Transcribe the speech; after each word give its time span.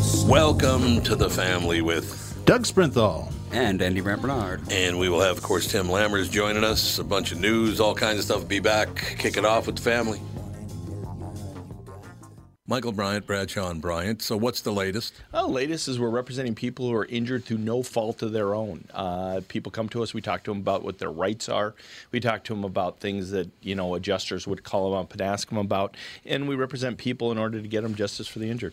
Welcome 0.00 1.02
to 1.02 1.14
the 1.14 1.28
family 1.28 1.82
with 1.82 2.42
Doug 2.46 2.62
Sprinthal. 2.62 3.30
And 3.52 3.82
Andy 3.82 4.00
Brant 4.00 4.22
Bernard. 4.22 4.62
And 4.72 4.98
we 4.98 5.10
will 5.10 5.20
have, 5.20 5.36
of 5.36 5.42
course, 5.42 5.70
Tim 5.70 5.88
Lammers 5.88 6.30
joining 6.30 6.64
us. 6.64 6.98
A 6.98 7.04
bunch 7.04 7.32
of 7.32 7.38
news, 7.38 7.80
all 7.80 7.94
kinds 7.94 8.18
of 8.18 8.24
stuff. 8.24 8.48
Be 8.48 8.60
back, 8.60 8.96
kick 9.18 9.36
it 9.36 9.44
off 9.44 9.66
with 9.66 9.76
the 9.76 9.82
family. 9.82 10.18
Michael 12.66 12.92
Bryant, 12.92 13.26
Bradshaw 13.26 13.68
and 13.68 13.82
Bryant. 13.82 14.22
So, 14.22 14.38
what's 14.38 14.62
the 14.62 14.72
latest? 14.72 15.12
Well, 15.34 15.48
the 15.48 15.52
latest 15.52 15.86
is 15.86 15.98
we're 15.98 16.08
representing 16.08 16.54
people 16.54 16.88
who 16.88 16.94
are 16.94 17.04
injured 17.04 17.44
through 17.44 17.58
no 17.58 17.82
fault 17.82 18.22
of 18.22 18.32
their 18.32 18.54
own. 18.54 18.84
Uh, 18.94 19.42
people 19.48 19.70
come 19.70 19.90
to 19.90 20.02
us. 20.02 20.14
We 20.14 20.22
talk 20.22 20.44
to 20.44 20.52
them 20.52 20.60
about 20.60 20.82
what 20.82 20.98
their 20.98 21.10
rights 21.10 21.48
are. 21.50 21.74
We 22.10 22.20
talk 22.20 22.44
to 22.44 22.54
them 22.54 22.64
about 22.64 23.00
things 23.00 23.32
that 23.32 23.50
you 23.60 23.74
know 23.74 23.96
adjusters 23.96 24.46
would 24.46 24.62
call 24.62 24.90
them 24.90 25.00
up 25.00 25.12
and 25.12 25.20
ask 25.20 25.50
them 25.50 25.58
about. 25.58 25.96
And 26.24 26.48
we 26.48 26.54
represent 26.54 26.96
people 26.96 27.30
in 27.32 27.36
order 27.36 27.60
to 27.60 27.68
get 27.68 27.82
them 27.82 27.96
justice 27.96 28.28
for 28.28 28.38
the 28.38 28.48
injured. 28.48 28.72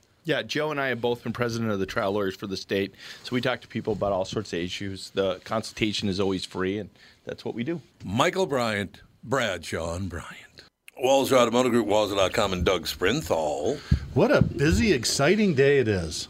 Yeah, 0.23 0.43
Joe 0.43 0.69
and 0.69 0.79
I 0.79 0.89
have 0.89 1.01
both 1.01 1.23
been 1.23 1.33
president 1.33 1.71
of 1.71 1.79
the 1.79 1.85
trial 1.85 2.11
lawyers 2.11 2.35
for 2.35 2.45
the 2.45 2.57
state, 2.57 2.93
so 3.23 3.33
we 3.33 3.41
talk 3.41 3.61
to 3.61 3.67
people 3.67 3.93
about 3.93 4.11
all 4.11 4.25
sorts 4.25 4.53
of 4.53 4.59
issues. 4.59 5.09
The 5.11 5.39
consultation 5.43 6.09
is 6.09 6.19
always 6.19 6.45
free, 6.45 6.77
and 6.77 6.89
that's 7.25 7.43
what 7.43 7.55
we 7.55 7.63
do. 7.63 7.81
Michael 8.03 8.45
Bryant, 8.45 9.01
Bradshaw 9.23 9.95
and 9.95 10.09
Bryant. 10.09 10.63
Walser 11.03 11.37
Automotive 11.37 11.71
Group, 11.71 11.87
Walser.com, 11.87 12.53
and 12.53 12.63
Doug 12.63 12.85
Sprinthal. 12.85 13.79
What 14.13 14.29
a 14.29 14.43
busy, 14.43 14.93
exciting 14.93 15.55
day 15.55 15.79
it 15.79 15.87
is. 15.87 16.27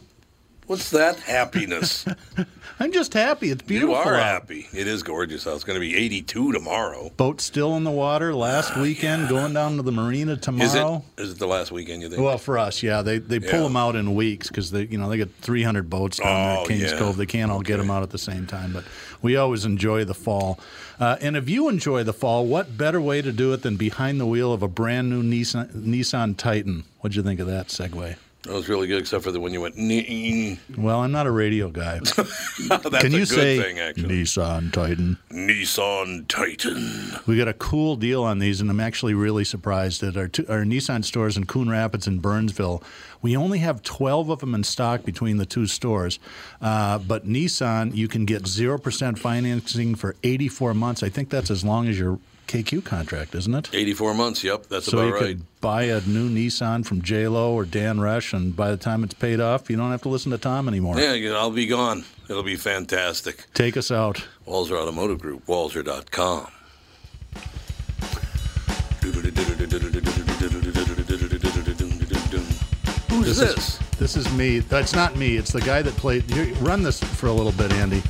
What's 0.68 0.90
that 0.90 1.18
happiness? 1.18 2.06
I'm 2.80 2.92
just 2.92 3.12
happy. 3.14 3.50
It's 3.50 3.62
beautiful. 3.62 3.94
You 3.94 4.00
are 4.00 4.14
out. 4.14 4.22
happy. 4.22 4.68
It 4.72 4.86
is 4.86 5.02
gorgeous 5.02 5.46
out. 5.46 5.54
It's 5.56 5.64
going 5.64 5.74
to 5.76 5.80
be 5.80 5.94
82 5.96 6.52
tomorrow. 6.52 7.10
Boat 7.16 7.40
still 7.40 7.76
in 7.76 7.84
the 7.84 7.90
water. 7.90 8.34
Last 8.34 8.76
weekend, 8.78 9.28
going 9.28 9.52
down 9.52 9.76
to 9.76 9.82
the 9.82 9.92
marina 9.92 10.36
tomorrow. 10.36 10.64
Is 10.64 10.74
it, 11.18 11.22
is 11.22 11.32
it 11.32 11.38
the 11.38 11.46
last 11.48 11.72
weekend? 11.72 12.02
You 12.02 12.08
think? 12.08 12.22
Well, 12.22 12.38
for 12.38 12.58
us, 12.58 12.82
yeah, 12.82 13.02
they 13.02 13.18
they 13.18 13.38
pull 13.40 13.50
Yeah. 13.50 13.62
them 13.64 13.76
out 13.76 13.96
in 13.96 14.14
weeks 14.14 14.48
because 14.48 14.70
they 14.70 14.84
you 14.86 14.98
know 14.98 15.08
they 15.10 15.18
got 15.18 15.30
300 15.42 15.90
boats 15.90 16.18
down 16.18 16.26
there 16.26 16.58
Oh, 16.58 16.62
at 16.62 16.68
Kings 16.68 16.92
yeah. 16.92 16.98
Cove. 16.98 17.16
They 17.16 17.26
can't 17.26 17.50
all 17.50 17.60
get 17.62 17.76
them 17.76 17.90
out 17.90 18.02
at 18.04 18.10
the 18.10 18.18
same 18.18 18.46
time, 18.46 18.72
but 18.72 18.84
we 19.20 19.36
always 19.36 19.64
enjoy 19.64 20.04
the 20.04 20.14
fall. 20.14 20.58
Uh, 20.98 21.16
and 21.20 21.36
if 21.36 21.48
you 21.48 21.68
enjoy 21.68 22.04
the 22.04 22.12
fall, 22.12 22.46
what 22.46 22.78
better 22.78 23.00
way 23.00 23.20
to 23.20 23.32
do 23.32 23.52
it 23.52 23.62
than 23.62 23.76
behind 23.76 24.20
the 24.20 24.26
wheel 24.26 24.52
of 24.52 24.62
a 24.62 24.68
brand 24.68 25.10
new 25.10 25.22
Nissan 25.22 25.70
Nissan 25.72 26.36
Titan? 26.36 26.84
What'd 27.00 27.16
you 27.16 27.22
think 27.22 27.40
of 27.40 27.46
that 27.48 27.66
segue? 27.68 28.16
That 28.44 28.52
was 28.52 28.68
really 28.68 28.88
good, 28.88 28.98
except 28.98 29.22
for 29.22 29.30
the 29.30 29.40
when 29.40 29.52
you 29.52 29.60
went. 29.60 29.76
"Nee." 29.76 30.58
Well, 30.76 31.00
I'm 31.00 31.12
not 31.12 31.26
a 31.26 31.30
radio 31.30 31.68
guy. 31.68 31.98
That's 32.00 32.12
Can 32.16 32.94
a 32.94 33.08
you 33.08 33.18
good 33.20 33.28
say 33.28 33.62
thing, 33.62 33.78
actually. 33.78 34.22
Nissan 34.22 34.72
Titan? 34.72 35.18
Nissan 35.30 36.26
Titan. 36.26 37.20
We 37.26 37.36
got 37.36 37.48
a 37.48 37.54
cool 37.54 37.96
deal 37.96 38.24
on 38.24 38.40
these, 38.40 38.60
and 38.60 38.68
I'm 38.68 38.80
actually 38.80 39.14
really 39.14 39.44
surprised 39.44 40.00
that 40.00 40.16
our, 40.16 40.28
two, 40.28 40.44
our 40.48 40.64
Nissan 40.64 41.04
stores 41.04 41.36
in 41.36 41.46
Coon 41.46 41.70
Rapids 41.70 42.06
and 42.06 42.20
Burnsville. 42.20 42.82
We 43.20 43.36
only 43.36 43.60
have 43.60 43.82
12 43.84 44.30
of 44.30 44.40
them 44.40 44.54
in 44.54 44.64
stock 44.64 45.04
between 45.04 45.36
the 45.36 45.46
two 45.46 45.66
stores. 45.66 46.18
Uh, 46.60 46.98
but 46.98 47.26
Nissan, 47.26 47.94
you 47.94 48.08
can 48.08 48.24
get 48.24 48.42
0% 48.42 49.18
financing 49.18 49.94
for 49.94 50.16
84 50.24 50.74
months. 50.74 51.04
I 51.04 51.08
think 51.08 51.30
that's 51.30 51.50
as 51.50 51.64
long 51.64 51.86
as 51.86 51.96
your 51.98 52.18
KQ 52.46 52.84
contract, 52.84 53.34
isn't 53.34 53.54
it? 53.54 53.70
84 53.72 54.14
months. 54.14 54.44
Yep, 54.44 54.66
that's 54.66 54.86
so 54.86 55.00
you 55.00 55.08
about 55.08 55.14
right. 55.14 55.36
could 55.36 55.60
buy 55.60 55.84
a 55.84 56.00
new 56.02 56.28
Nissan 56.28 56.84
from 56.84 57.02
J 57.02 57.28
Lo 57.28 57.54
or 57.54 57.64
Dan 57.64 58.00
Rush, 58.00 58.32
and 58.32 58.54
by 58.54 58.70
the 58.70 58.76
time 58.76 59.04
it's 59.04 59.14
paid 59.14 59.40
off, 59.40 59.70
you 59.70 59.76
don't 59.76 59.90
have 59.90 60.02
to 60.02 60.08
listen 60.08 60.30
to 60.32 60.38
Tom 60.38 60.68
anymore. 60.68 60.98
Yeah, 60.98 61.14
you 61.14 61.34
I'll 61.34 61.50
be 61.50 61.66
gone. 61.66 62.04
It'll 62.28 62.42
be 62.42 62.56
fantastic. 62.56 63.46
Take 63.54 63.76
us 63.76 63.90
out. 63.90 64.26
Walser 64.46 64.80
Automotive 64.80 65.20
Group, 65.20 65.46
Walser.com. 65.46 66.48
Who's 73.08 73.38
this? 73.38 73.58
Is, 73.58 73.78
this 73.98 74.16
is 74.16 74.32
me. 74.32 74.60
That's 74.60 74.94
not 74.94 75.16
me. 75.16 75.36
It's 75.36 75.52
the 75.52 75.60
guy 75.60 75.82
that 75.82 75.94
played. 75.96 76.30
You 76.30 76.54
run 76.54 76.82
this 76.82 77.02
for 77.02 77.26
a 77.26 77.32
little 77.32 77.52
bit, 77.52 77.72
Andy. 77.72 78.02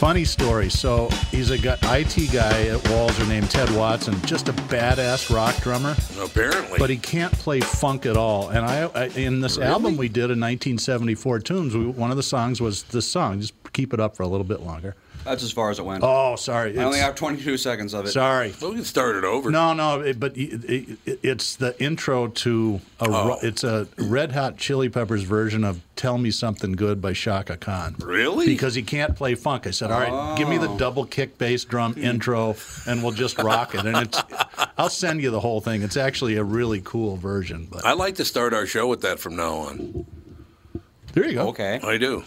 Funny 0.00 0.24
story. 0.24 0.70
So 0.70 1.10
he's 1.30 1.50
a 1.50 1.58
gu- 1.58 1.74
IT 1.82 2.32
guy 2.32 2.68
at 2.68 2.80
Walser 2.84 3.28
named 3.28 3.50
Ted 3.50 3.70
Watson, 3.76 4.18
just 4.24 4.48
a 4.48 4.54
badass 4.54 5.28
rock 5.28 5.54
drummer, 5.56 5.94
Apparently. 6.18 6.78
but 6.78 6.88
he 6.88 6.96
can't 6.96 7.30
play 7.34 7.60
funk 7.60 8.06
at 8.06 8.16
all. 8.16 8.48
And 8.48 8.64
I, 8.64 8.84
I 8.94 9.04
in 9.08 9.42
this 9.42 9.58
album 9.58 9.98
we 9.98 10.08
did 10.08 10.30
in 10.30 10.40
1974 10.40 11.40
tunes, 11.40 11.76
we, 11.76 11.84
one 11.84 12.10
of 12.10 12.16
the 12.16 12.22
songs 12.22 12.62
was 12.62 12.84
this 12.84 13.06
song. 13.06 13.42
Just 13.42 13.52
keep 13.74 13.92
it 13.92 14.00
up 14.00 14.16
for 14.16 14.22
a 14.22 14.26
little 14.26 14.42
bit 14.46 14.60
longer. 14.62 14.96
That's 15.24 15.42
as 15.42 15.52
far 15.52 15.70
as 15.70 15.78
it 15.78 15.84
went. 15.84 16.02
Oh, 16.02 16.36
sorry. 16.36 16.78
I 16.78 16.84
only 16.84 16.98
have 16.98 17.14
22 17.14 17.58
seconds 17.58 17.92
of 17.92 18.06
it. 18.06 18.08
sorry. 18.08 18.54
well, 18.60 18.70
we 18.70 18.76
can 18.76 18.84
start 18.84 19.16
it 19.16 19.24
over. 19.24 19.50
No, 19.50 19.74
no, 19.74 20.00
it, 20.00 20.18
but 20.18 20.36
it, 20.36 20.98
it, 21.04 21.18
it's 21.22 21.56
the 21.56 21.80
intro 21.82 22.28
to 22.28 22.80
a. 23.00 23.06
Oh. 23.08 23.38
It's 23.42 23.62
a 23.62 23.86
Red 23.98 24.32
Hot 24.32 24.56
Chili 24.56 24.88
Peppers 24.88 25.22
version 25.22 25.62
of 25.62 25.80
"Tell 25.96 26.16
Me 26.16 26.30
Something 26.30 26.72
Good" 26.72 27.02
by 27.02 27.12
Chaka 27.12 27.58
Khan. 27.58 27.96
Really? 28.00 28.46
Because 28.46 28.74
he 28.74 28.82
can't 28.82 29.14
play 29.14 29.34
funk. 29.34 29.66
I 29.66 29.72
said, 29.72 29.90
"All 29.90 30.00
right, 30.00 30.38
give 30.38 30.48
me 30.48 30.56
the 30.56 30.70
oh. 30.70 30.78
double 30.78 31.04
kick 31.04 31.36
bass 31.36 31.64
drum 31.64 31.94
hmm. 31.94 32.04
intro, 32.04 32.56
and 32.86 33.02
we'll 33.02 33.12
just 33.12 33.38
rock 33.38 33.74
it." 33.74 33.84
And 33.84 33.96
it's, 33.98 34.22
I'll 34.78 34.88
send 34.88 35.20
you 35.20 35.30
the 35.30 35.40
whole 35.40 35.60
thing. 35.60 35.82
It's 35.82 35.96
actually 35.96 36.36
a 36.36 36.44
really 36.44 36.80
cool 36.82 37.16
version. 37.16 37.68
But 37.70 37.84
I 37.84 37.92
like 37.92 38.14
to 38.16 38.24
start 38.24 38.54
our 38.54 38.66
show 38.66 38.86
with 38.86 39.02
that 39.02 39.18
from 39.18 39.36
now 39.36 39.54
on. 39.54 40.06
there 41.12 41.26
you 41.26 41.34
go. 41.34 41.48
Okay. 41.48 41.78
I 41.82 41.98
do. 41.98 42.24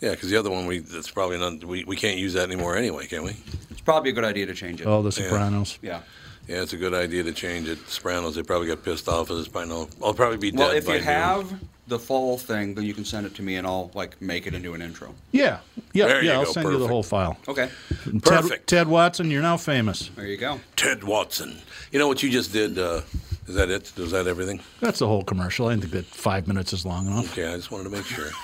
Yeah, 0.00 0.10
because 0.10 0.28
the 0.30 0.36
other 0.36 0.50
one 0.50 0.66
we 0.66 0.78
that's 0.80 1.10
probably 1.10 1.38
not 1.38 1.64
we, 1.64 1.84
we 1.84 1.96
can't 1.96 2.18
use 2.18 2.34
that 2.34 2.42
anymore 2.50 2.76
anyway, 2.76 3.06
can 3.06 3.22
we? 3.24 3.36
It's 3.70 3.80
probably 3.80 4.10
a 4.10 4.12
good 4.12 4.24
idea 4.24 4.46
to 4.46 4.54
change 4.54 4.80
it. 4.80 4.86
Oh, 4.86 5.02
The 5.02 5.12
Sopranos. 5.12 5.78
Yeah. 5.82 6.00
Yeah, 6.48 6.62
it's 6.62 6.72
a 6.74 6.76
good 6.76 6.94
idea 6.94 7.24
to 7.24 7.32
change 7.32 7.68
it. 7.68 7.78
Sopranos, 7.88 8.36
they 8.36 8.42
probably 8.44 8.68
got 8.68 8.84
pissed 8.84 9.08
off 9.08 9.30
at 9.32 9.36
this 9.36 9.48
by 9.48 9.64
now. 9.64 9.88
I'll 10.04 10.14
probably 10.14 10.36
be 10.38 10.52
dead. 10.52 10.60
Well, 10.60 10.70
if 10.70 10.86
by 10.86 10.92
you 10.94 10.98
noon. 11.00 11.08
have 11.08 11.60
the 11.88 11.98
full 11.98 12.38
thing, 12.38 12.74
then 12.74 12.84
you 12.84 12.94
can 12.94 13.04
send 13.04 13.26
it 13.26 13.34
to 13.36 13.42
me 13.42 13.56
and 13.56 13.66
I'll 13.66 13.90
like 13.94 14.20
make 14.22 14.46
it 14.46 14.54
into 14.54 14.72
an 14.74 14.80
intro. 14.82 15.12
Yeah, 15.32 15.58
yeah, 15.92 16.06
There 16.06 16.22
you 16.22 16.28
yeah. 16.30 16.38
I'll 16.38 16.44
go, 16.44 16.52
send 16.52 16.66
you 16.66 16.72
the 16.72 16.78
perfect. 16.78 16.90
whole 16.92 17.02
file. 17.02 17.36
Okay. 17.48 17.68
Ted, 18.04 18.22
Perfect. 18.22 18.68
Ted 18.68 18.86
Watson, 18.86 19.28
you're 19.30 19.42
now 19.42 19.56
famous. 19.56 20.08
There 20.14 20.26
you 20.26 20.36
go. 20.36 20.60
Ted 20.76 21.02
Watson. 21.02 21.58
You 21.90 21.98
know 21.98 22.06
what 22.06 22.22
you 22.22 22.30
just 22.30 22.52
did? 22.52 22.78
Uh, 22.78 23.00
is 23.48 23.54
that 23.56 23.68
it? 23.70 23.92
Was 23.96 24.12
that 24.12 24.26
everything? 24.28 24.60
That's 24.80 25.00
the 25.00 25.06
whole 25.08 25.24
commercial. 25.24 25.66
I 25.68 25.76
think 25.76 25.90
that 25.92 26.04
five 26.06 26.46
minutes 26.46 26.72
is 26.72 26.84
long 26.86 27.06
enough. 27.08 27.32
Okay, 27.32 27.46
I 27.52 27.56
just 27.56 27.70
wanted 27.72 27.84
to 27.84 27.90
make 27.90 28.04
sure. 28.04 28.28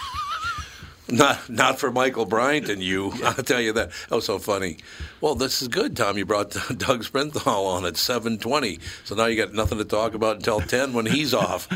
Not 1.13 1.51
not 1.51 1.79
for 1.79 1.93
Michael 1.93 2.25
Bryant 2.25 2.71
and 2.71 2.83
you. 2.83 3.13
I'll 3.23 3.35
tell 3.35 3.61
you 3.61 3.75
that. 3.75 3.91
That 4.09 4.17
was 4.17 4.25
so 4.25 4.39
funny. 4.39 4.79
Well, 5.21 5.35
this 5.35 5.61
is 5.61 5.69
good, 5.69 5.95
Tom. 5.95 6.17
You 6.17 6.25
brought 6.25 6.51
Doug 6.79 7.05
Sprinthal 7.05 7.67
on 7.67 7.85
at 7.85 7.95
7:20, 7.95 8.81
so 9.05 9.15
now 9.15 9.27
you 9.27 9.37
got 9.37 9.53
nothing 9.53 9.77
to 9.77 9.85
talk 9.85 10.15
about 10.15 10.37
until 10.37 10.61
10 10.61 10.95
when 10.95 11.05
he's 11.05 11.35
off. 11.35 11.69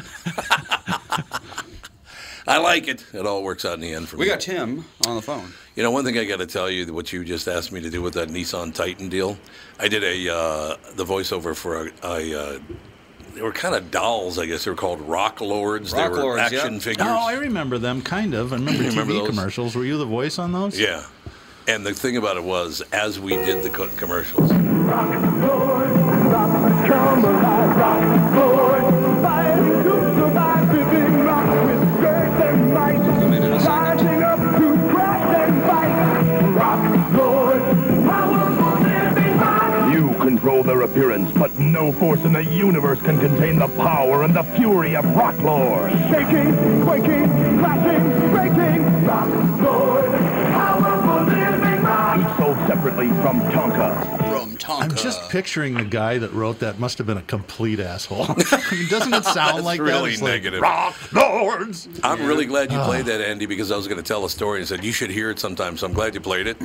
I 2.49 2.59
like 2.59 2.89
it. 2.89 3.05
It 3.13 3.27
all 3.27 3.43
works 3.43 3.67
out 3.67 3.75
in 3.75 3.81
the 3.81 3.93
end 3.93 4.09
for 4.09 4.17
We 4.17 4.21
me. 4.21 4.27
We 4.27 4.31
got 4.31 4.41
Tim 4.41 4.87
on 5.07 5.17
the 5.17 5.23
phone. 5.23 5.53
You 5.75 5.83
know, 5.83 5.91
one 5.91 6.05
thing 6.05 6.17
I 6.17 6.25
got 6.25 6.39
to 6.39 6.47
tell 6.47 6.71
you, 6.71 6.95
what 6.95 7.13
you 7.13 7.23
just 7.23 7.47
asked 7.47 7.73
me 7.73 7.81
to 7.83 7.91
do 7.91 8.01
with 8.01 8.15
that 8.15 8.29
Nissan 8.29 8.73
Titan 8.73 9.11
deal, 9.11 9.37
I 9.79 9.89
did 9.89 10.03
a 10.03 10.33
uh, 10.33 10.77
the 10.95 11.05
voiceover 11.05 11.55
for 11.55 11.89
a. 11.89 11.93
a 12.03 12.41
uh, 12.41 12.59
they 13.37 13.43
were 13.43 13.53
kind 13.53 13.75
of 13.75 13.91
dolls, 13.91 14.39
I 14.39 14.47
guess. 14.47 14.65
They 14.65 14.71
were 14.71 14.77
called 14.77 15.01
Rock 15.03 15.41
Lords. 15.41 15.93
Rock 15.93 16.11
they 16.11 16.17
were 16.17 16.23
Lords, 16.25 16.41
action 16.41 16.75
yeah. 16.75 16.81
figures. 16.81 17.07
Oh, 17.09 17.27
I 17.29 17.35
remember 17.35 17.77
them, 17.79 18.01
kind 18.03 18.33
of. 18.35 18.53
I 18.53 18.57
remember 18.57 18.83
You 18.83 18.89
remember 18.91 19.13
TV 19.13 19.19
those? 19.21 19.29
commercials. 19.29 19.77
Were 19.77 19.85
you 19.85 19.99
the 19.99 20.07
voice 20.07 20.39
on 20.39 20.53
those? 20.53 20.79
Yeah. 20.79 21.05
And 21.69 21.85
the 21.85 21.93
thing 21.93 22.17
about 22.17 22.37
it 22.37 22.45
was, 22.45 22.81
as 22.93 23.21
we 23.21 23.37
did 23.37 23.63
the 23.63 23.71
co- 23.71 23.89
commercials, 23.97 24.51
control 40.47 40.63
their 40.63 40.83
appearance, 40.83 41.29
but 41.33 41.53
no 41.59 41.91
force 41.91 42.21
in 42.25 42.33
the 42.33 42.45
universe 42.45 43.01
can 43.03 43.19
contain 43.19 43.59
the 43.59 43.67
power 43.83 44.23
and 44.23 44.33
the 44.33 44.45
fury 44.55 44.95
of 44.95 45.05
Rock 45.17 45.37
Lord. 45.41 45.91
Shaking, 46.09 46.55
quaking, 46.85 47.59
crashing, 47.59 48.31
breaking, 48.31 49.05
Rock 49.05 49.29
Lord, 49.61 50.13
powerful 50.53 51.25
living 51.25 51.83
rock. 51.83 52.19
Each 52.21 52.39
sold 52.39 52.57
separately 52.69 53.09
from 53.23 53.41
Tonka. 53.51 54.19
From 54.31 54.57
Tonka. 54.57 54.83
I'm 54.85 54.95
just 54.95 55.29
picturing 55.31 55.75
the 55.75 55.85
guy 55.85 56.19
that 56.19 56.33
wrote 56.33 56.61
that 56.61 56.79
must 56.79 56.97
have 56.99 57.09
been 57.09 57.19
a 57.19 57.23
complete 57.23 57.81
asshole. 57.81 58.27
I 58.29 58.63
mean, 58.71 58.87
doesn't 58.89 59.15
it 59.15 59.25
sound 59.25 59.57
That's 59.57 59.65
like 59.65 59.81
really 59.81 60.11
that? 60.11 60.13
It's 60.13 60.23
like, 60.23 60.31
negative. 60.31 60.61
Rock 60.61 61.13
Lords. 61.13 61.89
I'm 62.05 62.25
really 62.25 62.47
glad 62.47 62.71
you 62.71 62.79
Ah. 62.79 62.87
played 62.87 63.07
that, 63.07 63.21
Andy, 63.21 63.47
because 63.47 63.73
I 63.73 63.77
was 63.77 63.89
going 63.89 63.99
to 64.01 64.07
tell 64.07 64.25
a 64.25 64.31
story 64.31 64.61
and 64.61 64.69
said 64.69 64.85
you 64.85 64.93
should 64.93 65.11
hear 65.11 65.29
it 65.31 65.41
sometime. 65.41 65.77
So 65.77 65.89
I'm 65.89 65.93
glad 65.93 66.15
you 66.15 66.21
played 66.21 66.47
it 66.47 66.57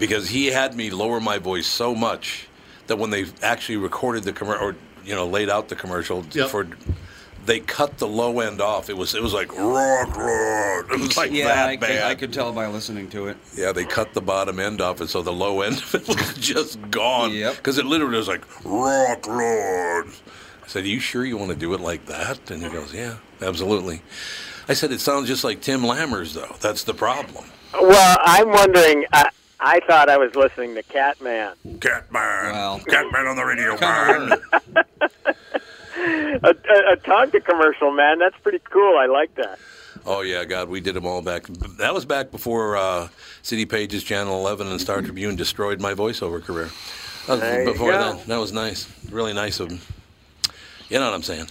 because 0.00 0.28
he 0.30 0.46
had 0.46 0.74
me 0.74 0.90
lower 0.90 1.20
my 1.20 1.38
voice 1.38 1.68
so 1.68 1.94
much 1.94 2.48
that 2.86 2.96
when 2.96 3.10
they 3.10 3.26
actually 3.42 3.76
recorded 3.76 4.24
the 4.24 4.32
commercial 4.32 4.68
or 4.68 4.76
you 5.04 5.14
know 5.14 5.26
laid 5.26 5.50
out 5.50 5.68
the 5.68 5.76
commercial 5.76 6.24
Yep. 6.32 6.48
for, 6.50 6.66
they 7.46 7.60
cut 7.60 7.98
the 7.98 8.08
low 8.08 8.40
end 8.40 8.60
off. 8.60 8.88
It 8.88 8.96
was 8.96 9.14
it 9.14 9.22
was 9.22 9.32
like 9.34 9.52
rock 9.56 10.16
rock. 10.16 10.86
It 10.92 11.00
was 11.00 11.16
like 11.16 11.32
yeah, 11.32 11.46
that 11.46 11.68
I, 11.68 11.76
bad. 11.76 12.04
I 12.10 12.14
could 12.14 12.32
tell 12.32 12.52
by 12.52 12.66
listening 12.66 13.08
to 13.10 13.28
it. 13.28 13.36
Yeah, 13.56 13.72
they 13.72 13.84
cut 13.84 14.12
the 14.14 14.20
bottom 14.20 14.60
end 14.60 14.80
off 14.80 15.00
and 15.00 15.08
so 15.08 15.22
the 15.22 15.32
low 15.32 15.60
end 15.62 15.76
of 15.78 15.94
it 15.94 16.06
was 16.08 16.34
just 16.38 16.78
gone. 16.90 17.32
Yep. 17.32 17.56
Because 17.56 17.78
it 17.78 17.86
literally 17.86 18.16
was 18.18 18.28
like 18.28 18.44
rock 18.64 19.26
lord. 19.26 20.06
I 20.62 20.66
said, 20.66 20.84
"Are 20.84 20.88
you 20.88 21.00
sure 21.00 21.24
you 21.24 21.36
want 21.36 21.50
to 21.50 21.56
do 21.56 21.72
it 21.74 21.80
like 21.80 22.06
that?" 22.06 22.50
And 22.50 22.62
he 22.62 22.68
goes, 22.70 22.94
"Yeah, 22.94 23.16
absolutely." 23.42 24.02
I 24.68 24.72
said, 24.72 24.92
"It 24.92 25.00
sounds 25.00 25.28
just 25.28 25.44
like 25.44 25.60
Tim 25.60 25.82
Lammers, 25.82 26.32
though. 26.32 26.56
That's 26.60 26.84
the 26.84 26.94
problem." 26.94 27.44
Well, 27.74 28.16
I'm 28.22 28.48
wondering. 28.50 29.04
I, 29.12 29.28
I 29.60 29.80
thought 29.86 30.08
I 30.08 30.16
was 30.18 30.34
listening 30.34 30.74
to 30.74 30.82
Catman. 30.82 31.54
Catman, 31.80 32.52
Well. 32.52 32.80
Catman 32.88 33.26
on 33.26 33.36
the 33.36 33.44
radio. 33.44 33.76
Come 33.76 34.28
man. 34.28 34.38
A, 35.96 36.48
a, 36.48 36.92
a 36.92 36.96
Tonka 36.98 37.42
commercial, 37.44 37.90
man. 37.92 38.18
That's 38.18 38.36
pretty 38.42 38.58
cool. 38.70 38.98
I 38.98 39.06
like 39.06 39.34
that. 39.36 39.58
Oh 40.04 40.20
yeah, 40.20 40.44
God, 40.44 40.68
we 40.68 40.80
did 40.80 40.94
them 40.96 41.06
all 41.06 41.22
back. 41.22 41.46
That 41.78 41.94
was 41.94 42.04
back 42.04 42.30
before 42.30 42.76
uh, 42.76 43.08
City 43.42 43.64
Pages, 43.64 44.02
Channel 44.04 44.36
11, 44.38 44.66
and 44.66 44.78
Star 44.80 45.00
Tribune 45.00 45.34
destroyed 45.36 45.80
my 45.80 45.94
voiceover 45.94 46.42
career. 46.42 46.68
That 47.26 47.32
was 47.34 47.40
There 47.40 47.64
you 47.64 47.72
before 47.72 47.92
go. 47.92 47.98
then. 48.16 48.26
That 48.26 48.36
was 48.38 48.52
nice, 48.52 48.86
really 49.10 49.32
nice 49.32 49.60
of 49.60 49.70
them. 49.70 49.80
You 50.90 50.98
know 50.98 51.06
what 51.06 51.14
I'm 51.14 51.22
saying? 51.22 51.46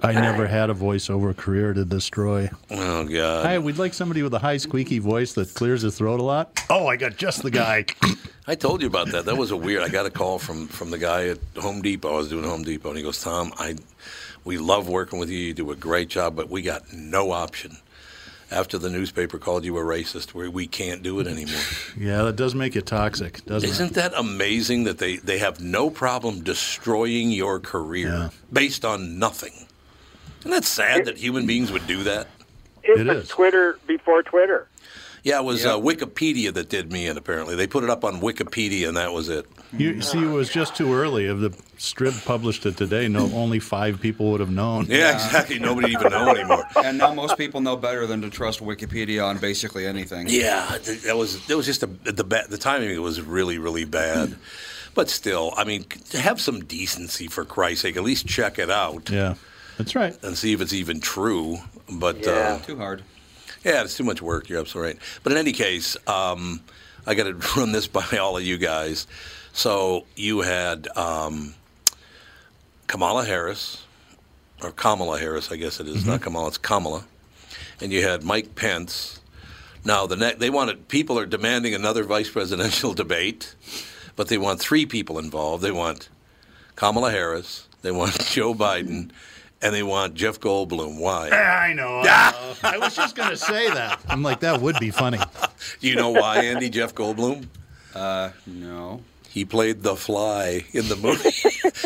I 0.00 0.12
never 0.12 0.46
had 0.46 0.70
a 0.70 0.74
voiceover 0.74 1.36
career 1.36 1.72
to 1.72 1.84
destroy. 1.84 2.50
Oh 2.70 3.04
God. 3.04 3.46
Hi, 3.46 3.58
we'd 3.58 3.78
like 3.78 3.94
somebody 3.94 4.22
with 4.22 4.34
a 4.34 4.38
high 4.38 4.56
squeaky 4.56 4.98
voice 4.98 5.32
that 5.34 5.54
clears 5.54 5.82
his 5.82 5.96
throat 5.96 6.20
a 6.20 6.22
lot. 6.22 6.60
Oh, 6.68 6.86
I 6.88 6.96
got 6.96 7.16
just 7.16 7.42
the 7.42 7.50
guy. 7.50 7.86
I 8.46 8.54
told 8.56 8.82
you 8.82 8.88
about 8.88 9.08
that. 9.12 9.24
That 9.24 9.36
was 9.36 9.50
a 9.52 9.56
weird. 9.56 9.82
I 9.82 9.88
got 9.88 10.04
a 10.04 10.10
call 10.10 10.38
from 10.38 10.66
from 10.66 10.90
the 10.90 10.98
guy 10.98 11.28
at 11.28 11.38
Home 11.58 11.80
Depot. 11.80 12.12
I 12.12 12.16
was 12.16 12.28
doing 12.28 12.44
Home 12.44 12.64
Depot, 12.64 12.88
and 12.90 12.98
he 12.98 13.04
goes, 13.04 13.22
"Tom, 13.22 13.52
I, 13.56 13.76
we 14.44 14.58
love 14.58 14.88
working 14.88 15.18
with 15.18 15.30
you. 15.30 15.38
You 15.38 15.54
do 15.54 15.70
a 15.70 15.76
great 15.76 16.08
job, 16.08 16.34
but 16.36 16.50
we 16.50 16.60
got 16.62 16.92
no 16.92 17.30
option. 17.30 17.76
After 18.50 18.76
the 18.78 18.90
newspaper 18.90 19.38
called 19.38 19.64
you 19.64 19.78
a 19.78 19.80
racist, 19.80 20.34
we 20.34 20.48
we 20.48 20.66
can't 20.66 21.02
do 21.02 21.18
it 21.20 21.26
anymore. 21.26 21.60
yeah, 21.98 22.22
that 22.24 22.36
does 22.36 22.54
make 22.54 22.76
it 22.76 22.84
toxic, 22.84 23.44
doesn't 23.46 23.68
Isn't 23.70 23.92
it? 23.92 23.94
that 23.94 24.12
amazing 24.16 24.84
that 24.84 24.98
they 24.98 25.16
they 25.16 25.38
have 25.38 25.60
no 25.60 25.88
problem 25.88 26.40
destroying 26.42 27.30
your 27.30 27.58
career 27.60 28.08
Yeah. 28.08 28.28
based 28.52 28.84
on 28.84 29.18
nothing? 29.18 29.52
Isn't 30.44 30.50
that 30.52 30.64
sad 30.64 31.06
that 31.06 31.16
human 31.18 31.46
beings 31.46 31.72
would 31.72 31.86
do 31.86 32.02
that? 32.04 32.28
It, 32.82 33.00
It 33.00 33.06
was 33.06 33.24
is. 33.24 33.28
Twitter 33.28 33.78
before 33.86 34.22
Twitter. 34.22 34.68
Yeah, 35.22 35.38
it 35.40 35.44
was 35.44 35.64
Yep. 35.64 35.72
uh, 35.74 35.78
Wikipedia 35.80 36.52
that 36.52 36.68
did 36.68 36.92
me 36.92 37.06
in. 37.06 37.16
Apparently, 37.16 37.56
they 37.56 37.66
put 37.66 37.82
it 37.82 37.88
up 37.88 38.04
on 38.04 38.20
Wikipedia, 38.20 38.88
and 38.88 38.98
that 38.98 39.10
was 39.14 39.30
it. 39.30 39.46
You 39.72 40.02
see, 40.02 40.18
it 40.22 40.26
was 40.30 40.50
just 40.50 40.76
too 40.76 40.92
early. 40.92 41.24
If 41.24 41.40
the 41.40 41.48
Strib 41.78 42.22
published 42.26 42.66
it 42.66 42.76
today, 42.76 43.08
no, 43.08 43.30
only 43.32 43.58
five 43.58 44.02
people 44.02 44.30
would 44.32 44.40
have 44.40 44.50
known. 44.50 44.84
Yeah, 44.84 45.14
exactly. 45.14 45.58
Nobody 45.58 45.92
even 45.92 46.10
know 46.10 46.28
anymore. 46.28 46.64
And 46.76 46.98
now 46.98 47.14
most 47.14 47.38
people 47.38 47.62
know 47.62 47.74
better 47.74 48.06
than 48.06 48.20
to 48.20 48.28
trust 48.28 48.60
Wikipedia 48.60 49.26
on 49.26 49.38
basically 49.38 49.86
anything. 49.86 50.26
Yeah, 50.28 50.76
that 51.06 51.16
was 51.16 51.44
that 51.46 51.56
was 51.56 51.64
just 51.64 51.82
a, 51.82 51.86
the 51.86 52.22
ba- 52.22 52.44
the 52.50 52.58
timing 52.58 53.00
was 53.00 53.22
really 53.22 53.56
really 53.56 53.86
bad. 53.86 54.36
But 54.94 55.08
still, 55.08 55.54
I 55.56 55.64
mean, 55.64 55.86
have 56.12 56.38
some 56.38 56.62
decency 56.66 57.28
for 57.28 57.46
Christ's 57.46 57.80
sake. 57.82 57.96
At 57.96 58.04
least 58.04 58.26
check 58.26 58.58
it 58.58 58.70
out 58.70 59.08
Yeah, 59.10 59.34
that's 59.78 59.94
right. 59.94 60.16
and 60.22 60.36
see 60.36 60.52
if 60.52 60.60
it's 60.60 60.72
even 60.72 61.00
true. 61.00 61.58
But 61.90 62.24
Yeah. 62.24 62.32
uh, 62.32 62.58
Too 62.60 62.76
hard. 62.76 63.02
yeah, 63.64 63.82
it's 63.82 63.96
too 63.96 64.04
much 64.04 64.20
work. 64.22 64.48
You're 64.48 64.60
absolutely 64.60 64.92
right. 64.94 65.02
But 65.22 65.32
in 65.32 65.38
any 65.38 65.52
case, 65.52 65.96
um, 66.06 66.60
I 67.06 67.14
got 67.14 67.24
to 67.24 67.34
run 67.60 67.72
this 67.72 67.86
by 67.86 68.04
all 68.18 68.36
of 68.36 68.42
you 68.42 68.56
guys. 68.58 69.06
So 69.52 70.06
you 70.16 70.40
had 70.40 70.88
um, 70.96 71.54
Kamala 72.86 73.24
Harris, 73.24 73.84
or 74.62 74.70
Kamala 74.72 75.18
Harris, 75.18 75.50
I 75.52 75.56
guess 75.56 75.80
it 75.80 75.88
is, 75.88 76.04
not 76.06 76.22
Kamala, 76.22 76.48
it's 76.48 76.58
Kamala, 76.58 77.04
and 77.80 77.92
you 77.92 78.02
had 78.02 78.22
Mike 78.24 78.54
Pence. 78.54 79.20
Now 79.84 80.06
the 80.06 80.16
ne- 80.16 80.34
they 80.34 80.50
wanted 80.50 80.88
people 80.88 81.18
are 81.18 81.26
demanding 81.26 81.74
another 81.74 82.04
vice 82.04 82.30
presidential 82.30 82.94
debate, 83.04 83.54
but 84.16 84.28
they 84.28 84.38
want 84.38 84.60
three 84.60 84.86
people 84.86 85.18
involved. 85.18 85.62
They 85.62 85.70
want 85.72 86.08
Kamala 86.76 87.10
Harris, 87.10 87.68
they 87.82 87.90
want 87.92 88.18
Joe 88.26 88.54
Biden, 88.54 89.10
and 89.64 89.74
they 89.74 89.82
want 89.82 90.14
Jeff 90.14 90.38
Goldblum. 90.38 90.98
Why? 90.98 91.30
I 91.30 91.72
know. 91.72 92.02
I, 92.04 92.54
know. 92.62 92.68
I 92.68 92.78
was 92.78 92.94
just 92.94 93.16
going 93.16 93.30
to 93.30 93.36
say 93.36 93.68
that. 93.70 93.98
I'm 94.08 94.22
like, 94.22 94.40
that 94.40 94.60
would 94.60 94.78
be 94.78 94.90
funny. 94.90 95.18
Do 95.80 95.88
you 95.88 95.96
know 95.96 96.10
why, 96.10 96.44
Andy? 96.44 96.68
Jeff 96.68 96.94
Goldblum? 96.94 97.46
Uh, 97.94 98.30
no. 98.46 99.00
He 99.30 99.44
played 99.44 99.82
the 99.82 99.96
fly 99.96 100.64
in 100.72 100.88
the 100.88 100.94
movie, 100.94 101.30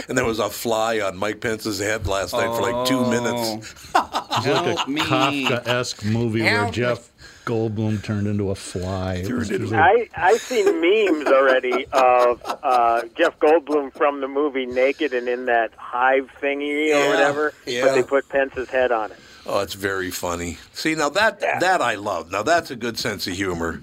and 0.08 0.18
there 0.18 0.26
was 0.26 0.38
a 0.38 0.50
fly 0.50 1.00
on 1.00 1.16
Mike 1.16 1.40
Pence's 1.40 1.78
head 1.78 2.06
last 2.06 2.34
night 2.34 2.54
for 2.54 2.60
like 2.60 2.86
two 2.86 3.00
minutes. 3.06 3.74
It's 3.74 3.94
like 3.94 4.44
a 4.44 4.84
Kafka-esque 4.84 6.04
movie 6.04 6.42
where 6.42 6.50
Help 6.50 6.66
me. 6.66 6.72
Jeff 6.72 7.10
Goldblum 7.48 8.02
turned 8.04 8.26
into 8.26 8.50
a 8.50 8.54
fly. 8.54 9.14
It 9.26 9.32
was- 9.32 9.50
it 9.50 9.60
was 9.62 9.72
a- 9.72 9.76
I 9.78 10.08
I've 10.16 10.40
seen 10.40 10.66
memes 10.82 11.26
already 11.28 11.86
of 11.92 12.40
uh, 12.62 13.02
Jeff 13.16 13.38
Goldblum 13.38 13.96
from 13.96 14.20
the 14.20 14.28
movie 14.28 14.66
Naked 14.66 15.14
and 15.14 15.26
in 15.28 15.46
that 15.46 15.70
hive 15.76 16.28
thingy 16.42 16.88
Yeah, 16.90 17.06
or 17.06 17.08
whatever, 17.08 17.54
yeah. 17.66 17.84
but 17.86 17.94
they 17.94 18.02
put 18.02 18.28
Pence's 18.28 18.68
head 18.68 18.92
on 18.92 19.12
it. 19.12 19.18
Oh, 19.46 19.60
it's 19.60 19.72
very 19.72 20.10
funny. 20.10 20.58
See, 20.74 20.94
now 20.94 21.08
that 21.08 21.40
that 21.40 21.80
I 21.80 21.94
love. 21.94 22.30
Now 22.30 22.42
that's 22.42 22.70
a 22.70 22.76
good 22.76 22.98
sense 22.98 23.26
of 23.26 23.32
humor. 23.32 23.80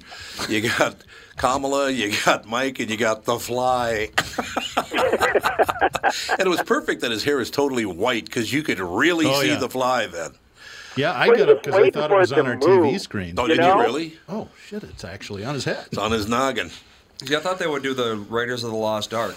You 0.48 0.70
got 0.70 0.98
Kamala, 1.38 1.90
you 1.90 2.14
got 2.24 2.46
Mike, 2.46 2.80
and 2.80 2.90
you 2.92 2.98
got 2.98 3.26
the 3.26 3.40
fly. 3.40 4.12
and 6.30 6.40
it 6.40 6.48
was 6.48 6.62
perfect 6.64 7.02
that 7.02 7.10
his 7.12 7.24
hair 7.24 7.40
is 7.40 7.50
totally 7.50 7.86
white 7.86 8.26
because 8.26 8.54
you 8.54 8.62
could 8.64 8.80
really 8.80 9.26
Oh, 9.26 9.42
see 9.42 9.48
yeah. 9.50 9.58
the 9.58 9.70
fly 9.70 10.06
then. 10.08 10.32
Yeah, 10.96 11.12
I 11.14 11.30
Wait- 11.30 11.38
got 11.38 11.50
it 11.50 11.64
because 11.64 11.80
I 11.80 11.90
thought 11.92 12.12
it 12.12 12.18
was 12.18 12.32
on 12.32 12.46
to 12.46 12.52
our 12.52 12.58
TV 12.58 13.00
screen. 13.00 13.36
Oh, 13.38 13.44
You 13.44 13.56
did 13.56 13.58
know? 13.62 13.76
you 13.78 13.82
really? 13.82 14.18
Oh, 14.30 14.50
shit, 14.68 14.84
it's 14.84 15.04
actually 15.04 15.44
on 15.46 15.54
his 15.54 15.66
head. 15.66 15.86
It's 15.88 15.98
on 15.98 16.12
his 16.12 16.28
noggin. 16.28 16.72
See, 17.24 17.36
I 17.36 17.40
thought 17.40 17.60
they 17.60 17.68
would 17.68 17.84
do 17.84 17.94
the 17.94 18.16
Raiders 18.30 18.64
of 18.64 18.72
the 18.72 18.78
Lost 18.78 19.14
Ark, 19.14 19.36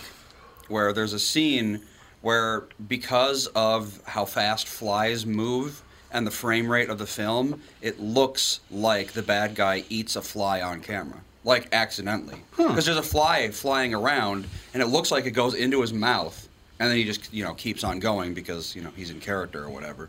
where 0.68 0.92
there's 0.92 1.12
a 1.12 1.18
scene 1.18 1.80
where 2.22 2.64
because 2.88 3.46
of 3.48 4.00
how 4.06 4.24
fast 4.24 4.66
flies 4.66 5.24
move 5.24 5.82
and 6.10 6.26
the 6.26 6.30
frame 6.30 6.70
rate 6.70 6.88
of 6.90 6.98
the 6.98 7.06
film, 7.06 7.60
it 7.80 8.00
looks 8.00 8.60
like 8.70 9.12
the 9.12 9.22
bad 9.22 9.54
guy 9.54 9.84
eats 9.88 10.16
a 10.16 10.22
fly 10.22 10.60
on 10.60 10.80
camera, 10.80 11.20
like 11.44 11.68
accidentally. 11.72 12.42
Because 12.56 12.86
there's 12.86 12.96
a 12.98 13.02
fly 13.02 13.48
flying 13.50 13.94
around, 13.94 14.46
and 14.74 14.82
it 14.82 14.86
looks 14.86 15.10
like 15.12 15.26
it 15.26 15.32
goes 15.32 15.54
into 15.54 15.80
his 15.80 15.92
mouth, 15.92 16.48
and 16.80 16.90
then 16.90 16.96
he 16.96 17.04
just 17.04 17.32
you 17.32 17.44
know 17.44 17.54
keeps 17.54 17.84
on 17.84 18.00
going 18.00 18.34
because 18.34 18.74
you 18.74 18.82
know 18.82 18.90
he's 18.96 19.10
in 19.10 19.20
character 19.20 19.62
or 19.64 19.70
whatever. 19.70 20.08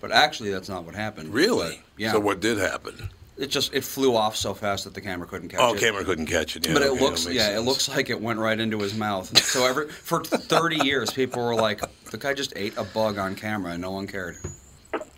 But 0.00 0.12
actually, 0.12 0.50
that's 0.50 0.68
not 0.68 0.84
what 0.84 0.94
happened. 0.94 1.32
Really? 1.32 1.76
But, 1.76 2.00
yeah. 2.00 2.12
So 2.12 2.20
what 2.20 2.40
did 2.40 2.58
happen? 2.58 3.10
It 3.36 3.50
just 3.50 3.72
it 3.72 3.84
flew 3.84 4.16
off 4.16 4.34
so 4.34 4.52
fast 4.52 4.84
that 4.84 4.94
the 4.94 5.00
camera 5.00 5.26
couldn't 5.26 5.48
catch 5.48 5.60
oh, 5.60 5.74
it. 5.74 5.76
Oh, 5.76 5.80
camera 5.80 6.04
couldn't 6.04 6.26
catch 6.26 6.56
it. 6.56 6.66
Yeah, 6.66 6.72
but 6.72 6.82
it 6.82 6.90
okay, 6.90 7.00
looks, 7.00 7.24
that 7.24 7.30
makes 7.30 7.40
yeah, 7.40 7.56
it 7.56 7.60
looks 7.60 7.88
like 7.88 8.10
it 8.10 8.20
went 8.20 8.40
right 8.40 8.58
into 8.58 8.78
his 8.78 8.94
mouth. 8.94 9.36
So 9.38 9.64
every 9.64 9.88
for 9.88 10.24
30 10.24 10.84
years, 10.84 11.10
people 11.10 11.44
were 11.44 11.54
like, 11.54 11.80
"The 12.10 12.18
guy 12.18 12.34
just 12.34 12.52
ate 12.56 12.76
a 12.76 12.84
bug 12.84 13.16
on 13.16 13.36
camera, 13.36 13.72
and 13.72 13.82
no 13.82 13.92
one 13.92 14.06
cared." 14.06 14.36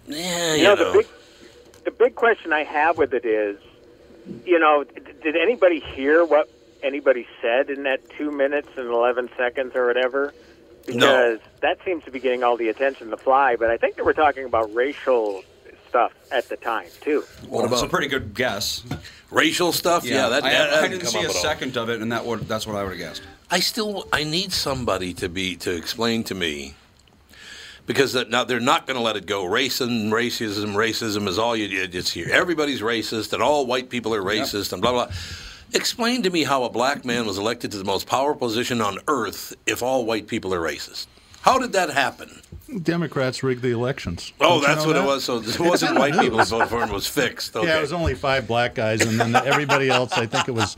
Yeah, 0.07 0.55
You 0.55 0.65
know, 0.65 0.77
the 0.77 0.99
big 0.99 1.07
the 1.85 1.91
big 1.91 2.15
question 2.15 2.53
I 2.53 2.65
have 2.65 2.99
with 2.99 3.15
it 3.15 3.25
is, 3.25 3.59
you 4.45 4.59
know, 4.59 4.85
d- 4.85 5.01
did 5.23 5.37
anybody 5.37 5.81
hear 5.81 6.25
what 6.25 6.51
anybody 6.83 7.27
said 7.41 7.71
in 7.71 7.85
that 7.85 8.01
two 8.11 8.31
minutes 8.31 8.69
and 8.77 8.89
eleven 8.89 9.31
seconds 9.37 9.75
or 9.75 9.87
whatever? 9.87 10.35
Because 10.87 11.41
that 11.61 11.79
seems 11.85 12.05
to 12.05 12.11
be 12.11 12.21
getting 12.21 12.43
all 12.43 12.57
the 12.57 12.69
attention 12.69 13.11
to 13.11 13.17
fly. 13.17 13.57
But 13.57 13.71
I 13.71 13.77
think 13.77 13.97
they 13.97 14.03
were 14.03 14.15
talking 14.15 14.45
about 14.45 14.75
racial 14.75 15.43
stuff 15.89 16.13
at 16.31 16.49
the 16.49 16.57
time 16.57 16.89
too. 17.01 17.25
Well, 17.49 17.71
it's 17.73 17.83
a 17.83 17.89
pretty 17.89 18.09
good 18.09 18.35
guess. 18.35 18.83
racial 19.31 19.73
stuff. 19.73 20.05
Yeah, 20.05 20.29
that, 20.29 20.45
I, 20.45 20.51
that 20.51 20.71
I 20.71 20.75
hasn't 20.75 20.93
didn't 20.93 21.09
see 21.09 21.19
a 21.19 21.23
at 21.23 21.29
all. 21.29 21.35
second 21.35 21.77
of 21.77 21.89
it, 21.91 22.01
and 22.01 22.13
that 22.13 22.25
would 22.25 22.41
that's 22.49 22.67
what 22.67 22.77
I 22.77 22.83
would 22.83 22.91
have 22.91 22.99
guessed. 22.99 23.23
I 23.51 23.61
still 23.61 24.07
I 24.13 24.25
need 24.25 24.53
somebody 24.53 25.13
to 25.15 25.29
be 25.29 25.57
to 25.57 25.75
explain 25.77 26.25
to 26.25 26.35
me 26.35 26.75
because 27.87 28.13
that, 28.13 28.31
now 28.31 28.45
they're 28.45 28.61
not 28.61 28.87
going 28.87 28.97
to 28.97 29.03
let 29.03 29.17
it 29.17 29.27
go. 29.27 29.45
Racism, 29.45 30.11
racism, 30.11 30.75
racism 30.75 31.27
is 31.27 31.39
all 31.39 31.57
you. 31.57 31.89
It's 31.93 32.13
here. 32.13 32.29
Everybody's 32.31 32.81
racist, 32.81 33.33
and 33.33 33.43
all 33.43 33.67
white 33.67 33.91
people 33.91 34.15
are 34.15 34.23
racist, 34.23 34.73
and 34.73 34.81
blah 34.81 34.93
blah. 34.93 35.11
Explain 35.75 36.23
to 36.23 36.31
me 36.31 36.45
how 36.45 36.65
a 36.65 36.71
black 36.71 37.05
man 37.05 37.27
was 37.27 37.39
elected 37.39 37.71
to 37.73 37.79
the 37.79 37.85
most 37.85 38.07
powerful 38.07 38.49
position 38.49 38.81
on 38.81 38.99
earth 39.09 39.55
if 39.67 39.83
all 39.83 40.05
white 40.05 40.27
people 40.27 40.53
are 40.55 40.61
racist. 40.61 41.07
How 41.43 41.59
did 41.59 41.73
that 41.73 41.91
happen? 41.91 42.43
Democrats 42.83 43.43
rigged 43.43 43.63
the 43.63 43.71
elections. 43.71 44.33
Oh, 44.41 44.45
Don't 44.49 44.61
you 44.61 44.67
that's 44.67 44.81
know 44.83 44.87
what 44.89 44.93
that? 44.95 45.03
it 45.05 45.07
was. 45.07 45.25
So 45.25 45.39
it 45.39 45.59
wasn't 45.61 45.99
white 45.99 46.15
people 46.21 46.45
voted 46.45 46.69
for 46.69 46.83
him; 46.83 46.91
it 46.91 46.93
was 46.93 47.07
fixed. 47.07 47.57
Okay. 47.57 47.67
Yeah, 47.67 47.79
it 47.79 47.81
was 47.81 47.93
only 47.93 48.15
five 48.15 48.47
black 48.47 48.75
guys, 48.75 49.01
and 49.01 49.19
then 49.19 49.35
everybody 49.35 49.89
else, 49.89 50.13
I 50.13 50.27
think 50.27 50.49
it 50.49 50.53
was 50.53 50.77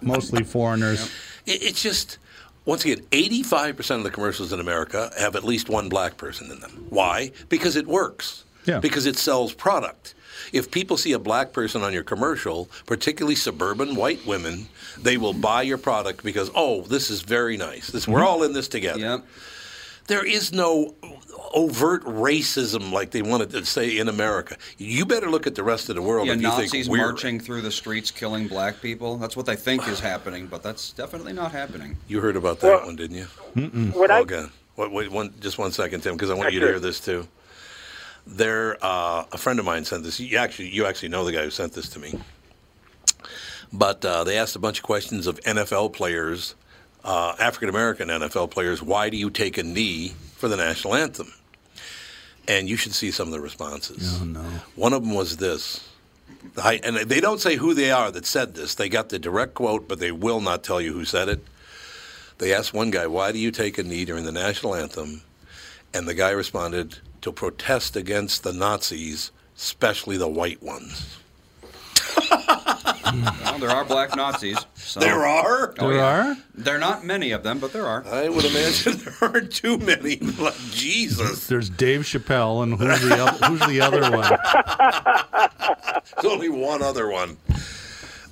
mostly 0.00 0.42
foreigners. 0.44 1.10
It, 1.46 1.62
it's 1.62 1.82
just 1.82 2.18
once 2.66 2.84
again, 2.84 3.04
eighty-five 3.12 3.76
percent 3.76 3.98
of 3.98 4.04
the 4.04 4.10
commercials 4.10 4.52
in 4.52 4.60
America 4.60 5.10
have 5.18 5.36
at 5.36 5.44
least 5.44 5.68
one 5.68 5.88
black 5.88 6.16
person 6.16 6.50
in 6.50 6.58
them. 6.60 6.86
Why? 6.90 7.30
Because 7.48 7.76
it 7.76 7.86
works. 7.86 8.44
Yeah. 8.66 8.80
Because 8.80 9.06
it 9.06 9.16
sells 9.16 9.54
product. 9.54 10.14
If 10.52 10.70
people 10.70 10.96
see 10.96 11.12
a 11.12 11.18
black 11.18 11.52
person 11.52 11.82
on 11.82 11.92
your 11.92 12.02
commercial, 12.02 12.68
particularly 12.86 13.36
suburban 13.36 13.94
white 13.94 14.24
women, 14.26 14.66
they 14.98 15.16
will 15.16 15.34
buy 15.34 15.62
your 15.62 15.78
product 15.78 16.24
because 16.24 16.50
oh, 16.54 16.82
this 16.82 17.10
is 17.10 17.22
very 17.22 17.56
nice. 17.56 17.88
This 17.88 18.08
we're 18.08 18.18
mm-hmm. 18.18 18.26
all 18.26 18.42
in 18.42 18.52
this 18.52 18.68
together. 18.68 19.00
Yep. 19.00 19.24
There 20.08 20.26
is 20.26 20.52
no 20.52 20.94
overt 21.54 22.02
racism 22.04 22.92
like 22.92 23.10
they 23.10 23.22
wanted 23.22 23.50
to 23.50 23.64
say 23.64 23.98
in 23.98 24.08
America. 24.08 24.56
You 24.78 25.06
better 25.06 25.30
look 25.30 25.46
at 25.46 25.54
the 25.54 25.62
rest 25.62 25.88
of 25.88 25.96
the 25.96 26.02
world 26.02 26.26
Yeah, 26.26 26.34
if 26.34 26.40
you 26.40 26.48
Nazis 26.48 26.70
think 26.70 26.88
we're 26.88 26.98
marching 26.98 27.38
through 27.38 27.62
the 27.62 27.70
streets 27.70 28.10
killing 28.10 28.48
black 28.48 28.80
people. 28.80 29.16
That's 29.16 29.36
what 29.36 29.46
they 29.46 29.56
think 29.56 29.86
is 29.88 30.00
happening, 30.00 30.46
but 30.46 30.62
that's 30.62 30.92
definitely 30.92 31.32
not 31.32 31.52
happening. 31.52 31.96
You 32.08 32.20
heard 32.20 32.36
about 32.36 32.60
that 32.60 32.68
Well, 32.68 32.86
one, 32.86 32.96
didn't 32.96 33.16
you? 33.16 33.26
What 33.92 34.10
oh, 34.10 34.14
I 34.14 34.20
Okay. 34.20 34.46
Wait, 34.76 34.90
wait, 34.90 35.12
one, 35.12 35.34
just 35.40 35.58
one 35.58 35.70
second, 35.70 36.00
Tim, 36.00 36.14
because 36.14 36.30
I 36.30 36.34
want 36.34 36.48
Yeah, 36.48 36.54
you 36.54 36.60
to 36.60 36.66
hear 36.66 36.80
this 36.80 36.98
too. 36.98 37.28
There, 38.26 38.78
uh, 38.82 39.24
a 39.32 39.38
friend 39.38 39.58
of 39.58 39.64
mine 39.64 39.84
sent 39.84 40.04
this. 40.04 40.20
You 40.20 40.38
actually, 40.38 40.68
you 40.68 40.86
actually 40.86 41.08
know 41.08 41.24
the 41.24 41.32
guy 41.32 41.42
who 41.42 41.50
sent 41.50 41.72
this 41.72 41.88
to 41.90 41.98
me. 41.98 42.18
But 43.72 44.04
uh, 44.04 44.24
they 44.24 44.36
asked 44.38 44.54
a 44.54 44.58
bunch 44.58 44.78
of 44.78 44.84
questions 44.84 45.26
of 45.26 45.40
NFL 45.40 45.92
players, 45.92 46.54
uh, 47.04 47.34
African 47.38 47.68
American 47.68 48.08
NFL 48.08 48.50
players. 48.50 48.82
Why 48.82 49.08
do 49.08 49.16
you 49.16 49.30
take 49.30 49.58
a 49.58 49.62
knee 49.62 50.12
for 50.36 50.48
the 50.48 50.56
national 50.56 50.94
anthem? 50.94 51.32
And 52.46 52.68
you 52.68 52.76
should 52.76 52.92
see 52.92 53.10
some 53.10 53.28
of 53.28 53.32
the 53.32 53.40
responses. 53.40 54.20
Oh, 54.20 54.24
no. 54.24 54.40
One 54.74 54.92
of 54.92 55.02
them 55.02 55.14
was 55.14 55.38
this. 55.38 55.88
I, 56.56 56.80
and 56.82 56.96
they 56.96 57.20
don't 57.20 57.40
say 57.40 57.56
who 57.56 57.72
they 57.72 57.90
are 57.92 58.10
that 58.10 58.26
said 58.26 58.54
this. 58.54 58.74
They 58.74 58.88
got 58.88 59.08
the 59.08 59.18
direct 59.18 59.54
quote, 59.54 59.88
but 59.88 60.00
they 60.00 60.10
will 60.10 60.40
not 60.40 60.64
tell 60.64 60.80
you 60.80 60.92
who 60.92 61.04
said 61.04 61.28
it. 61.28 61.44
They 62.38 62.52
asked 62.52 62.74
one 62.74 62.90
guy, 62.90 63.06
Why 63.06 63.30
do 63.32 63.38
you 63.38 63.52
take 63.52 63.78
a 63.78 63.84
knee 63.84 64.04
during 64.04 64.24
the 64.24 64.32
national 64.32 64.74
anthem? 64.74 65.22
And 65.94 66.08
the 66.08 66.14
guy 66.14 66.30
responded, 66.30 66.98
To 67.22 67.32
protest 67.32 67.96
against 67.96 68.42
the 68.42 68.52
Nazis, 68.52 69.30
especially 69.56 70.16
the 70.16 70.28
white 70.28 70.62
ones. 70.62 71.18
Well, 73.12 73.58
there 73.58 73.70
are 73.70 73.84
black 73.84 74.16
Nazis. 74.16 74.58
So. 74.74 74.98
There 75.00 75.24
are? 75.26 75.74
Oh, 75.78 75.88
There 75.88 75.96
yeah. 75.98 76.30
are? 76.30 76.36
There 76.54 76.76
are 76.76 76.80
not 76.80 77.04
many 77.04 77.30
of 77.32 77.42
them, 77.42 77.58
but 77.58 77.72
there 77.72 77.86
are. 77.86 78.04
I 78.06 78.28
would 78.28 78.44
imagine 78.44 78.96
there 79.04 79.14
aren't 79.20 79.52
too 79.52 79.78
many. 79.78 80.16
Like, 80.16 80.56
Jesus. 80.70 81.46
There's 81.46 81.68
Dave 81.70 82.00
Chappelle, 82.02 82.62
and 82.62 82.74
who's 82.78 83.00
the 83.02 83.26
who's 83.46 83.60
the 83.68 83.80
other 83.80 84.00
one? 84.10 84.30
There's 86.22 86.32
only 86.32 86.48
one 86.48 86.82
other 86.82 87.08
one. 87.10 87.36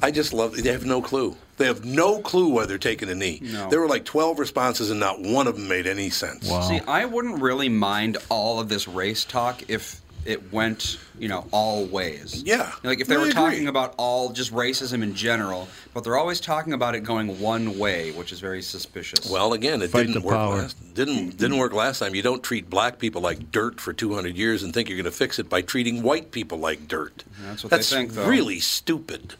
I 0.02 0.10
just 0.10 0.32
love 0.32 0.56
They 0.56 0.72
have 0.72 0.84
no 0.86 1.02
clue. 1.02 1.36
They 1.56 1.66
have 1.66 1.84
no 1.84 2.20
clue 2.20 2.48
why 2.48 2.64
they're 2.66 2.78
taking 2.78 3.10
a 3.10 3.14
knee. 3.14 3.40
No. 3.42 3.68
There 3.68 3.80
were 3.80 3.88
like 3.88 4.04
12 4.06 4.38
responses, 4.38 4.90
and 4.90 4.98
not 4.98 5.20
one 5.20 5.46
of 5.46 5.56
them 5.56 5.68
made 5.68 5.86
any 5.86 6.08
sense. 6.08 6.48
Wow. 6.48 6.62
See, 6.62 6.80
I 6.88 7.04
wouldn't 7.04 7.42
really 7.42 7.68
mind 7.68 8.16
all 8.30 8.60
of 8.60 8.68
this 8.70 8.88
race 8.88 9.24
talk 9.26 9.68
if 9.68 10.00
it 10.26 10.52
went, 10.52 10.98
you 11.18 11.28
know, 11.28 11.46
all 11.50 11.84
ways. 11.86 12.42
Yeah, 12.44 12.72
Like 12.82 13.00
if 13.00 13.06
they 13.08 13.14
I 13.14 13.18
were 13.18 13.24
agree. 13.24 13.32
talking 13.34 13.68
about 13.68 13.94
all 13.96 14.30
just 14.32 14.52
racism 14.52 15.02
in 15.02 15.14
general, 15.14 15.66
but 15.94 16.04
they're 16.04 16.16
always 16.18 16.40
talking 16.40 16.74
about 16.74 16.94
it 16.94 17.00
going 17.04 17.40
one 17.40 17.78
way, 17.78 18.12
which 18.12 18.30
is 18.30 18.38
very 18.40 18.60
suspicious. 18.60 19.30
Well, 19.30 19.54
again, 19.54 19.80
it 19.80 19.90
Fight 19.90 20.06
didn't 20.08 20.22
work 20.22 20.34
power. 20.36 20.56
last. 20.58 20.94
Didn't 20.94 21.38
didn't 21.38 21.56
work 21.58 21.72
last 21.72 22.00
time. 22.00 22.14
You 22.14 22.20
don't 22.22 22.42
treat 22.42 22.68
black 22.68 22.98
people 22.98 23.22
like 23.22 23.50
dirt 23.50 23.80
for 23.80 23.92
200 23.94 24.36
years 24.36 24.62
and 24.62 24.74
think 24.74 24.88
you're 24.90 24.96
going 24.98 25.04
to 25.04 25.10
fix 25.10 25.38
it 25.38 25.48
by 25.48 25.62
treating 25.62 26.02
white 26.02 26.32
people 26.32 26.58
like 26.58 26.86
dirt. 26.86 27.24
That's 27.46 27.64
what 27.64 27.70
they 27.70 27.82
think, 27.82 28.12
though. 28.12 28.26
really 28.28 28.60
stupid. 28.60 29.34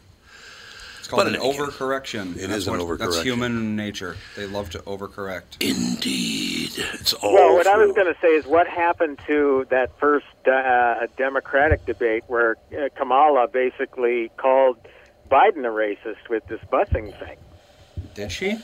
It's 1.11 1.15
called 1.15 1.25
but 1.25 1.27
an 1.27 1.35
in 1.35 1.41
any 1.41 1.57
overcorrection. 1.57 2.35
it 2.37 2.47
That's 2.47 2.53
is 2.53 2.67
an 2.67 2.87
what- 2.87 2.99
That's 2.99 3.21
human 3.21 3.75
nature. 3.75 4.15
They 4.35 4.45
love 4.45 4.69
to 4.71 4.79
overcorrect. 4.79 5.57
Indeed, 5.59 6.71
it's 6.93 7.13
all. 7.13 7.33
Well, 7.33 7.53
what 7.53 7.67
I 7.67 7.77
was 7.77 7.93
going 7.95 8.13
to 8.13 8.19
say 8.21 8.29
is 8.29 8.45
what 8.45 8.67
happened 8.67 9.19
to 9.27 9.65
that 9.69 9.91
first 9.99 10.25
uh, 10.47 11.07
Democratic 11.17 11.85
debate 11.85 12.23
where 12.27 12.57
uh, 12.73 12.89
Kamala 12.95 13.47
basically 13.47 14.31
called 14.37 14.77
Biden 15.29 15.65
a 15.65 15.69
racist 15.69 16.29
with 16.29 16.45
this 16.47 16.61
busing 16.71 17.17
thing. 17.19 17.37
Did 18.13 18.31
she? 18.31 18.57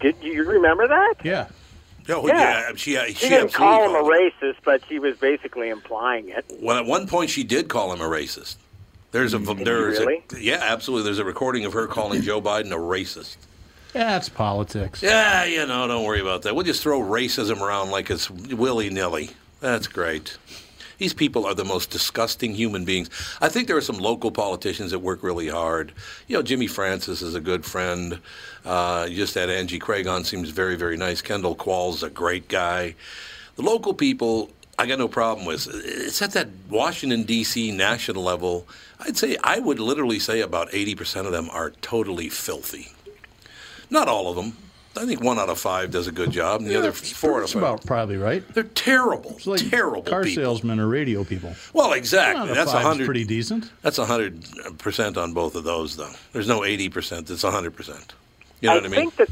Did 0.00 0.16
you 0.22 0.44
remember 0.44 0.86
that? 0.88 1.14
Yeah. 1.24 1.48
Oh, 2.08 2.26
Yeah. 2.26 2.34
yeah, 2.34 2.70
she, 2.74 2.96
she, 2.96 3.14
She 3.14 3.28
didn't 3.28 3.52
call 3.52 3.84
him 3.84 3.90
a 3.90 4.00
called 4.00 4.12
it. 4.12 4.32
racist, 4.42 4.56
but 4.64 4.82
she 4.88 4.98
was 4.98 5.16
basically 5.18 5.68
implying 5.68 6.28
it. 6.30 6.44
Well, 6.60 6.76
at 6.76 6.84
one 6.86 7.06
point, 7.06 7.30
she 7.30 7.44
did 7.44 7.68
call 7.68 7.92
him 7.92 8.00
a 8.00 8.04
racist. 8.08 8.56
There's 9.12 9.34
a 9.34 9.38
there's 9.38 9.98
really? 10.00 10.22
a 10.32 10.38
yeah, 10.40 10.58
absolutely. 10.60 11.04
There's 11.04 11.18
a 11.18 11.24
recording 11.24 11.64
of 11.64 11.74
her 11.74 11.86
calling 11.86 12.22
Joe 12.28 12.40
Biden 12.40 12.72
a 12.72 12.76
racist. 12.76 13.36
Yeah, 13.94 14.16
it's 14.16 14.30
politics. 14.30 15.02
Yeah, 15.02 15.44
you 15.44 15.66
know, 15.66 15.86
don't 15.86 16.04
worry 16.04 16.20
about 16.20 16.42
that. 16.42 16.56
We'll 16.56 16.64
just 16.64 16.82
throw 16.82 17.00
racism 17.00 17.60
around 17.60 17.90
like 17.90 18.10
it's 18.10 18.30
willy 18.30 18.88
nilly. 18.88 19.30
That's 19.60 19.86
great. 19.86 20.38
These 20.96 21.12
people 21.12 21.44
are 21.44 21.54
the 21.54 21.64
most 21.64 21.90
disgusting 21.90 22.54
human 22.54 22.84
beings. 22.84 23.10
I 23.40 23.48
think 23.48 23.66
there 23.66 23.76
are 23.76 23.82
some 23.82 23.98
local 23.98 24.30
politicians 24.30 24.92
that 24.92 25.00
work 25.00 25.22
really 25.22 25.48
hard. 25.48 25.92
You 26.28 26.36
know, 26.36 26.42
Jimmy 26.42 26.68
Francis 26.68 27.22
is 27.22 27.34
a 27.34 27.40
good 27.40 27.64
friend. 27.64 28.20
Uh, 28.64 29.08
just 29.08 29.34
had 29.34 29.50
Angie 29.50 29.80
Craig 29.80 30.06
on, 30.06 30.24
seems 30.24 30.50
very, 30.50 30.76
very 30.76 30.96
nice. 30.96 31.20
Kendall 31.20 31.56
Qualls 31.56 31.94
is 31.94 32.02
a 32.04 32.10
great 32.10 32.48
guy. 32.48 32.94
The 33.56 33.62
local 33.62 33.94
people, 33.94 34.50
I 34.82 34.86
got 34.86 34.98
no 34.98 35.06
problem 35.08 35.46
with. 35.46 35.68
It's 35.72 36.20
at 36.22 36.32
that 36.32 36.48
Washington, 36.68 37.22
D.C. 37.22 37.70
national 37.70 38.22
level. 38.24 38.66
I'd 38.98 39.16
say, 39.16 39.36
I 39.44 39.60
would 39.60 39.78
literally 39.78 40.18
say 40.18 40.40
about 40.40 40.70
80% 40.70 41.24
of 41.26 41.30
them 41.32 41.48
are 41.50 41.70
totally 41.82 42.28
filthy. 42.28 42.88
Not 43.90 44.08
all 44.08 44.28
of 44.28 44.36
them. 44.36 44.56
I 44.96 45.06
think 45.06 45.22
one 45.22 45.38
out 45.38 45.48
of 45.48 45.58
five 45.58 45.90
does 45.92 46.06
a 46.08 46.12
good 46.12 46.32
job, 46.32 46.60
and 46.60 46.68
the 46.68 46.76
other 46.76 46.92
four 46.92 47.38
out 47.38 47.44
of 47.44 47.50
five. 47.50 47.62
about 47.62 47.86
probably 47.86 48.16
right. 48.16 48.42
They're 48.52 48.64
terrible, 48.64 49.30
It's 49.36 49.46
like 49.46 49.70
terrible 49.70 50.02
car 50.02 50.24
people. 50.24 50.42
salesmen 50.42 50.80
or 50.80 50.86
radio 50.88 51.24
people. 51.24 51.54
Well, 51.72 51.88
One 51.88 51.96
exactly. 51.96 52.50
out 52.50 52.54
That's 52.54 52.72
a 52.74 52.80
hundred. 52.80 53.06
pretty 53.06 53.24
decent. 53.24 53.70
That's 53.80 53.98
a 53.98 54.04
hundred 54.04 54.44
percent 54.78 55.16
on 55.16 55.32
both 55.32 55.54
of 55.54 55.64
those, 55.64 55.96
though. 55.96 56.10
There's 56.34 56.48
no 56.48 56.62
eighty 56.64 56.88
percent. 56.90 57.30
It's 57.30 57.44
a 57.44 57.50
hundred 57.50 57.74
percent. 57.74 58.12
You 58.60 58.68
know 58.68 58.72
I 58.74 58.76
what 58.78 58.84
I 58.84 58.88
mean? 58.88 59.00
think 59.10 59.16
that 59.16 59.28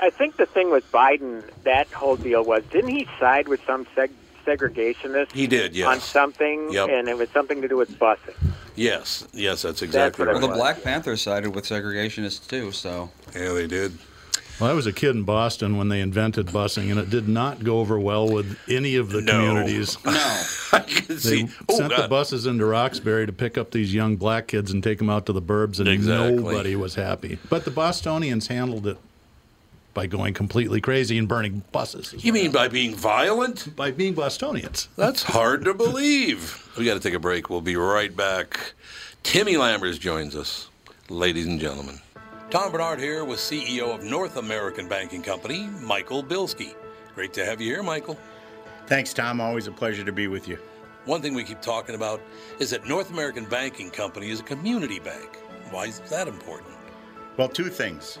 I 0.00 0.10
think 0.10 0.36
the 0.36 0.44
thing 0.46 0.70
with 0.70 0.90
Biden, 0.92 1.42
that 1.64 1.88
whole 1.90 2.16
deal 2.16 2.44
was, 2.44 2.62
didn't 2.70 2.90
he 2.90 3.08
side 3.18 3.48
with 3.48 3.64
some 3.66 3.86
seg- 3.96 4.10
segregationist 4.48 5.32
He 5.32 5.46
did, 5.46 5.74
yes. 5.74 5.86
on 5.86 6.00
something, 6.00 6.72
Yep. 6.72 6.88
and 6.90 7.08
it 7.08 7.16
was 7.16 7.28
something 7.30 7.60
to 7.62 7.68
do 7.68 7.76
with 7.76 7.98
busing. 7.98 8.34
yes, 8.76 9.26
yes, 9.32 9.62
that's 9.62 9.82
exactly 9.82 10.24
what 10.24 10.30
I 10.30 10.32
right. 10.34 10.42
Well, 10.42 10.50
the 10.50 10.56
Black 10.56 10.82
Panthers 10.82 11.22
sided 11.22 11.54
with 11.54 11.64
segregationists 11.64 12.46
too, 12.48 12.72
so 12.72 13.10
Yeah, 13.34 13.52
they 13.52 13.66
did. 13.66 13.92
Well, 14.60 14.68
I 14.68 14.72
was 14.74 14.88
a 14.88 14.92
kid 14.92 15.14
in 15.14 15.22
Boston 15.22 15.76
when 15.76 15.88
they 15.88 16.00
invented 16.00 16.46
busing, 16.46 16.90
and 16.90 16.98
it 16.98 17.10
did 17.10 17.28
not 17.28 17.62
go 17.62 17.78
over 17.78 17.96
well 17.96 18.28
with 18.28 18.58
any 18.68 18.96
of 18.96 19.10
the 19.10 19.20
No. 19.20 19.32
communities. 19.32 19.96
no. 20.04 20.10
I 20.72 20.80
can 20.80 21.06
They 21.14 21.20
see. 21.20 21.48
Oh, 21.68 21.76
sent 21.76 21.94
the 21.96 22.08
buses 22.08 22.44
into 22.44 22.64
Roxbury 22.66 23.24
to 23.26 23.32
pick 23.32 23.56
up 23.56 23.70
these 23.70 23.94
young 23.94 24.16
black 24.16 24.48
kids 24.48 24.72
and 24.72 24.82
take 24.82 24.98
them 24.98 25.08
out 25.10 25.26
to 25.26 25.32
the 25.32 25.40
burbs, 25.40 25.78
and 25.78 25.88
Exactly. 25.88 26.42
nobody 26.42 26.74
was 26.74 26.96
happy. 26.96 27.38
But 27.48 27.64
the 27.64 27.70
Bostonians 27.70 28.48
handled 28.48 28.88
it 28.88 28.98
by 29.98 30.06
going 30.06 30.32
completely 30.32 30.80
crazy 30.80 31.18
and 31.18 31.26
burning 31.26 31.60
buses. 31.72 32.14
You 32.24 32.32
mean 32.32 32.52
by 32.52 32.68
being 32.68 32.94
violent? 32.94 33.74
by 33.74 33.90
being 33.90 34.14
Bostonians? 34.14 34.86
That's 34.94 35.24
hard 35.24 35.64
to 35.64 35.74
believe. 35.74 36.70
We 36.78 36.84
got 36.84 36.94
to 36.94 37.00
take 37.00 37.14
a 37.14 37.18
break. 37.18 37.50
We'll 37.50 37.62
be 37.62 37.74
right 37.74 38.16
back. 38.16 38.74
Timmy 39.24 39.54
Lammers 39.54 39.98
joins 39.98 40.36
us, 40.36 40.68
ladies 41.08 41.48
and 41.48 41.58
gentlemen. 41.58 41.98
Tom 42.48 42.70
Barnard 42.70 43.00
here 43.00 43.24
with 43.24 43.40
CEO 43.40 43.92
of 43.92 44.04
North 44.04 44.36
American 44.36 44.88
Banking 44.88 45.20
Company, 45.20 45.66
Michael 45.82 46.22
Bilski. 46.22 46.76
Great 47.16 47.32
to 47.32 47.44
have 47.44 47.60
you 47.60 47.66
here, 47.74 47.82
Michael. 47.82 48.16
Thanks, 48.86 49.12
Tom. 49.12 49.40
Always 49.40 49.66
a 49.66 49.72
pleasure 49.72 50.04
to 50.04 50.12
be 50.12 50.28
with 50.28 50.46
you. 50.46 50.58
One 51.06 51.20
thing 51.20 51.34
we 51.34 51.42
keep 51.42 51.60
talking 51.60 51.96
about 51.96 52.20
is 52.60 52.70
that 52.70 52.86
North 52.86 53.10
American 53.10 53.46
Banking 53.46 53.90
Company 53.90 54.30
is 54.30 54.38
a 54.38 54.44
community 54.44 55.00
bank. 55.00 55.38
Why 55.72 55.86
is 55.86 55.98
that 56.08 56.28
important? 56.28 56.76
Well, 57.36 57.48
two 57.48 57.68
things. 57.68 58.20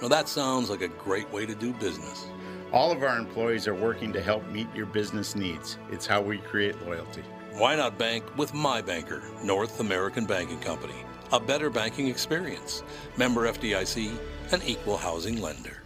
Well, 0.00 0.08
that 0.08 0.28
sounds 0.30 0.70
like 0.70 0.80
a 0.80 0.88
great 0.88 1.30
way 1.30 1.44
to 1.44 1.54
do 1.54 1.74
business. 1.74 2.26
All 2.72 2.90
of 2.90 3.02
our 3.02 3.18
employees 3.18 3.68
are 3.68 3.74
working 3.74 4.14
to 4.14 4.22
help 4.22 4.46
meet 4.48 4.66
your 4.74 4.86
business 4.86 5.36
needs. 5.36 5.76
It's 5.90 6.06
how 6.06 6.22
we 6.22 6.38
create 6.38 6.80
loyalty. 6.86 7.22
Why 7.52 7.76
not 7.76 7.98
bank 7.98 8.24
with 8.38 8.54
my 8.54 8.80
banker, 8.80 9.22
North 9.44 9.78
American 9.80 10.24
Banking 10.24 10.58
Company? 10.60 10.94
A 11.32 11.40
better 11.40 11.68
banking 11.68 12.08
experience. 12.08 12.82
Member 13.18 13.52
FDIC, 13.52 14.18
an 14.52 14.62
equal 14.64 14.96
housing 14.96 15.42
lender. 15.42 15.82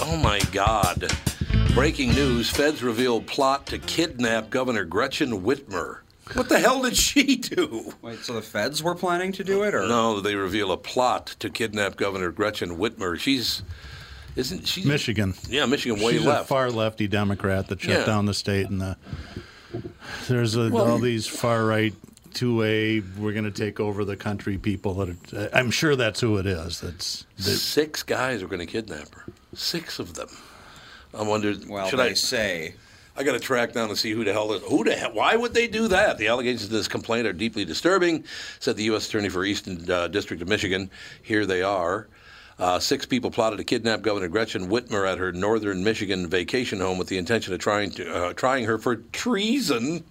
Oh 0.00 0.16
my 0.16 0.40
God. 0.50 1.33
Breaking 1.74 2.14
news 2.14 2.50
Feds 2.50 2.82
reveal 2.82 3.20
plot 3.20 3.66
to 3.66 3.78
kidnap 3.78 4.48
Governor 4.50 4.84
Gretchen 4.84 5.42
Whitmer. 5.42 5.98
What 6.34 6.48
the 6.48 6.58
hell 6.60 6.82
did 6.82 6.96
she 6.96 7.36
do? 7.36 7.92
Wait, 8.00 8.20
so 8.20 8.32
the 8.34 8.42
feds 8.42 8.82
were 8.82 8.94
planning 8.94 9.32
to 9.32 9.44
do 9.44 9.62
it, 9.64 9.74
or 9.74 9.86
No, 9.86 10.20
they 10.20 10.36
reveal 10.36 10.72
a 10.72 10.76
plot 10.76 11.34
to 11.40 11.50
kidnap 11.50 11.96
Governor 11.96 12.30
Gretchen 12.30 12.78
Whitmer. 12.78 13.18
She's 13.18 13.62
isn't 14.36 14.66
she 14.66 14.84
Michigan. 14.84 15.34
Yeah, 15.48 15.66
Michigan 15.66 16.00
way 16.02 16.12
She's 16.12 16.24
left. 16.24 16.44
a 16.44 16.46
far 16.46 16.70
lefty 16.70 17.08
Democrat 17.08 17.68
that 17.68 17.80
shut 17.80 17.98
Yeah. 18.00 18.04
down 18.06 18.26
the 18.26 18.34
state, 18.34 18.68
and 18.70 18.80
the, 18.80 18.96
there's 20.28 20.54
a, 20.56 20.70
Well- 20.70 20.92
all 20.92 20.98
these 20.98 21.26
far 21.26 21.64
right 21.66 21.92
two 22.32 22.62
A. 22.62 23.00
We're 23.18 23.32
going 23.32 23.44
to 23.44 23.50
take 23.50 23.78
over 23.80 24.04
the 24.04 24.16
country. 24.16 24.58
People 24.58 24.94
that 24.94 25.08
are, 25.34 25.50
I'm 25.52 25.70
sure 25.70 25.94
that's 25.96 26.20
who 26.20 26.36
it 26.38 26.46
is. 26.46 26.80
That's 26.80 27.26
that, 27.36 27.42
Six 27.42 28.02
guys 28.04 28.42
are 28.42 28.48
going 28.48 28.60
to 28.60 28.66
kidnap 28.66 29.12
her. 29.14 29.24
Six 29.54 29.98
of 29.98 30.14
them. 30.14 30.28
I 31.16 31.22
wondered. 31.22 31.68
well, 31.68 31.88
should 31.88 31.98
they 31.98 32.10
I 32.10 32.14
say 32.14 32.74
I 33.16 33.22
got 33.22 33.32
to 33.32 33.40
track 33.40 33.72
down 33.72 33.88
and 33.88 33.98
see 33.98 34.10
who 34.10 34.24
the 34.24 34.32
hell 34.32 34.52
is. 34.52 34.62
Who 34.62 34.82
the 34.82 34.94
hell? 34.94 35.12
Why 35.12 35.36
would 35.36 35.54
they 35.54 35.68
do 35.68 35.88
that? 35.88 36.18
The 36.18 36.26
allegations 36.28 36.64
of 36.64 36.70
this 36.70 36.88
complaint 36.88 37.26
are 37.26 37.32
deeply 37.32 37.64
disturbing," 37.64 38.24
said 38.58 38.76
the 38.76 38.84
U.S. 38.84 39.08
Attorney 39.08 39.28
for 39.28 39.44
Eastern 39.44 39.88
uh, 39.90 40.08
District 40.08 40.42
of 40.42 40.48
Michigan. 40.48 40.90
Here 41.22 41.46
they 41.46 41.62
are. 41.62 42.08
Uh, 42.58 42.78
six 42.78 43.04
people 43.04 43.30
plotted 43.30 43.58
to 43.58 43.64
kidnap 43.64 44.02
Governor 44.02 44.28
Gretchen 44.28 44.68
Whitmer 44.68 45.10
at 45.10 45.18
her 45.18 45.32
northern 45.32 45.82
Michigan 45.82 46.28
vacation 46.28 46.80
home 46.80 46.98
with 46.98 47.08
the 47.08 47.18
intention 47.18 47.52
of 47.52 47.60
trying 47.60 47.90
to 47.92 48.14
uh, 48.14 48.32
trying 48.32 48.64
her 48.64 48.78
for 48.78 48.96
treason. 48.96 50.04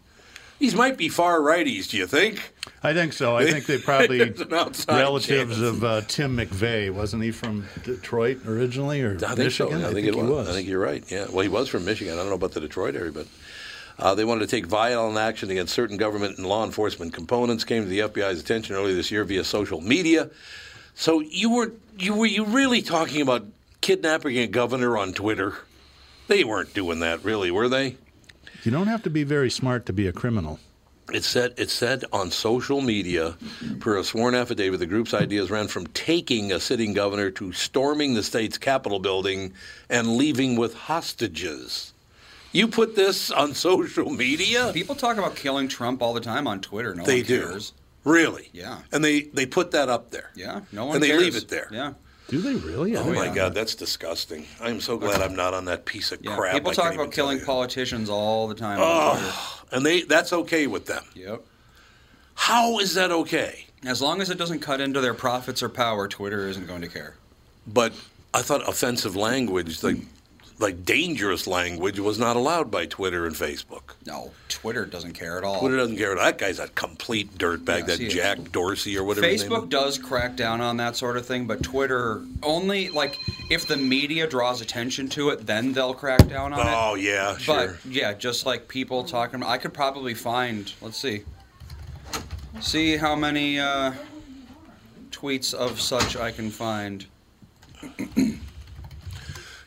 These 0.59 0.75
might 0.75 0.97
be 0.97 1.09
far 1.09 1.39
righties. 1.39 1.89
Do 1.89 1.97
you 1.97 2.07
think? 2.07 2.53
I 2.81 2.93
think 2.93 3.13
so. 3.13 3.35
I 3.35 3.49
think 3.49 3.65
they 3.65 3.77
probably 3.79 4.17
There's 4.29 4.39
an 4.39 4.53
outside 4.53 4.99
relatives 4.99 5.57
chance. 5.57 5.61
of 5.61 5.83
uh, 5.83 6.01
Tim 6.01 6.37
McVeigh. 6.37 6.93
Wasn't 6.93 7.21
he 7.23 7.31
from 7.31 7.65
Detroit 7.83 8.45
originally, 8.45 9.01
or 9.01 9.15
I 9.15 9.19
think 9.19 9.37
Michigan? 9.39 9.81
so. 9.81 9.89
I, 9.89 9.93
think, 9.93 10.07
it 10.07 10.15
was. 10.15 10.49
I 10.49 10.53
think 10.53 10.67
you're 10.67 10.79
right. 10.79 11.03
Yeah. 11.11 11.25
Well, 11.29 11.41
he 11.41 11.49
was 11.49 11.67
from 11.69 11.85
Michigan. 11.85 12.13
I 12.13 12.17
don't 12.17 12.29
know 12.29 12.35
about 12.35 12.51
the 12.51 12.61
Detroit 12.61 12.95
area, 12.95 13.11
but 13.11 13.27
uh, 13.99 14.15
they 14.15 14.25
wanted 14.25 14.41
to 14.41 14.47
take 14.47 14.65
violent 14.65 15.17
action 15.17 15.49
against 15.51 15.73
certain 15.73 15.97
government 15.97 16.37
and 16.37 16.47
law 16.47 16.63
enforcement 16.65 17.13
components. 17.13 17.63
Came 17.63 17.83
to 17.83 17.89
the 17.89 17.99
FBI's 17.99 18.39
attention 18.39 18.75
earlier 18.75 18.95
this 18.95 19.11
year 19.11 19.23
via 19.23 19.43
social 19.43 19.81
media. 19.81 20.29
So 20.95 21.19
you 21.19 21.49
were 21.51 21.71
you 21.97 22.13
were 22.15 22.25
you 22.25 22.45
really 22.45 22.81
talking 22.81 23.21
about 23.21 23.45
kidnapping 23.81 24.37
a 24.37 24.47
governor 24.47 24.97
on 24.97 25.13
Twitter? 25.13 25.55
They 26.27 26.43
weren't 26.43 26.73
doing 26.73 26.99
that, 27.01 27.23
really, 27.23 27.51
were 27.51 27.67
they? 27.67 27.97
You 28.63 28.71
don't 28.71 28.87
have 28.87 29.03
to 29.03 29.09
be 29.09 29.23
very 29.23 29.49
smart 29.49 29.85
to 29.87 29.93
be 29.93 30.07
a 30.07 30.11
criminal. 30.13 30.59
It 31.11 31.23
said 31.25 31.53
it 31.57 31.69
said 31.69 32.05
on 32.13 32.31
social 32.31 32.79
media, 32.81 33.35
per 33.81 33.97
a 33.97 34.03
sworn 34.05 34.33
affidavit, 34.35 34.79
the 34.79 34.85
group's 34.85 35.13
ideas 35.13 35.51
ran 35.51 35.67
from 35.67 35.87
taking 35.87 36.51
a 36.51 36.59
sitting 36.61 36.93
governor 36.93 37.29
to 37.31 37.51
storming 37.51 38.13
the 38.13 38.23
state's 38.23 38.57
Capitol 38.57 38.99
building 38.99 39.53
and 39.89 40.15
leaving 40.15 40.55
with 40.55 40.73
hostages. 40.73 41.93
You 42.53 42.67
put 42.67 42.95
this 42.95 43.31
on 43.31 43.53
social 43.53 44.09
media? 44.11 44.71
people 44.73 44.95
talk 44.95 45.17
about 45.17 45.35
killing 45.35 45.67
Trump 45.67 46.01
all 46.01 46.13
the 46.13 46.21
time 46.21 46.47
on 46.47 46.61
Twitter. 46.61 46.95
No 46.95 47.03
They 47.03 47.17
one 47.21 47.25
do. 47.27 47.59
Really? 48.05 48.49
Yeah. 48.53 48.79
And 48.91 49.03
they 49.03 49.21
they 49.23 49.45
put 49.45 49.71
that 49.71 49.89
up 49.89 50.11
there. 50.11 50.29
Yeah, 50.35 50.61
no 50.71 50.85
one 50.85 50.95
And 50.95 51.03
they 51.03 51.07
cares. 51.09 51.21
leave 51.21 51.35
it 51.35 51.47
there. 51.49 51.67
Yeah, 51.71 51.93
Do 52.29 52.41
they 52.41 52.55
really? 52.55 52.95
I 52.95 53.01
Oh 53.01 53.05
don't 53.05 53.15
my 53.15 53.27
know. 53.27 53.33
God, 53.35 53.53
that's 53.53 53.75
disgusting. 53.75 54.45
I'm 54.61 54.79
so 54.81 54.97
glad 54.97 55.21
I'm 55.21 55.35
not 55.35 55.53
on 55.53 55.65
that 55.65 55.85
piece 55.85 56.11
of 56.11 56.23
yeah. 56.23 56.35
crap. 56.35 56.53
people 56.53 56.71
I 56.71 56.73
talk 56.73 56.93
about 56.93 57.11
killing 57.11 57.41
politicians 57.41 58.09
all 58.09 58.47
the 58.47 58.55
time. 58.55 58.79
on 58.79 59.17
Twitter. 59.19 59.35
And 59.71 59.85
they 59.85 60.01
that's 60.03 60.31
okay 60.33 60.67
with 60.67 60.85
them. 60.85 61.03
Yep. 61.15 61.41
How 62.35 62.79
is 62.79 62.93
that 62.95 63.11
okay? 63.11 63.65
As 63.85 64.01
long 64.01 64.21
as 64.21 64.29
it 64.29 64.37
doesn't 64.37 64.59
cut 64.59 64.79
into 64.81 65.01
their 65.01 65.13
profits 65.13 65.61
or 65.61 65.69
power, 65.69 66.07
Twitter 66.07 66.47
isn't 66.47 66.65
going 66.67 66.81
to 66.81 66.87
care. 66.87 67.15
But 67.67 67.93
I 68.33 68.41
thought 68.41 68.67
offensive 68.67 69.15
language, 69.15 69.83
like 69.83 69.97
like 70.63 70.83
dangerous 70.83 71.45
language, 71.45 71.99
was 71.99 72.17
not 72.17 72.35
allowed 72.35 72.71
by 72.71 72.87
Twitter 72.87 73.27
and 73.27 73.35
Facebook. 73.35 73.93
No, 74.07 74.31
Twitter 74.47 74.85
doesn't 74.85 75.13
care 75.13 75.37
at 75.37 75.43
all. 75.43 75.59
Twitter 75.59 75.77
doesn't 75.77 75.97
care. 75.97 76.15
That 76.15 76.39
guy's 76.39 76.57
a 76.57 76.69
complete 76.69 77.37
dirtbag. 77.37 77.79
Yes, 77.79 77.85
that 77.85 77.99
is. 77.99 78.13
Jack 78.13 78.51
Dorsey 78.51 78.97
or 78.97 79.03
whatever. 79.03 79.27
Facebook 79.27 79.69
does 79.69 79.99
crack 79.99 80.35
down 80.35 80.61
on 80.61 80.77
that 80.77 80.95
sort 80.95 81.17
of 81.17 81.25
thing, 81.25 81.45
but 81.45 81.61
Twitter 81.61 82.23
only 82.41 82.89
like 82.89 83.15
if 83.51 83.67
the 83.67 83.77
media 83.77 84.25
draws 84.25 84.61
attention 84.61 85.07
to 85.09 85.29
it, 85.29 85.45
then 85.45 85.73
they'll 85.73 85.93
crack 85.93 86.27
down 86.27 86.53
on 86.53 86.59
it. 86.67 86.73
Oh 86.75 86.95
yeah, 86.95 87.37
sure. 87.37 87.77
But 87.83 87.85
yeah, 87.85 88.13
just 88.13 88.45
like 88.45 88.67
people 88.67 89.03
talking, 89.03 89.43
I 89.43 89.57
could 89.57 89.73
probably 89.73 90.13
find. 90.15 90.73
Let's 90.81 90.97
see. 90.97 91.23
See 92.61 92.97
how 92.97 93.15
many 93.15 93.59
uh, 93.59 93.93
tweets 95.11 95.53
of 95.53 95.81
such 95.81 96.15
I 96.15 96.31
can 96.31 96.49
find. 96.49 97.05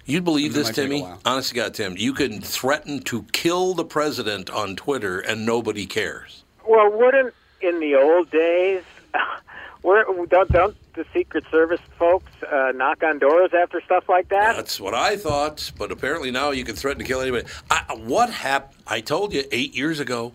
You'd 0.07 0.25
believe 0.25 0.55
this, 0.55 0.69
might 0.69 0.75
take 0.77 0.85
a 0.87 0.89
Timmy? 0.89 1.03
while. 1.03 1.21
Honest 1.25 1.49
to 1.51 1.55
God, 1.57 1.75
Tim, 1.75 1.97
you 1.97 2.13
can 2.13 2.41
threaten 2.41 3.01
to 3.05 3.25
kill 3.33 3.75
the 3.75 3.85
president 3.85 4.49
on 4.51 4.77
Twitter 4.77 5.19
and 5.21 5.45
nobody 5.45 5.85
cares. 5.85 6.45
Well, 6.67 6.91
wouldn't 6.93 7.35
in 7.61 7.81
the 7.81 7.97
old 7.97 8.31
days, 8.31 8.83
where 9.83 10.05
don't, 10.05 10.51
don't 10.53 10.77
the 10.95 11.05
Secret 11.13 11.45
Service 11.51 11.81
folks 11.99 12.31
uh, 12.51 12.73
knock 12.75 13.03
on 13.03 13.19
doors 13.19 13.51
after 13.53 13.81
stuff 13.81 14.09
like 14.09 14.29
that? 14.29 14.57
That's 14.57 14.81
what 14.81 14.95
I 14.95 15.17
thought, 15.17 15.73
but 15.77 15.91
apparently 15.91 16.31
now 16.31 16.51
you 16.53 16.65
can 16.65 16.77
threaten 16.77 17.01
to 17.01 17.05
kill 17.05 17.21
anybody. 17.21 17.47
I, 17.71 17.83
what 17.97 18.31
happened? 18.31 18.81
I 18.87 19.01
told 19.01 19.33
you 19.33 19.43
eight 19.53 19.75
years 19.75 19.99
ago, 20.01 20.33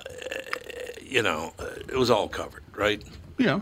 you 1.01 1.23
know, 1.23 1.53
it 1.87 1.95
was 1.95 2.11
all 2.11 2.27
covered, 2.27 2.63
right? 2.75 3.01
Yeah. 3.37 3.61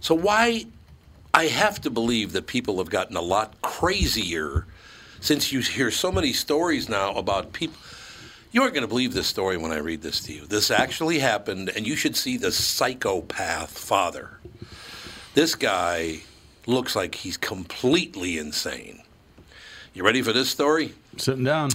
So 0.00 0.14
why? 0.14 0.66
I 1.34 1.46
have 1.46 1.80
to 1.80 1.90
believe 1.90 2.32
that 2.32 2.46
people 2.46 2.76
have 2.76 2.90
gotten 2.90 3.16
a 3.16 3.22
lot 3.22 3.60
crazier 3.62 4.66
since 5.20 5.50
you 5.50 5.60
hear 5.60 5.90
so 5.90 6.12
many 6.12 6.34
stories 6.34 6.90
now 6.90 7.14
about 7.14 7.54
people. 7.54 7.78
You 8.52 8.60
aren't 8.60 8.74
going 8.74 8.82
to 8.82 8.88
believe 8.88 9.14
this 9.14 9.26
story 9.26 9.56
when 9.56 9.72
I 9.72 9.78
read 9.78 10.02
this 10.02 10.20
to 10.20 10.32
you. 10.34 10.44
This 10.44 10.70
actually 10.70 11.20
happened, 11.20 11.70
and 11.74 11.86
you 11.86 11.96
should 11.96 12.14
see 12.14 12.36
the 12.36 12.52
psychopath 12.52 13.78
father. 13.78 14.32
This 15.32 15.54
guy 15.54 16.20
looks 16.66 16.94
like 16.94 17.14
he's 17.14 17.38
completely 17.38 18.36
insane. 18.36 19.02
You 19.94 20.04
ready 20.04 20.20
for 20.20 20.34
this 20.34 20.50
story? 20.50 20.92
Sitting 21.16 21.44
down. 21.44 21.70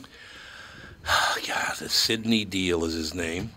yeah, 1.44 1.74
the 1.80 1.90
Sidney 1.90 2.46
Deal 2.46 2.86
is 2.86 2.94
his 2.94 3.16
name. 3.16 3.50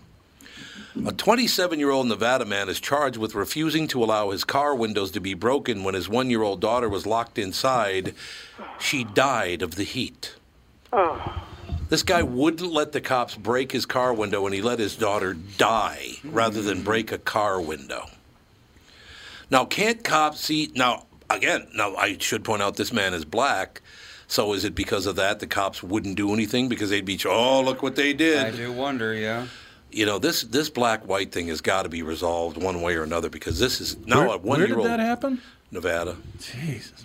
A 1.05 1.11
27 1.11 1.77
year 1.77 1.91
old 1.91 2.07
Nevada 2.07 2.43
man 2.43 2.69
is 2.69 2.79
charged 2.79 3.17
with 3.17 3.35
refusing 3.35 3.87
to 3.89 4.03
allow 4.03 4.31
his 4.31 4.43
car 4.43 4.73
windows 4.75 5.11
to 5.11 5.21
be 5.21 5.35
broken 5.35 5.83
when 5.83 5.93
his 5.93 6.09
one 6.09 6.31
year 6.31 6.41
old 6.41 6.59
daughter 6.59 6.89
was 6.89 7.05
locked 7.05 7.37
inside. 7.37 8.15
She 8.79 9.03
died 9.03 9.61
of 9.61 9.75
the 9.75 9.83
heat. 9.83 10.33
Oh. 10.91 11.43
This 11.89 12.03
guy 12.03 12.23
wouldn't 12.23 12.71
let 12.71 12.91
the 12.93 13.01
cops 13.01 13.35
break 13.35 13.71
his 13.71 13.85
car 13.85 14.13
window 14.13 14.45
and 14.45 14.55
he 14.55 14.61
let 14.61 14.79
his 14.79 14.95
daughter 14.95 15.33
die 15.33 16.13
rather 16.23 16.61
than 16.61 16.83
break 16.83 17.11
a 17.11 17.17
car 17.17 17.59
window. 17.61 18.07
Now, 19.49 19.65
can't 19.65 20.03
cops 20.03 20.39
see? 20.41 20.71
Now, 20.75 21.05
again, 21.29 21.67
now 21.75 21.95
I 21.95 22.17
should 22.17 22.43
point 22.43 22.61
out 22.61 22.77
this 22.77 22.93
man 22.93 23.13
is 23.13 23.25
black. 23.25 23.81
So 24.27 24.53
is 24.53 24.63
it 24.63 24.73
because 24.75 25.05
of 25.07 25.17
that 25.17 25.39
the 25.41 25.47
cops 25.47 25.83
wouldn't 25.83 26.15
do 26.15 26.33
anything 26.33 26.69
because 26.69 26.89
they'd 26.89 27.03
be, 27.03 27.19
oh, 27.25 27.61
look 27.61 27.83
what 27.83 27.97
they 27.97 28.13
did? 28.13 28.39
I 28.45 28.51
do 28.51 28.71
wonder, 28.71 29.13
yeah. 29.13 29.47
You 29.91 30.05
know, 30.05 30.19
this 30.19 30.43
this 30.43 30.69
black 30.69 31.05
white 31.05 31.33
thing 31.33 31.49
has 31.49 31.59
got 31.59 31.83
to 31.83 31.89
be 31.89 32.01
resolved 32.01 32.55
one 32.55 32.81
way 32.81 32.95
or 32.95 33.03
another 33.03 33.29
because 33.29 33.59
this 33.59 33.81
is 33.81 33.97
now 34.07 34.27
Where- 34.27 34.35
a 34.35 34.37
one 34.37 34.59
year 34.61 34.69
old. 34.69 34.85
where 34.87 34.91
did 34.91 34.99
that 34.99 35.03
happen? 35.05 35.41
Nevada. 35.69 36.15
Jesus. 36.39 37.03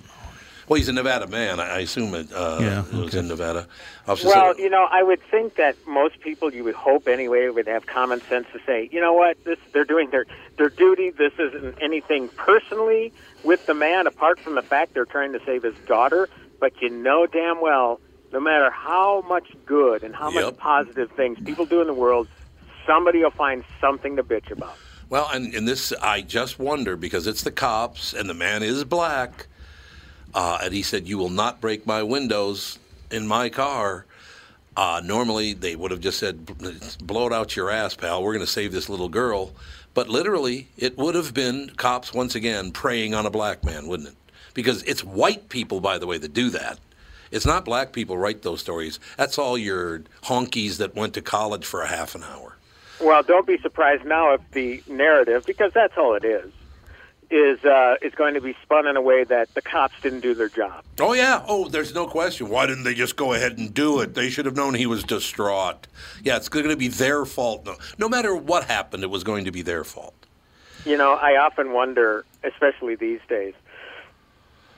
Well, 0.68 0.76
he's 0.79 0.88
a 0.88 0.92
Nevada 0.92 1.26
man. 1.29 1.61
I 1.61 1.76
I 1.76 1.79
assume 1.81 2.14
it, 2.14 2.33
uh, 2.33 2.59
Yeah, 2.61 2.85
it 2.85 2.92
was 2.92 3.14
in 3.14 3.29
Nevada. 3.29 3.68
Officer 4.09 4.29
Well, 4.29 4.55
said- 4.55 4.62
you 4.62 4.68
know, 4.70 4.87
I 4.90 5.02
would 5.02 5.20
think 5.31 5.55
that 5.57 5.76
most 5.87 6.20
people, 6.20 6.52
you 6.52 6.64
would 6.64 6.74
hope 6.74 7.07
anyway, 7.07 7.48
would 7.48 7.68
have 7.68 7.87
common 7.87 8.20
sense 8.22 8.46
to 8.52 8.59
say, 8.66 8.88
you 8.92 9.00
know 9.00 9.12
what, 9.12 9.37
this 9.44 9.59
they're 9.72 9.85
doing 9.85 10.11
their 10.11 10.26
their 10.57 10.68
duty. 10.68 11.11
This 11.11 11.33
isn't 11.38 11.76
anything 11.81 12.29
personally 12.31 13.12
with 13.44 13.66
the 13.66 13.74
man, 13.74 14.07
apart 14.07 14.40
from 14.40 14.55
the 14.57 14.62
fact 14.62 14.94
they're 14.94 15.05
trying 15.05 15.33
to 15.35 15.40
save 15.44 15.62
his 15.62 15.76
daughter. 15.87 16.29
But 16.59 16.72
you 16.81 16.88
know 16.90 17.26
damn 17.26 17.61
well, 17.61 18.00
no 18.33 18.40
matter 18.40 18.70
how 18.70 19.22
much 19.29 19.48
good 19.66 20.02
and 20.02 20.16
how 20.16 20.31
Yep. 20.31 20.44
much 20.44 20.57
positive 20.57 21.11
things 21.12 21.38
people 21.44 21.66
do 21.66 21.81
in 21.81 21.87
the 21.87 21.94
world, 21.94 22.26
somebody 22.87 23.22
will 23.22 23.31
find 23.31 23.62
something 23.81 24.16
to 24.16 24.24
bitch 24.24 24.50
about. 24.50 24.74
Well, 25.09 25.29
and, 25.33 25.55
and 25.55 25.68
this, 25.68 25.92
I 26.02 26.22
just 26.22 26.59
wonder 26.59 26.96
because 26.96 27.29
it's 27.29 27.42
the 27.42 27.52
cops 27.52 28.12
and 28.12 28.29
the 28.29 28.35
man 28.35 28.64
is 28.64 28.83
black. 28.83 29.46
Uh, 30.34 30.58
and 30.62 30.74
he 30.74 30.82
said, 30.82 31.08
You 31.08 31.18
will 31.18 31.30
not 31.30 31.60
break 31.60 31.86
my 31.86 32.02
windows 32.02 32.78
in 33.10 33.26
my 33.26 33.48
car. 33.48 34.06
Uh, 34.76 35.00
normally, 35.02 35.54
they 35.54 35.74
would 35.74 35.90
have 35.90 36.00
just 36.00 36.18
said, 36.18 36.44
Blow 36.98 37.26
it 37.26 37.32
out 37.32 37.56
your 37.56 37.70
ass, 37.70 37.94
pal. 37.94 38.22
We're 38.22 38.34
going 38.34 38.44
to 38.44 38.50
save 38.50 38.72
this 38.72 38.88
little 38.88 39.08
girl. 39.08 39.52
But 39.94 40.08
literally, 40.08 40.68
it 40.76 40.98
would 40.98 41.14
have 41.14 41.32
been 41.32 41.70
cops 41.76 42.12
once 42.12 42.34
again 42.34 42.70
preying 42.70 43.14
on 43.14 43.24
a 43.24 43.30
black 43.30 43.64
man, 43.64 43.86
wouldn't 43.86 44.10
it? 44.10 44.16
Because 44.52 44.82
it's 44.82 45.02
white 45.02 45.48
people, 45.48 45.80
by 45.80 45.96
the 45.98 46.06
way, 46.06 46.18
that 46.18 46.34
do 46.34 46.50
that. 46.50 46.78
It's 47.30 47.46
not 47.46 47.64
black 47.64 47.92
people 47.92 48.18
write 48.18 48.42
those 48.42 48.60
stories. 48.60 49.00
That's 49.16 49.38
all 49.38 49.56
your 49.56 50.00
honkies 50.24 50.76
that 50.78 50.94
went 50.94 51.14
to 51.14 51.22
college 51.22 51.64
for 51.64 51.82
a 51.82 51.88
half 51.88 52.14
an 52.14 52.22
hour. 52.24 52.56
Well, 53.00 53.22
don't 53.22 53.46
be 53.46 53.58
surprised 53.58 54.04
now 54.04 54.34
if 54.34 54.40
the 54.52 54.82
narrative, 54.86 55.44
because 55.46 55.72
that's 55.72 55.96
all 55.96 56.14
it 56.14 56.24
is, 56.24 56.52
is 57.30 57.64
uh, 57.64 57.96
is 58.02 58.14
going 58.14 58.34
to 58.34 58.40
be 58.40 58.54
spun 58.62 58.86
in 58.86 58.96
a 58.96 59.00
way 59.00 59.24
that 59.24 59.52
the 59.54 59.62
cops 59.62 59.94
didn't 60.02 60.20
do 60.20 60.34
their 60.34 60.48
job. 60.48 60.84
Oh 61.00 61.12
yeah. 61.12 61.44
Oh, 61.48 61.68
there's 61.68 61.94
no 61.94 62.06
question. 62.06 62.48
Why 62.48 62.66
didn't 62.66 62.84
they 62.84 62.94
just 62.94 63.16
go 63.16 63.32
ahead 63.32 63.58
and 63.58 63.72
do 63.74 64.00
it? 64.00 64.14
They 64.14 64.30
should 64.30 64.46
have 64.46 64.56
known 64.56 64.74
he 64.74 64.86
was 64.86 65.02
distraught. 65.04 65.86
Yeah, 66.22 66.36
it's 66.36 66.48
going 66.48 66.68
to 66.68 66.76
be 66.76 66.88
their 66.88 67.24
fault. 67.24 67.64
No, 67.66 67.76
no 67.98 68.08
matter 68.08 68.34
what 68.34 68.64
happened, 68.64 69.02
it 69.02 69.10
was 69.10 69.24
going 69.24 69.44
to 69.44 69.50
be 69.52 69.62
their 69.62 69.84
fault. 69.84 70.14
You 70.84 70.96
know, 70.96 71.14
I 71.14 71.36
often 71.36 71.72
wonder, 71.72 72.24
especially 72.44 72.94
these 72.94 73.20
days. 73.28 73.54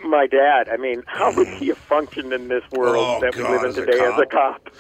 My 0.03 0.27
dad, 0.29 0.69
I 0.69 0.77
mean, 0.77 1.03
how 1.07 1.35
would 1.37 1.49
he 1.49 1.67
have 1.69 1.79
functioned 1.79 2.33
in 2.33 2.47
this 2.49 2.63
world 2.71 2.97
Oh, 2.97 3.21
that 3.21 3.35
we 3.37 3.43
live 3.43 3.63
in 3.65 3.69
as 3.71 3.77
a 3.79 3.85
today 3.85 3.99
as 3.99 4.19
a 4.19 4.27
cop? 4.27 4.71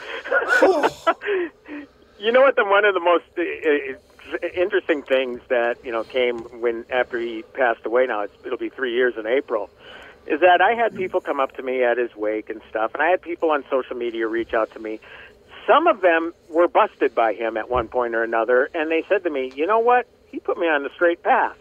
you 2.21 2.31
know 2.33 2.41
what? 2.41 2.55
The 2.57 2.65
one 2.65 2.85
of 2.85 2.95
the 2.95 3.01
most 3.01 3.25
uh, 3.37 3.43
uh, 3.43 3.99
interesting 4.55 5.03
things 5.03 5.41
that 5.49 5.85
you 5.85 5.93
know 5.93 6.05
came 6.05 6.39
when 6.61 6.85
after 6.91 7.19
he 7.19 7.43
passed 7.55 7.85
away. 7.85 8.07
Now 8.07 8.23
it's, 8.23 8.35
it'll 8.45 8.59
be 8.59 8.69
three 8.69 8.95
years 8.95 9.15
in 9.17 9.27
April. 9.27 9.71
Is 10.27 10.41
that 10.41 10.61
I 10.61 10.75
had 10.75 10.95
people 10.95 11.21
come 11.21 11.41
up 11.41 11.57
to 11.57 11.63
me 11.63 11.83
at 11.83 11.97
his 11.97 12.15
wake 12.15 12.51
and 12.51 12.61
stuff, 12.69 12.93
and 12.95 13.03
I 13.03 13.09
had 13.09 13.23
people 13.23 13.51
on 13.51 13.65
social 13.71 13.97
media 13.97 14.27
reach 14.27 14.53
out 14.53 14.73
to 14.73 14.79
me. 14.79 15.01
Some 15.67 15.87
of 15.87 16.01
them 16.01 16.35
were 16.49 16.69
busted 16.69 17.15
by 17.15 17.35
him 17.35 17.57
at 17.57 17.71
one 17.71 17.89
point 17.89 18.15
or 18.15 18.23
another, 18.23 18.71
and 18.75 18.91
they 18.91 19.05
said 19.09 19.25
to 19.25 19.31
me, 19.31 19.53
"You 19.55 19.67
know 19.67 19.79
what? 19.79 20.07
He 20.27 20.39
put 20.39 20.59
me 20.59 20.67
on 20.67 20.83
the 20.83 20.91
straight 20.95 21.23
path." 21.23 21.57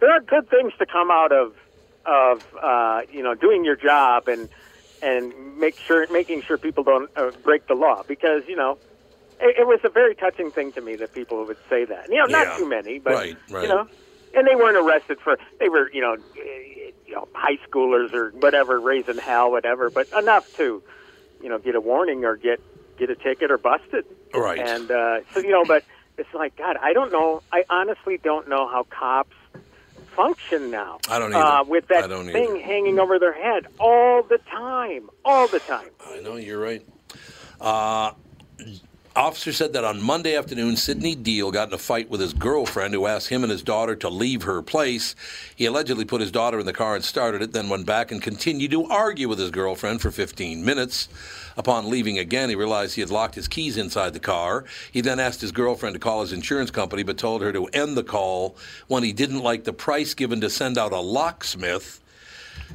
There 0.00 0.10
are 0.10 0.20
good 0.20 0.48
things 0.48 0.72
to 0.78 0.86
come 0.86 1.10
out 1.10 1.32
of 1.32 1.54
of 2.06 2.44
uh, 2.60 3.02
you 3.10 3.22
know 3.22 3.34
doing 3.34 3.64
your 3.64 3.76
job 3.76 4.28
and 4.28 4.48
and 5.02 5.58
make 5.58 5.78
sure 5.78 6.06
making 6.10 6.42
sure 6.42 6.58
people 6.58 6.84
don't 6.84 7.10
uh, 7.16 7.30
break 7.42 7.66
the 7.66 7.74
law 7.74 8.02
because 8.06 8.42
you 8.48 8.56
know 8.56 8.78
it, 9.40 9.56
it 9.60 9.66
was 9.66 9.80
a 9.84 9.88
very 9.88 10.14
touching 10.14 10.50
thing 10.50 10.72
to 10.72 10.80
me 10.80 10.96
that 10.96 11.12
people 11.12 11.44
would 11.46 11.56
say 11.70 11.84
that. 11.84 12.08
You 12.08 12.16
know, 12.18 12.26
Yeah. 12.28 12.44
not 12.44 12.58
too 12.58 12.68
many, 12.68 12.98
but 12.98 13.14
Right, 13.14 13.36
right. 13.50 13.62
you 13.62 13.68
know, 13.68 13.86
and 14.34 14.46
they 14.46 14.54
weren't 14.56 14.76
arrested 14.76 15.18
for 15.22 15.36
they 15.60 15.68
were 15.68 15.90
you 15.92 16.00
know 16.00 16.16
you 16.34 17.14
know 17.14 17.28
high 17.34 17.58
schoolers 17.68 18.12
or 18.12 18.30
whatever 18.30 18.78
raising 18.80 19.18
hell 19.18 19.50
whatever, 19.50 19.90
but 19.90 20.06
enough 20.16 20.44
to 20.56 20.82
you 21.42 21.48
know 21.48 21.58
get 21.58 21.74
a 21.74 21.80
warning 21.80 22.24
or 22.24 22.36
get 22.36 22.60
get 22.98 23.10
a 23.10 23.16
ticket 23.16 23.50
or 23.50 23.58
busted. 23.58 24.04
Right. 24.34 24.58
And 24.58 24.90
uh, 24.90 25.20
so 25.32 25.40
you 25.40 25.50
know, 25.50 25.64
but 25.66 25.84
it's 26.18 26.28
like 26.34 26.56
God, 26.56 26.76
I 26.82 26.92
don't 26.92 27.12
know. 27.12 27.42
I 27.52 27.64
honestly 27.70 28.18
don't 28.22 28.48
know 28.48 28.68
how 28.68 28.84
cops 28.90 29.34
function 30.16 30.70
now. 30.70 30.98
I 31.08 31.18
don't 31.20 31.32
Uh, 31.34 31.38
either. 31.60 31.70
with 31.70 31.86
that 31.88 32.10
thing 32.10 32.56
either. 32.56 32.60
hanging 32.60 32.98
over 32.98 33.18
their 33.20 33.32
head 33.32 33.66
all 33.78 34.22
the 34.24 34.38
time, 34.50 35.08
all 35.24 35.46
the 35.48 35.60
time. 35.60 35.90
I 36.04 36.18
know 36.20 36.34
you're 36.36 36.58
right. 36.60 36.84
Uh, 37.60 38.10
officer 39.18 39.52
said 39.52 39.72
that 39.72 39.84
on 39.84 40.00
Monday 40.00 40.36
afternoon, 40.36 40.76
Sidney 40.76 41.16
Deal 41.16 41.50
got 41.50 41.68
in 41.68 41.74
a 41.74 41.78
fight 41.78 42.08
with 42.08 42.20
his 42.20 42.32
girlfriend, 42.32 42.94
who 42.94 43.06
asked 43.06 43.28
him 43.28 43.42
and 43.42 43.50
his 43.50 43.62
daughter 43.62 43.96
to 43.96 44.08
leave 44.08 44.44
her 44.44 44.62
place. 44.62 45.16
He 45.56 45.66
allegedly 45.66 46.04
put 46.04 46.20
his 46.20 46.30
daughter 46.30 46.60
in 46.60 46.66
the 46.66 46.72
car 46.72 46.94
and 46.94 47.04
started 47.04 47.42
it, 47.42 47.52
then 47.52 47.68
went 47.68 47.84
back 47.84 48.12
and 48.12 48.22
continued 48.22 48.70
to 48.70 48.84
argue 48.84 49.28
with 49.28 49.40
his 49.40 49.50
girlfriend 49.50 50.00
for 50.00 50.12
15 50.12 50.64
minutes. 50.64 51.08
Upon 51.56 51.90
leaving 51.90 52.18
again, 52.18 52.48
he 52.48 52.54
realized 52.54 52.94
he 52.94 53.00
had 53.00 53.10
locked 53.10 53.34
his 53.34 53.48
keys 53.48 53.76
inside 53.76 54.12
the 54.12 54.20
car. 54.20 54.64
He 54.92 55.00
then 55.00 55.18
asked 55.18 55.40
his 55.40 55.50
girlfriend 55.50 55.94
to 55.94 56.00
call 56.00 56.20
his 56.20 56.32
insurance 56.32 56.70
company, 56.70 57.02
but 57.02 57.18
told 57.18 57.42
her 57.42 57.52
to 57.52 57.66
end 57.66 57.96
the 57.96 58.04
call 58.04 58.56
when 58.86 59.02
he 59.02 59.12
didn't 59.12 59.42
like 59.42 59.64
the 59.64 59.72
price 59.72 60.14
given 60.14 60.40
to 60.42 60.48
send 60.48 60.78
out 60.78 60.92
a 60.92 61.00
locksmith. 61.00 62.00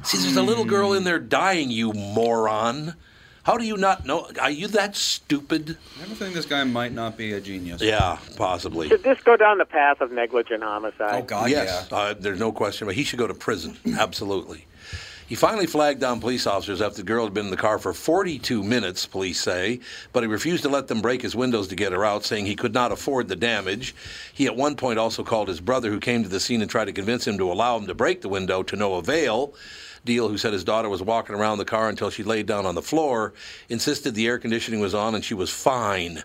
See, 0.02 0.18
there's 0.18 0.36
a 0.36 0.42
little 0.42 0.66
girl 0.66 0.92
in 0.92 1.04
there 1.04 1.18
dying, 1.18 1.70
you 1.70 1.94
moron. 1.94 2.94
How 3.44 3.58
do 3.58 3.66
you 3.66 3.76
not 3.76 4.06
know? 4.06 4.26
Are 4.40 4.50
you 4.50 4.68
that 4.68 4.96
stupid? 4.96 5.76
I 5.98 6.08
have 6.08 6.20
a 6.20 6.24
this 6.30 6.46
guy 6.46 6.64
might 6.64 6.92
not 6.92 7.18
be 7.18 7.34
a 7.34 7.40
genius. 7.40 7.82
Yeah, 7.82 8.18
possibly. 8.36 8.88
Should 8.88 9.02
this 9.02 9.20
go 9.20 9.36
down 9.36 9.58
the 9.58 9.66
path 9.66 10.00
of 10.00 10.10
negligent 10.10 10.62
homicide? 10.62 11.10
Oh 11.12 11.22
God, 11.22 11.50
yes, 11.50 11.86
uh, 11.92 12.14
there's 12.18 12.40
no 12.40 12.52
question. 12.52 12.86
But 12.86 12.94
he 12.94 13.04
should 13.04 13.18
go 13.18 13.26
to 13.26 13.34
prison. 13.34 13.76
Absolutely. 13.98 14.66
He 15.26 15.34
finally 15.34 15.66
flagged 15.66 16.00
down 16.00 16.20
police 16.20 16.46
officers 16.46 16.82
after 16.82 16.98
the 16.98 17.02
girl 17.02 17.24
had 17.24 17.34
been 17.34 17.46
in 17.46 17.50
the 17.50 17.56
car 17.56 17.78
for 17.78 17.94
42 17.94 18.62
minutes, 18.62 19.06
police 19.06 19.40
say, 19.40 19.80
but 20.12 20.22
he 20.22 20.26
refused 20.26 20.62
to 20.64 20.68
let 20.68 20.88
them 20.88 21.00
break 21.00 21.22
his 21.22 21.34
windows 21.34 21.68
to 21.68 21.76
get 21.76 21.92
her 21.92 22.04
out, 22.04 22.24
saying 22.24 22.44
he 22.44 22.54
could 22.54 22.74
not 22.74 22.92
afford 22.92 23.28
the 23.28 23.36
damage. 23.36 23.94
He 24.34 24.44
at 24.46 24.54
one 24.54 24.76
point 24.76 24.98
also 24.98 25.24
called 25.24 25.48
his 25.48 25.60
brother, 25.60 25.90
who 25.90 25.98
came 25.98 26.22
to 26.22 26.28
the 26.28 26.40
scene 26.40 26.60
and 26.60 26.70
tried 26.70 26.86
to 26.86 26.92
convince 26.92 27.26
him 27.26 27.38
to 27.38 27.50
allow 27.50 27.78
him 27.78 27.86
to 27.86 27.94
break 27.94 28.20
the 28.20 28.28
window 28.28 28.62
to 28.64 28.76
no 28.76 28.96
avail. 28.96 29.54
Deal, 30.04 30.28
who 30.28 30.38
said 30.38 30.52
his 30.52 30.64
daughter 30.64 30.88
was 30.88 31.02
walking 31.02 31.34
around 31.34 31.58
the 31.58 31.64
car 31.64 31.88
until 31.88 32.10
she 32.10 32.22
laid 32.22 32.46
down 32.46 32.66
on 32.66 32.74
the 32.74 32.82
floor, 32.82 33.32
insisted 33.68 34.14
the 34.14 34.26
air 34.26 34.38
conditioning 34.38 34.80
was 34.80 34.94
on 34.94 35.14
and 35.14 35.24
she 35.24 35.34
was 35.34 35.50
fine. 35.50 36.22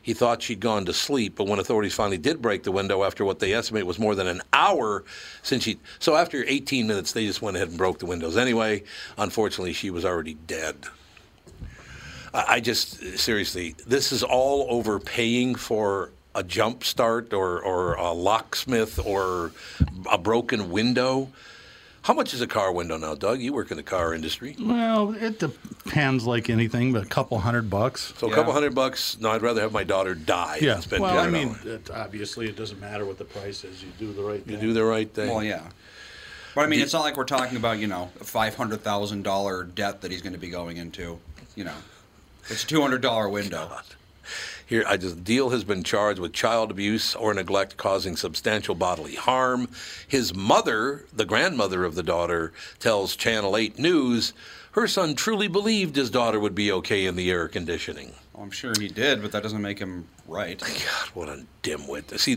He 0.00 0.14
thought 0.14 0.40
she'd 0.40 0.60
gone 0.60 0.86
to 0.86 0.94
sleep, 0.94 1.36
but 1.36 1.46
when 1.46 1.58
authorities 1.58 1.94
finally 1.94 2.16
did 2.16 2.40
break 2.40 2.62
the 2.62 2.72
window 2.72 3.04
after 3.04 3.24
what 3.24 3.40
they 3.40 3.52
estimate 3.52 3.84
was 3.84 3.98
more 3.98 4.14
than 4.14 4.26
an 4.26 4.40
hour 4.54 5.04
since 5.42 5.64
she. 5.64 5.78
So 5.98 6.16
after 6.16 6.44
18 6.46 6.86
minutes, 6.86 7.12
they 7.12 7.26
just 7.26 7.42
went 7.42 7.56
ahead 7.56 7.68
and 7.68 7.76
broke 7.76 7.98
the 7.98 8.06
windows 8.06 8.36
anyway. 8.36 8.84
Unfortunately, 9.18 9.74
she 9.74 9.90
was 9.90 10.06
already 10.06 10.34
dead. 10.34 10.76
I 12.32 12.60
just, 12.60 13.18
seriously, 13.18 13.74
this 13.86 14.12
is 14.12 14.22
all 14.22 14.66
over 14.70 14.98
paying 14.98 15.54
for 15.54 16.10
a 16.34 16.42
jump 16.42 16.84
start 16.84 17.32
or, 17.32 17.60
or 17.60 17.94
a 17.94 18.12
locksmith 18.12 18.98
or 19.04 19.52
a 20.10 20.18
broken 20.18 20.70
window. 20.70 21.28
How 22.08 22.14
much 22.14 22.32
is 22.32 22.40
a 22.40 22.46
car 22.46 22.72
window 22.72 22.96
now, 22.96 23.14
Doug? 23.14 23.38
You 23.38 23.52
work 23.52 23.70
in 23.70 23.76
the 23.76 23.82
car 23.82 24.14
industry. 24.14 24.56
Well, 24.58 25.12
it 25.12 25.38
depends 25.38 26.24
like 26.24 26.48
anything, 26.48 26.90
but 26.90 27.02
a 27.02 27.06
couple 27.06 27.38
hundred 27.38 27.68
bucks. 27.68 28.14
So 28.16 28.32
a 28.32 28.34
couple 28.34 28.54
hundred 28.54 28.74
bucks. 28.74 29.18
No, 29.20 29.30
I'd 29.30 29.42
rather 29.42 29.60
have 29.60 29.72
my 29.72 29.84
daughter 29.84 30.14
die 30.14 30.56
Yeah. 30.62 30.72
than 30.72 30.82
spend 30.82 31.02
Well, 31.02 31.18
I 31.18 31.28
mean, 31.28 31.54
it, 31.66 31.90
obviously, 31.90 32.48
it 32.48 32.56
doesn't 32.56 32.80
matter 32.80 33.04
what 33.04 33.18
the 33.18 33.26
price 33.26 33.62
is. 33.62 33.82
You 33.82 33.90
do 33.98 34.14
the 34.14 34.22
right 34.22 34.42
thing. 34.42 34.54
You 34.54 34.58
do 34.58 34.72
the 34.72 34.84
right 34.84 35.12
thing. 35.12 35.28
Well, 35.28 35.44
yeah. 35.44 35.64
But 36.54 36.64
I 36.64 36.68
mean, 36.68 36.80
it's 36.80 36.94
not 36.94 37.02
like 37.02 37.18
we're 37.18 37.24
talking 37.24 37.58
about, 37.58 37.78
you 37.78 37.88
know, 37.88 38.10
a 38.18 38.24
$500,000 38.24 39.74
debt 39.74 40.00
that 40.00 40.10
he's 40.10 40.22
going 40.22 40.32
to 40.32 40.38
be 40.38 40.48
going 40.48 40.78
into. 40.78 41.18
You 41.56 41.64
know, 41.64 41.76
it's 42.48 42.64
a 42.64 42.66
$200 42.66 43.30
window. 43.30 43.70
Here, 44.68 44.84
I 44.86 44.98
just 44.98 45.24
Deal 45.24 45.48
has 45.48 45.64
been 45.64 45.82
charged 45.82 46.20
with 46.20 46.34
child 46.34 46.70
abuse 46.70 47.14
or 47.14 47.32
neglect 47.32 47.78
causing 47.78 48.16
substantial 48.16 48.74
bodily 48.74 49.14
harm. 49.14 49.70
His 50.06 50.34
mother, 50.34 51.06
the 51.10 51.24
grandmother 51.24 51.86
of 51.86 51.94
the 51.94 52.02
daughter, 52.02 52.52
tells 52.78 53.16
Channel 53.16 53.56
8 53.56 53.78
News 53.78 54.34
her 54.72 54.86
son 54.86 55.14
truly 55.14 55.48
believed 55.48 55.96
his 55.96 56.10
daughter 56.10 56.38
would 56.38 56.54
be 56.54 56.70
okay 56.70 57.06
in 57.06 57.16
the 57.16 57.30
air 57.30 57.48
conditioning. 57.48 58.12
Well, 58.34 58.42
I'm 58.42 58.50
sure 58.50 58.74
he 58.78 58.88
did, 58.88 59.22
but 59.22 59.32
that 59.32 59.42
doesn't 59.42 59.62
make 59.62 59.78
him 59.78 60.06
right. 60.26 60.60
God, 60.60 61.08
what 61.14 61.30
a 61.30 61.46
dimwit. 61.62 62.18
See, 62.18 62.36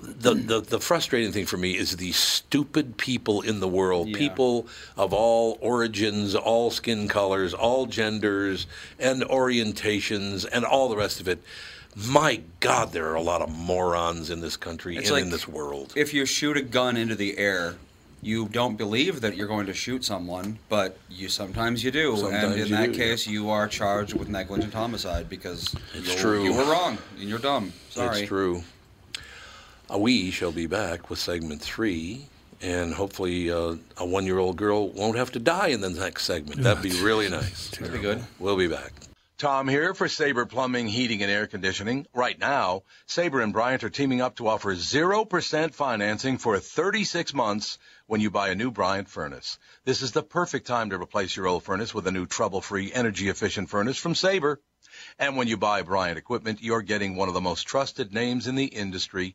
the, 0.00 0.34
the, 0.34 0.60
the 0.60 0.80
frustrating 0.80 1.32
thing 1.32 1.46
for 1.46 1.56
me 1.56 1.76
is 1.76 1.96
these 1.96 2.16
stupid 2.16 2.96
people 2.96 3.40
in 3.40 3.60
the 3.60 3.68
world, 3.68 4.08
Yeah. 4.08 4.18
people 4.18 4.66
of 4.96 5.12
all 5.12 5.58
origins, 5.60 6.34
all 6.34 6.70
skin 6.70 7.08
colors, 7.08 7.54
all 7.54 7.86
genders, 7.86 8.66
and 8.98 9.22
orientations, 9.22 10.46
and 10.50 10.64
all 10.64 10.88
the 10.88 10.96
rest 10.96 11.20
of 11.20 11.28
it. 11.28 11.42
My 11.96 12.40
God, 12.60 12.92
there 12.92 13.06
are 13.10 13.14
a 13.14 13.22
lot 13.22 13.40
of 13.40 13.50
morons 13.50 14.28
in 14.30 14.40
this 14.40 14.56
country 14.56 14.96
It's 14.96 15.08
and 15.08 15.14
like 15.14 15.24
in 15.24 15.30
this 15.30 15.46
world. 15.46 15.92
If 15.96 16.12
you 16.12 16.26
shoot 16.26 16.56
a 16.56 16.62
gun 16.62 16.96
into 16.96 17.14
the 17.14 17.38
air, 17.38 17.76
you 18.20 18.48
don't 18.48 18.76
believe 18.76 19.20
that 19.20 19.36
you're 19.36 19.46
going 19.46 19.66
to 19.66 19.74
shoot 19.74 20.04
someone, 20.04 20.58
but 20.68 20.96
you 21.10 21.28
sometimes 21.28 21.84
you 21.84 21.90
do. 21.90 22.16
Sometimes 22.16 22.54
and 22.54 22.62
in 22.62 22.70
that 22.72 22.92
do, 22.92 22.98
case, 22.98 23.26
you 23.26 23.50
are 23.50 23.68
charged 23.68 24.14
with 24.14 24.28
negligent 24.28 24.72
homicide 24.74 25.28
because 25.28 25.74
It's 25.92 26.14
true. 26.16 26.42
you 26.42 26.52
were 26.54 26.64
wrong 26.64 26.98
and 27.20 27.28
you're 27.28 27.38
dumb. 27.38 27.72
Sorry. 27.90 28.20
It's 28.20 28.28
true. 28.28 28.64
We 29.90 30.30
shall 30.30 30.52
be 30.52 30.66
back 30.66 31.10
with 31.10 31.18
segment 31.18 31.60
three, 31.60 32.26
and 32.62 32.94
hopefully 32.94 33.50
uh, 33.50 33.76
a 33.96 34.06
one-year-old 34.06 34.56
girl 34.56 34.88
won't 34.88 35.16
have 35.16 35.32
to 35.32 35.38
die 35.38 35.68
in 35.68 35.80
the 35.80 35.90
next 35.90 36.24
segment. 36.24 36.62
That'd 36.62 36.82
be 36.82 37.02
really 37.02 37.28
nice. 37.28 37.68
That'd 37.70 37.92
be 37.92 37.98
good. 37.98 38.24
We'll 38.38 38.56
be 38.56 38.68
back. 38.68 38.92
Tom 39.36 39.68
here 39.68 39.94
for 39.94 40.08
Sabre 40.08 40.46
Plumbing, 40.46 40.88
Heating, 40.88 41.20
and 41.22 41.30
Air 41.30 41.46
Conditioning. 41.46 42.06
Right 42.14 42.38
now, 42.38 42.84
Sabre 43.06 43.40
and 43.40 43.52
Bryant 43.52 43.84
are 43.84 43.90
teaming 43.90 44.20
up 44.20 44.36
to 44.36 44.48
offer 44.48 44.74
0% 44.74 45.74
financing 45.74 46.38
for 46.38 46.58
36 46.58 47.34
months 47.34 47.78
when 48.06 48.20
you 48.20 48.30
buy 48.30 48.48
a 48.48 48.54
new 48.54 48.70
Bryant 48.70 49.08
furnace. 49.08 49.58
This 49.84 50.02
is 50.02 50.12
the 50.12 50.22
perfect 50.22 50.66
time 50.66 50.90
to 50.90 51.00
replace 51.00 51.36
your 51.36 51.46
old 51.46 51.64
furnace 51.64 51.92
with 51.92 52.06
a 52.06 52.12
new 52.12 52.26
trouble-free, 52.26 52.92
energy-efficient 52.92 53.68
furnace 53.68 53.98
from 53.98 54.14
Sabre. 54.14 54.60
And 55.18 55.36
when 55.36 55.48
you 55.48 55.56
buy 55.56 55.82
Bryant 55.82 56.16
equipment, 56.16 56.62
you're 56.62 56.82
getting 56.82 57.16
one 57.16 57.28
of 57.28 57.34
the 57.34 57.40
most 57.40 57.64
trusted 57.64 58.14
names 58.14 58.46
in 58.46 58.54
the 58.54 58.64
industry. 58.64 59.34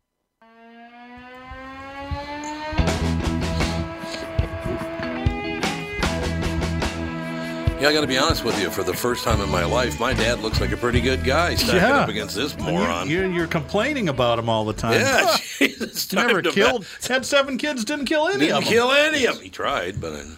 Yeah, 7.81 7.87
I 7.89 7.93
got 7.93 8.01
to 8.01 8.07
be 8.07 8.17
honest 8.17 8.43
with 8.43 8.59
you. 8.61 8.69
For 8.69 8.83
the 8.83 8.93
first 8.93 9.23
time 9.23 9.41
in 9.41 9.49
my 9.49 9.65
life, 9.65 9.99
my 9.99 10.13
dad 10.13 10.39
looks 10.41 10.61
like 10.61 10.71
a 10.71 10.77
pretty 10.77 11.01
good 11.01 11.23
guy 11.23 11.55
stacking 11.55 11.77
Yeah. 11.77 12.01
up 12.01 12.09
against 12.09 12.35
this 12.35 12.53
And 12.53 12.65
you- 12.65 12.71
moron. 12.73 13.09
You're, 13.09 13.25
you're 13.31 13.47
complaining 13.47 14.07
about 14.09 14.37
him 14.37 14.49
all 14.49 14.65
the 14.65 14.73
time. 14.73 15.01
yeah, 15.01 15.35
Jesus, 15.57 16.05
time 16.05 16.27
Never 16.27 16.41
to 16.43 16.51
killed. 16.51 16.85
Had 17.07 17.25
seven 17.25 17.57
kids. 17.57 17.83
Didn't 17.83 18.05
kill 18.05 18.27
any 18.27 18.39
Didn't 18.41 18.57
of 18.57 18.63
them. 18.65 18.71
kill 18.73 18.91
any 18.91 19.25
of 19.25 19.35
them. 19.35 19.43
He 19.43 19.49
tried, 19.49 19.99
but 19.99 20.13
I 20.13 20.17
don't 20.17 20.29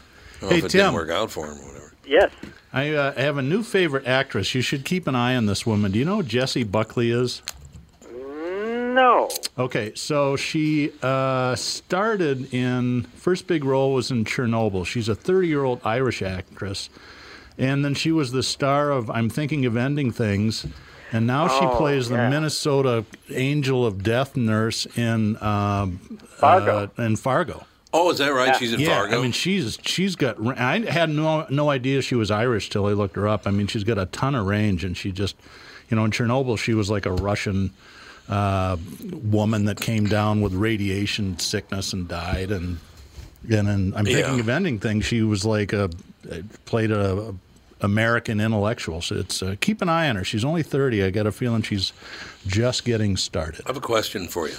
know 0.42 0.50
Hey, 0.50 0.58
if 0.60 0.66
it 0.66 0.70
Tim. 0.70 0.80
didn't 0.80 0.94
work 0.94 1.10
out 1.10 1.32
for 1.32 1.48
him 1.48 1.58
or 1.60 1.66
whatever. 1.68 1.94
Yes. 2.06 2.32
I 2.72 2.92
uh, 2.92 3.14
have 3.14 3.38
a 3.38 3.42
new 3.42 3.62
favorite 3.62 4.08
actress. 4.08 4.56
You 4.56 4.62
should 4.62 4.86
keep 4.86 5.06
an 5.06 5.16
eye 5.16 5.36
on 5.36 5.46
this 5.46 5.66
woman. 5.66 5.92
Do 5.92 6.00
you 6.00 6.06
know 6.06 6.18
who 6.18 6.24
Jessie 6.24 6.64
Buckley 6.64 7.12
is? 7.12 7.42
No. 8.10 9.30
Okay, 9.58 9.92
so 9.96 10.36
she 10.38 10.92
uh, 11.02 11.56
started 11.56 12.54
in 12.54 13.04
first 13.16 13.48
big 13.48 13.66
role 13.66 13.92
was 13.94 14.12
in 14.12 14.24
Chernobyl. 14.24 14.86
She's 14.86 15.10
a 15.10 15.16
30 15.16 15.48
year 15.48 15.64
old 15.64 15.82
Irish 15.84 16.22
actress, 16.22 16.90
and 17.58 17.84
then 17.84 17.94
she 17.94 18.12
was 18.12 18.32
the 18.32 18.44
star 18.44 18.92
of 18.92 19.10
I'm 19.10 19.30
Thinking 19.30 19.66
of 19.66 19.76
Ending 19.78 20.12
Things, 20.12 20.66
and 21.12 21.28
now 21.28 21.48
she 21.48 21.66
Oh, 21.66 21.76
plays 21.78 22.10
the. 22.10 22.18
Minnesota 22.30 23.06
Angel 23.30 23.86
of 23.86 24.04
Death 24.04 24.36
nurse 24.36 24.86
in 24.98 25.42
um, 25.44 25.98
Fargo. 26.38 26.90
Uh, 26.98 27.02
in 27.04 27.16
Fargo. 27.16 27.66
Oh, 27.96 28.10
is 28.10 28.18
that 28.18 28.30
right? 28.34 28.56
She's 28.56 28.74
in 28.74 28.80
yeah, 28.80 28.98
Fargo. 29.00 29.20
I 29.20 29.22
mean 29.22 29.32
she's 29.32 29.78
she's 29.84 30.16
got. 30.16 30.38
I 30.60 30.80
had 30.80 31.10
no 31.10 31.46
no 31.50 31.70
idea 31.70 32.02
she 32.02 32.16
was 32.16 32.32
Irish 32.32 32.70
till 32.70 32.88
I 32.88 32.94
looked 32.94 33.16
her 33.16 33.28
up. 33.28 33.46
I 33.46 33.52
mean 33.52 33.68
she's 33.68 33.84
got 33.84 33.98
a 34.00 34.08
ton 34.08 34.34
of 34.34 34.48
range, 34.48 34.84
and 34.84 34.98
she 34.98 35.12
just, 35.12 35.36
you 35.90 35.96
know, 35.96 36.04
in 36.04 36.10
Chernobyl 36.12 36.58
she 36.58 36.74
was 36.74 36.90
like 36.90 37.06
a 37.06 37.12
Russian 37.12 37.70
uh, 38.30 38.78
woman 39.12 39.66
that 39.66 39.80
came 39.80 40.06
down 40.08 40.42
with 40.42 40.54
radiation 40.54 41.38
sickness 41.38 41.94
and 41.94 42.08
died, 42.08 42.50
and 42.50 42.80
and 43.50 43.68
then 43.68 43.94
I'm 43.96 44.06
thinking 44.06 44.36
Yeah. 44.36 44.40
of 44.40 44.50
ending 44.50 44.80
things. 44.80 45.06
She 45.06 45.22
was 45.22 45.46
like 45.46 45.74
a 45.74 45.90
played 46.66 46.92
a. 46.92 47.36
American 47.82 48.40
intellectual. 48.40 49.02
So 49.02 49.16
it's 49.18 49.44
uh, 49.44 49.56
keep 49.60 49.82
an 49.82 49.90
eye 49.90 50.08
on 50.08 50.16
her. 50.16 50.24
She's 50.24 50.46
only 50.46 50.64
thirty. 50.64 51.04
I 51.04 51.10
got 51.10 51.28
a 51.28 51.34
feeling 51.34 51.64
she's 51.64 51.92
just 52.48 52.86
getting 52.86 53.18
started. 53.18 53.66
I 53.66 53.70
have 53.70 53.76
a 53.76 53.82
question 53.82 54.30
for 54.30 54.48
you. 54.48 54.56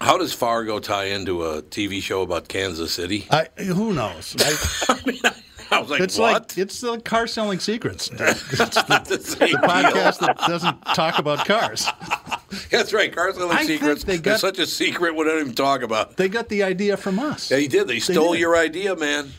How 0.00 0.16
does 0.16 0.32
Fargo 0.32 0.78
tie 0.78 1.06
into 1.06 1.42
a 1.42 1.62
TV 1.62 2.00
show 2.00 2.22
about 2.22 2.46
Kansas 2.48 2.92
City? 2.92 3.26
I, 3.32 3.48
who 3.56 3.94
knows? 3.94 4.36
I, 4.88 5.32
I 5.70 5.80
was 5.80 5.90
like, 5.90 6.00
it's 6.00 6.18
what? 6.18 6.50
like 6.50 6.58
it's 6.58 6.80
the 6.80 7.00
car 7.00 7.26
selling 7.26 7.58
secrets. 7.58 8.08
the 8.10 9.18
same 9.22 9.50
the 9.52 9.58
podcast 9.58 10.20
that 10.20 10.38
doesn't 10.46 10.80
talk 10.94 11.18
about 11.18 11.46
cars. 11.46 11.88
That's 12.70 12.92
right. 12.92 13.14
Cars 13.14 13.36
selling 13.36 13.50
I 13.56 13.64
think 13.64 13.80
secrets. 13.80 14.04
they 14.04 14.14
It's 14.16 14.40
such 14.40 14.58
a 14.58 14.66
secret 14.66 15.14
we 15.16 15.24
don't 15.24 15.40
even 15.40 15.54
talk 15.54 15.82
about. 15.82 16.16
They 16.16 16.28
got 16.28 16.48
the 16.48 16.62
idea 16.62 16.96
from 16.96 17.18
us. 17.18 17.50
Yeah, 17.50 17.58
he 17.58 17.68
did. 17.68 17.88
They 17.88 17.98
stole 18.00 18.32
did. 18.32 18.40
your 18.40 18.56
idea, 18.56 18.94
man. 18.96 19.32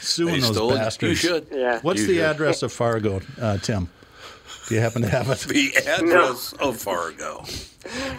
Suing 0.00 0.34
They 0.34 0.40
those 0.40 0.54
stole 0.54 0.72
it. 0.72 0.76
bastards. 0.76 1.22
You 1.22 1.28
should. 1.30 1.46
Yeah. 1.50 1.80
What's 1.82 2.00
You 2.00 2.06
the 2.06 2.14
should. 2.16 2.22
address 2.24 2.62
of 2.62 2.72
Fargo, 2.72 3.20
uh, 3.40 3.58
Tim? 3.58 3.88
Do 4.68 4.74
you 4.74 4.80
happen 4.80 5.02
to 5.02 5.08
have 5.08 5.28
it? 5.30 5.38
The 5.40 5.76
address 5.86 6.52
of 6.54 6.76
Fargo. 6.76 7.44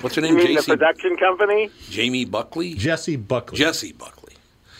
What's 0.02 0.16
her 0.16 0.22
You 0.22 0.34
name? 0.34 0.36
mean 0.38 0.56
the 0.56 0.64
production 0.64 1.16
company? 1.18 1.70
Jamie 1.90 2.26
Buckley? 2.26 2.74
Jessie 2.74 3.16
Buckley. 3.18 3.58
Jessie 3.58 3.92
Buckley. 3.94 4.34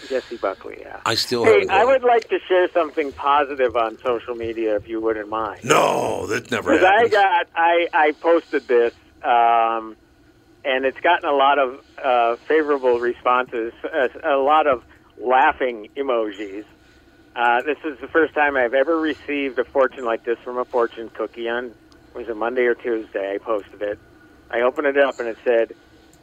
Jessie 0.08 0.38
Buckley, 0.38 0.78
yeah. 0.80 1.02
I 1.06 1.16
still 1.16 1.44
Hey, 1.44 1.54
haven't. 1.62 1.72
I 1.72 1.84
would 1.84 2.04
like 2.04 2.30
to 2.30 2.40
share 2.48 2.70
something 2.72 3.12
positive 3.12 3.76
on 3.76 3.98
social 4.00 4.36
media, 4.36 4.76
if 4.78 4.88
you 4.88 5.02
wouldn't 5.02 5.28
mind. 5.28 5.66
No, 5.66 6.26
that 6.28 6.50
never 6.52 6.72
Because 6.74 6.86
I 6.86 7.08
got, 7.10 7.48
I, 7.56 7.88
I 7.94 8.12
posted 8.22 8.66
this, 8.70 8.94
um, 9.24 9.96
and 10.64 10.86
it's 10.86 11.00
gotten 11.00 11.30
a 11.30 11.34
lot 11.34 11.60
of 11.60 11.84
uh, 12.04 12.36
favorable 12.48 13.00
responses, 13.00 13.74
uh, 13.84 14.08
a 14.24 14.38
lot 14.38 14.68
of 14.68 14.84
laughing 15.20 15.90
emojis. 15.96 16.66
Uh, 17.36 17.62
this 17.62 17.78
is 17.86 18.00
the 18.00 18.08
first 18.08 18.34
time 18.34 18.58
I've 18.58 18.74
ever 18.74 19.00
received 19.00 19.60
a 19.60 19.64
fortune 19.64 20.06
like 20.06 20.24
this 20.24 20.40
from 20.44 20.58
a 20.58 20.66
fortune 20.66 21.10
cookie 21.10 21.48
on 21.48 21.74
was 22.14 22.28
it 22.28 22.36
Monday 22.36 22.64
or 22.64 22.74
Tuesday? 22.74 23.36
I 23.36 23.38
posted 23.38 23.82
it. 23.82 24.00
I 24.50 24.62
opened 24.62 24.88
it 24.88 24.98
up 24.98 25.20
and 25.20 25.28
it 25.28 25.38
said, 25.44 25.74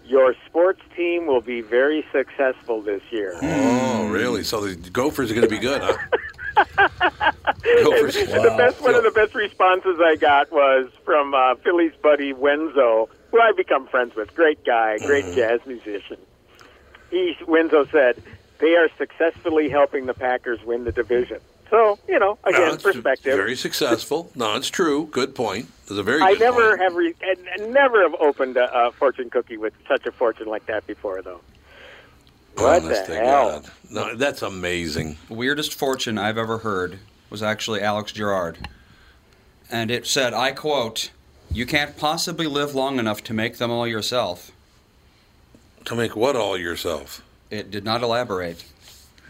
"Your 0.05 0.35
sports 0.47 0.81
team 0.97 1.27
will 1.27 1.41
be 1.41 1.61
very 1.61 2.05
successful 2.11 2.83
this 2.83 3.03
year." 3.11 3.39
Oh, 3.41 4.09
really? 4.09 4.43
So 4.43 4.61
the 4.63 4.91
Gophers 4.91 5.31
are 5.31 5.35
going 5.35 5.49
to 5.49 5.55
be 5.55 5.61
good, 5.61 5.83
huh? 5.83 5.97
The 6.55 8.55
best 8.57 8.81
one 8.83 8.95
of 8.95 9.03
the 9.03 9.11
best 9.11 9.35
responses 9.35 9.99
I 10.03 10.17
got 10.17 10.51
was 10.53 10.89
from 11.05 11.35
uh, 11.35 11.55
Philly's 11.57 11.93
buddy 12.03 12.33
Wenzo, 12.33 13.09
who 13.31 13.41
I've 13.41 13.57
become 13.57 13.87
friends 13.89 14.15
with. 14.15 14.35
Great 14.35 14.65
guy, 14.65 14.99
great 14.99 15.25
Mm-hmm. 15.25 15.35
jazz 15.37 15.61
musician. 15.67 16.19
He 17.11 17.37
Wenzo 17.43 17.91
said 17.91 18.23
they 18.59 18.75
are 18.77 18.89
successfully 18.99 19.69
helping 19.69 20.07
the 20.07 20.15
Packers 20.15 20.61
win 20.65 20.85
the 20.85 20.93
division. 20.93 21.41
So 21.71 21.99
you 22.09 22.19
know, 22.19 22.39
No, 22.45 22.51
again, 22.51 22.75
it's 22.75 22.83
perspective. 22.83 23.37
Very 23.37 23.57
successful. 23.57 24.31
No, 24.35 24.55
it's 24.57 24.69
true. 24.69 25.09
Good 25.11 25.35
point. 25.35 25.69
It's 25.83 25.91
a 25.93 26.03
very 26.03 26.23
I 26.23 26.33
never 26.35 26.71
point. 26.71 26.81
have 26.81 26.95
re- 26.95 27.15
and, 27.23 27.39
and 27.59 27.75
never 27.75 28.03
have 28.03 28.15
opened 28.21 28.57
a, 28.57 28.87
a 28.89 28.93
fortune 28.93 29.31
cookie 29.31 29.57
with 29.57 29.73
such 29.89 30.07
a 30.07 30.13
fortune 30.13 30.47
like 30.47 30.67
that 30.67 30.87
before, 30.87 31.23
though. 31.23 31.41
What 32.57 32.83
Honest 32.83 33.07
the 33.07 33.15
to 33.15 33.19
hell? 33.21 33.61
God. 33.61 33.71
No, 33.91 34.15
that's 34.17 34.43
amazing. 34.43 35.19
Weirdest 35.29 35.75
fortune 35.75 36.19
I've 36.19 36.39
ever 36.39 36.59
heard 36.59 36.99
was 37.31 37.43
actually 37.43 37.81
Alex 37.81 38.13
Gerard. 38.13 38.69
And 39.71 39.91
it 39.91 40.07
said, 40.07 40.35
I 40.35 40.53
quote, 40.53 41.11
You 41.51 41.67
can't 41.67 41.97
possibly 41.97 42.47
live 42.47 42.75
long 42.75 42.99
enough 42.99 43.25
to 43.25 43.35
make 43.35 43.59
them 43.59 43.71
all 43.71 43.87
yourself. 43.87 44.53
To 45.87 45.95
make 45.95 46.15
what 46.15 46.37
all 46.37 46.57
yourself? 46.57 47.23
It 47.51 47.71
did 47.71 47.85
not 47.85 48.03
elaborate. 48.03 48.65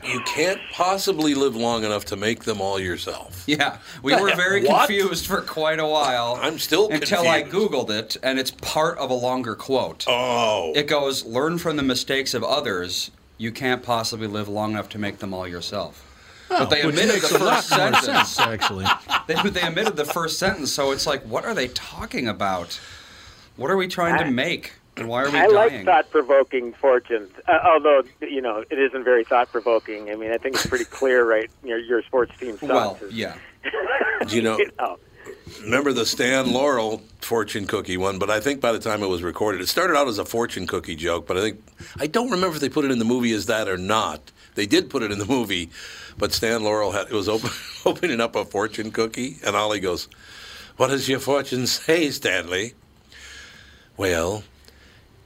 You 0.05 0.21
can't 0.21 0.61
possibly 0.73 1.35
live 1.35 1.57
long 1.57 1.85
enough 1.85 2.05
to 2.07 2.17
make 2.17 2.45
them 2.45 2.61
all 2.61 2.79
yourself. 2.79 3.43
Yeah, 3.47 3.79
we 4.03 4.14
The 4.14 4.23
were 4.23 4.29
heck? 4.29 4.37
very 4.49 4.64
What? 4.64 4.87
confused 4.88 5.27
for 5.27 5.40
quite 5.43 5.79
a 5.79 5.87
while. 5.87 6.38
I'm 6.43 6.59
still 6.59 6.88
until 6.90 7.27
I 7.29 7.43
confused. 7.43 7.73
googled 7.73 7.90
it, 7.90 8.17
and 8.23 8.38
it's 8.38 8.51
part 8.51 8.99
of 8.99 9.11
a 9.11 9.14
longer 9.14 9.55
quote. 9.55 10.05
Oh, 10.09 10.73
It 10.75 10.87
goes, 10.87 11.25
"Learn 11.25 11.59
from 11.59 11.77
the 11.77 11.83
mistakes 11.83 12.35
of 12.35 12.43
others. 12.45 13.11
You 13.38 13.51
can't 13.53 13.83
possibly 13.83 14.27
live 14.27 14.49
long 14.49 14.73
enough 14.73 14.88
to 14.90 14.99
make 14.99 15.19
them 15.19 15.33
all 15.35 15.47
yourself." 15.49 16.11
but 16.49 16.67
they 16.71 16.85
which 16.87 16.95
omitted 16.95 17.14
makes 17.14 17.31
the 17.31 17.38
a 17.38 17.43
lot 17.43 17.64
first 17.64 17.71
more 17.71 17.79
sentence. 17.95 18.05
sense, 18.31 18.40
actually. 18.40 18.87
They, 19.27 19.35
they 19.51 19.67
omitted 19.67 19.97
the 19.97 20.05
first 20.05 20.38
sentence, 20.38 20.71
so 20.73 20.93
it's 20.93 21.05
like, 21.07 21.23
what 21.23 21.45
are 21.45 21.55
they 21.55 21.69
talking 21.69 22.29
about? 22.29 22.79
What 23.57 23.71
are 23.73 23.77
we 23.77 23.88
trying 23.88 24.19
to 24.19 24.31
make? 24.31 24.75
And 24.96 25.09
why 25.09 25.24
are 25.24 25.30
we 25.30 25.38
I 25.38 25.46
like 25.46 25.85
thought-provoking 25.85 26.74
fortunes, 26.74 27.30
uh, 27.48 27.59
although 27.64 28.02
you 28.20 28.40
know 28.40 28.64
it 28.70 28.78
isn't 28.78 29.02
very 29.04 29.24
thought-provoking. 29.24 30.11
I 30.11 30.14
mean, 30.14 30.30
I 30.30 30.38
think 30.38 30.54
it's 30.54 30.66
pretty 30.66 30.85
clear, 30.85 31.28
right? 31.28 31.50
Your, 31.64 31.78
your 31.78 32.02
sports 32.02 32.37
team 32.38 32.52
sucks. 32.59 32.62
well, 32.62 32.98
yeah. 33.11 33.37
Do 34.26 34.37
you 34.37 34.42
know? 34.42 34.59
You 34.59 34.70
know. 34.78 34.98
Remember 35.62 35.92
the 35.92 36.04
Stan 36.07 36.52
Laurel 36.52 37.02
fortune 37.20 37.66
cookie 37.66 37.96
one? 37.96 38.18
But 38.18 38.30
I 38.30 38.40
think 38.40 38.61
by 38.61 38.72
the 38.72 38.78
time 38.78 39.02
it 39.02 39.09
was 39.09 39.22
recorded, 39.22 39.61
it 39.61 39.68
started 39.68 39.96
out 39.96 40.09
as 40.09 40.18
a 40.18 40.24
fortune 40.24 40.66
cookie 40.66 40.96
joke. 40.96 41.26
But 41.26 41.38
I 41.38 41.40
think 41.40 41.62
I 41.98 42.07
don't 42.07 42.30
remember 42.30 42.57
if 42.57 42.61
they 42.61 42.68
put 42.68 42.85
it 42.85 42.90
in 42.90 42.98
the 42.98 43.04
movie 43.04 43.33
as 43.33 43.46
that 43.46 43.68
or 43.68 43.76
not. 43.76 44.30
They 44.54 44.66
did 44.66 44.90
put 44.90 45.02
it 45.02 45.11
in 45.11 45.18
the 45.18 45.26
movie, 45.26 45.70
but 46.18 46.33
Stan 46.33 46.62
Laurel 46.62 46.92
had 46.92 47.07
it 47.09 47.12
was 47.12 47.28
open, 47.28 47.50
opening 47.87 48.20
up 48.20 48.37
a 48.37 48.44
fortune 48.44 48.90
cookie, 48.90 49.38
and 49.44 49.57
Ollie 49.57 49.80
goes, 49.80 50.09
"What 50.76 50.88
does 50.88 51.09
your 51.09 51.20
fortune 51.20 51.66
say, 51.66 52.11
Stanley?" 52.11 52.74
Well, 53.96 54.44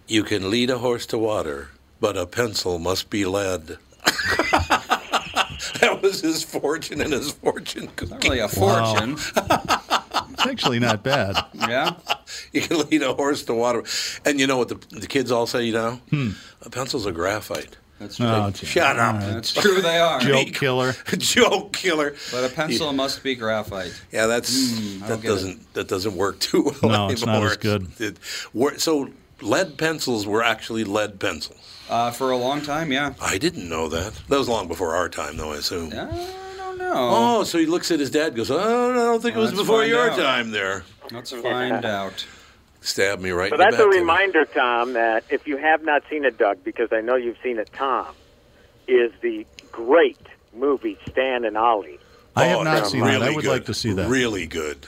you 0.09 0.25
can 0.25 0.51
lead 0.51 0.71
a 0.71 0.79
horse 0.79 1.07
to 1.07 1.19
water, 1.19 1.69
but 2.01 2.17
a 2.17 2.27
pencil 2.27 2.79
must 2.79 3.11
be 3.11 3.25
lead. 3.25 3.77
that 5.81 6.01
was 6.03 6.21
his 6.23 6.43
fortune 6.43 7.01
and 7.01 7.13
his 7.13 7.33
fortune 7.33 7.89
cookie. 7.97 8.11
Not 8.13 8.25
really 8.25 8.39
a 8.41 8.49
fortune. 8.49 9.17
Wow. 9.37 9.83
It's 10.31 10.47
actually 10.47 10.79
not 10.79 11.03
bad. 11.03 11.37
Yeah. 11.55 11.95
You 12.53 12.61
can 12.63 12.79
lead 12.89 13.03
a 13.03 13.13
horse 13.15 13.43
to 13.45 13.55
water. 13.55 13.83
And 14.25 14.39
you 14.41 14.47
know 14.47 14.57
what 14.59 14.69
the, 14.69 14.77
the 14.97 15.07
kids 15.07 15.31
all 15.33 15.47
say 15.47 15.71
now? 15.71 16.01
A 16.63 16.71
pencil's 16.71 17.05
a 17.07 17.13
graphite. 17.13 17.77
That's 17.99 18.17
true. 18.17 18.27
Oh. 18.27 18.53
Shut 18.53 18.97
up. 18.99 19.15
All 19.15 19.21
right. 19.21 19.33
That's 19.35 19.53
true. 19.53 19.81
They 19.83 19.99
are. 19.99 20.21
Joke 20.21 20.53
killer. 20.53 20.93
Joke 21.19 21.73
killer. 21.73 22.15
But 22.31 22.45
a 22.51 22.55
pencil 22.55 22.93
must 22.93 23.23
be 23.25 23.35
graphite. 23.35 23.93
Yeah, 24.13 24.27
that's 24.27 24.51
Mm, 24.55 25.03
I 25.03 25.09
don't 25.09 25.21
that 25.21 25.25
it. 25.25 25.29
doesn't 25.29 25.75
that 25.75 25.89
doesn't 25.89 26.15
work 26.17 26.39
too 26.39 26.63
well 26.63 26.75
No, 26.83 26.89
anymore. 27.09 27.13
it's 27.13 27.27
not 27.27 27.43
as 27.43 27.57
good. 27.57 27.89
It, 27.99 28.19
so 28.81 29.11
lead 29.41 29.77
pencils 29.79 30.27
were 30.27 30.43
actually 30.43 30.85
lead 30.85 31.19
pencils. 31.21 31.59
Uh, 31.89 32.11
for 32.11 32.31
a 32.33 32.37
long 32.37 32.61
time, 32.61 32.93
yeah. 32.93 33.15
I 33.21 33.39
didn't 33.39 33.69
know 33.69 33.89
that. 33.89 34.13
That 34.29 34.39
was 34.39 34.49
long 34.49 34.69
before 34.69 34.95
our 34.95 35.09
time, 35.09 35.37
though. 35.39 35.53
I 35.53 35.57
assume. 35.57 35.91
I 35.93 36.05
don't 36.57 36.79
know. 36.79 36.93
Oh, 36.95 37.45
so 37.45 37.59
he 37.59 37.65
looks 37.67 37.91
at 37.91 37.99
his 37.99 38.11
dad, 38.11 38.29
and 38.29 38.37
goes, 38.37 38.51
"Oh, 38.51 38.91
I 38.91 38.95
don't 38.95 39.23
think 39.23 39.37
it 39.37 39.39
was 39.39 39.53
before 39.53 39.85
your 39.85 40.11
out. 40.11 40.19
time." 40.19 40.51
There, 40.51 40.85
Let's 41.11 41.33
find 41.33 41.85
out. 41.87 42.27
stab 42.83 43.21
me 43.21 43.31
right. 43.31 43.49
So 43.49 43.55
in 43.55 43.59
the 43.59 43.65
that's 43.65 43.75
a 43.77 43.79
back 43.85 43.91
there. 43.91 44.01
reminder, 44.01 44.45
Tom, 44.45 44.93
that 44.93 45.25
if 45.31 45.47
you 45.47 45.57
have 45.57 45.83
not 45.83 46.03
seen 46.11 46.25
it, 46.27 46.37
Doug, 46.37 46.63
because 46.63 46.93
I 46.93 47.01
know 47.01 47.17
you've 47.17 47.39
seen 47.43 47.59
it, 47.59 47.71
Tom, 47.73 48.09
is 48.87 49.11
the 49.23 49.47
great 49.73 50.19
movie 50.55 50.99
Stan 51.09 51.45
and 51.47 51.57
Ollie. 51.57 51.99
I 52.37 52.45
have 52.47 52.59
Oh, 52.59 52.63
not 52.65 52.83
no, 52.83 52.89
seen 52.89 53.01
that. 53.05 53.23
I 53.23 53.31
would 53.35 53.45
good. 53.45 53.51
like 53.51 53.65
to 53.67 53.75
see 53.75 53.93
that. 53.95 54.09
Really 54.11 54.47
good. 54.47 54.87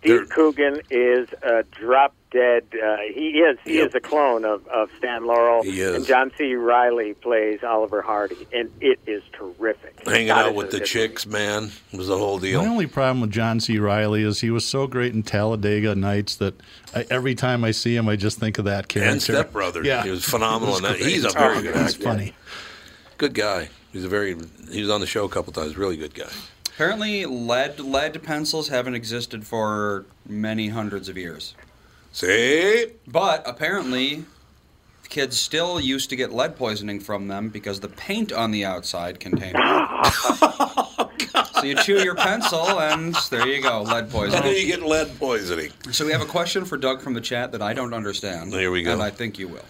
Steve 0.00 0.16
They're- 0.16 0.26
Coogan 0.26 0.80
is 0.90 1.28
a 1.42 1.62
drop 1.64 2.14
dead. 2.32 2.64
Uh, 2.72 2.96
he 3.12 3.40
is. 3.40 3.58
He 3.64 3.78
Yep. 3.78 3.88
is 3.88 3.94
a 3.96 4.00
clone 4.00 4.44
of, 4.44 4.66
of 4.68 4.88
Stan 4.98 5.26
Laurel. 5.26 5.62
He 5.64 5.80
is. 5.80 5.96
And 5.96 6.06
John 6.06 6.30
C. 6.38 6.54
Reilly 6.54 7.14
plays 7.14 7.58
Oliver 7.64 8.02
Hardy, 8.02 8.46
and 8.52 8.70
it 8.80 9.00
is 9.06 9.22
terrific. 9.32 10.00
Hanging 10.06 10.28
God, 10.28 10.46
out 10.46 10.54
with 10.54 10.70
the 10.70 10.78
good 10.78 10.86
chicks, 10.86 11.26
man, 11.26 11.70
was 11.92 12.06
the 12.06 12.16
whole 12.16 12.38
My 12.38 12.42
deal. 12.46 12.60
only 12.60 12.86
problem 12.86 13.20
with 13.20 13.30
John 13.32 13.58
C. 13.58 13.78
Reilly 13.80 14.22
is 14.22 14.40
he 14.40 14.50
was 14.50 14.64
so 14.64 14.86
great 14.86 15.12
in 15.12 15.22
Talladega 15.24 15.94
Nights 15.96 16.36
that 16.36 16.54
I, 16.94 17.04
every 17.10 17.34
time 17.34 17.64
I 17.64 17.72
see 17.72 17.96
him, 17.96 18.08
I 18.08 18.14
just 18.16 18.38
think 18.38 18.58
of 18.58 18.64
that 18.66 18.86
character. 18.88 19.10
And 19.12 19.20
Step 19.20 19.52
Brother. 19.52 19.82
Yeah, 19.84 20.04
He 20.04 20.10
was 20.10 20.24
phenomenal 20.24 20.76
in 20.76 20.84
that. 20.84 20.96
He's 20.98 21.24
a 21.24 21.30
very 21.30 21.58
Oh, 21.58 21.62
good 21.62 21.74
That's 21.74 21.94
actor. 21.94 22.04
funny. 22.04 22.34
Good 23.18 23.34
guy. 23.34 23.68
He's 23.92 24.04
a 24.04 24.08
very. 24.08 24.36
He 24.70 24.80
was 24.80 24.88
on 24.90 25.00
the 25.00 25.06
show 25.06 25.24
a 25.24 25.28
couple 25.28 25.52
times. 25.52 25.76
Really 25.76 25.96
good 25.96 26.14
guy. 26.14 26.28
Apparently, 26.74 27.26
lead 27.26 27.78
lead 27.80 28.22
pencils 28.22 28.68
haven't 28.68 28.94
existed 28.94 29.46
for 29.46 30.04
many 30.26 30.68
hundreds 30.68 31.08
of 31.08 31.16
years. 31.16 31.54
See, 32.12 32.86
But 33.06 33.42
apparently, 33.46 34.24
kids 35.08 35.38
still 35.38 35.78
used 35.80 36.10
to 36.10 36.16
get 36.16 36.32
lead 36.32 36.56
poisoning 36.56 37.00
from 37.00 37.28
them 37.28 37.48
because 37.48 37.80
the 37.80 37.88
paint 37.88 38.32
on 38.32 38.50
the 38.50 38.64
outside 38.64 39.20
contained 39.20 39.56
so 41.54 41.62
you 41.64 41.74
chew 41.76 42.02
your 42.02 42.14
pencil, 42.14 42.80
and 42.80 43.14
there 43.30 43.46
you 43.46 43.62
go, 43.62 43.82
lead 43.82 44.04
and 44.04 44.10
then 44.10 44.10
poisoning. 44.10 44.56
you 44.56 44.66
get 44.66 44.82
lead 44.82 45.18
poisoning. 45.18 45.70
So 45.92 46.06
we 46.06 46.12
have 46.12 46.22
a 46.22 46.26
question 46.26 46.64
for 46.64 46.76
Doug 46.76 47.00
from 47.02 47.14
the 47.14 47.20
chat 47.20 47.52
that 47.52 47.62
I 47.62 47.74
don't 47.74 47.92
understand. 47.94 48.52
Here 48.52 48.70
we 48.70 48.82
go. 48.82 48.92
And 48.92 49.02
I 49.02 49.10
think 49.10 49.38
you 49.38 49.48
will. 49.48 49.64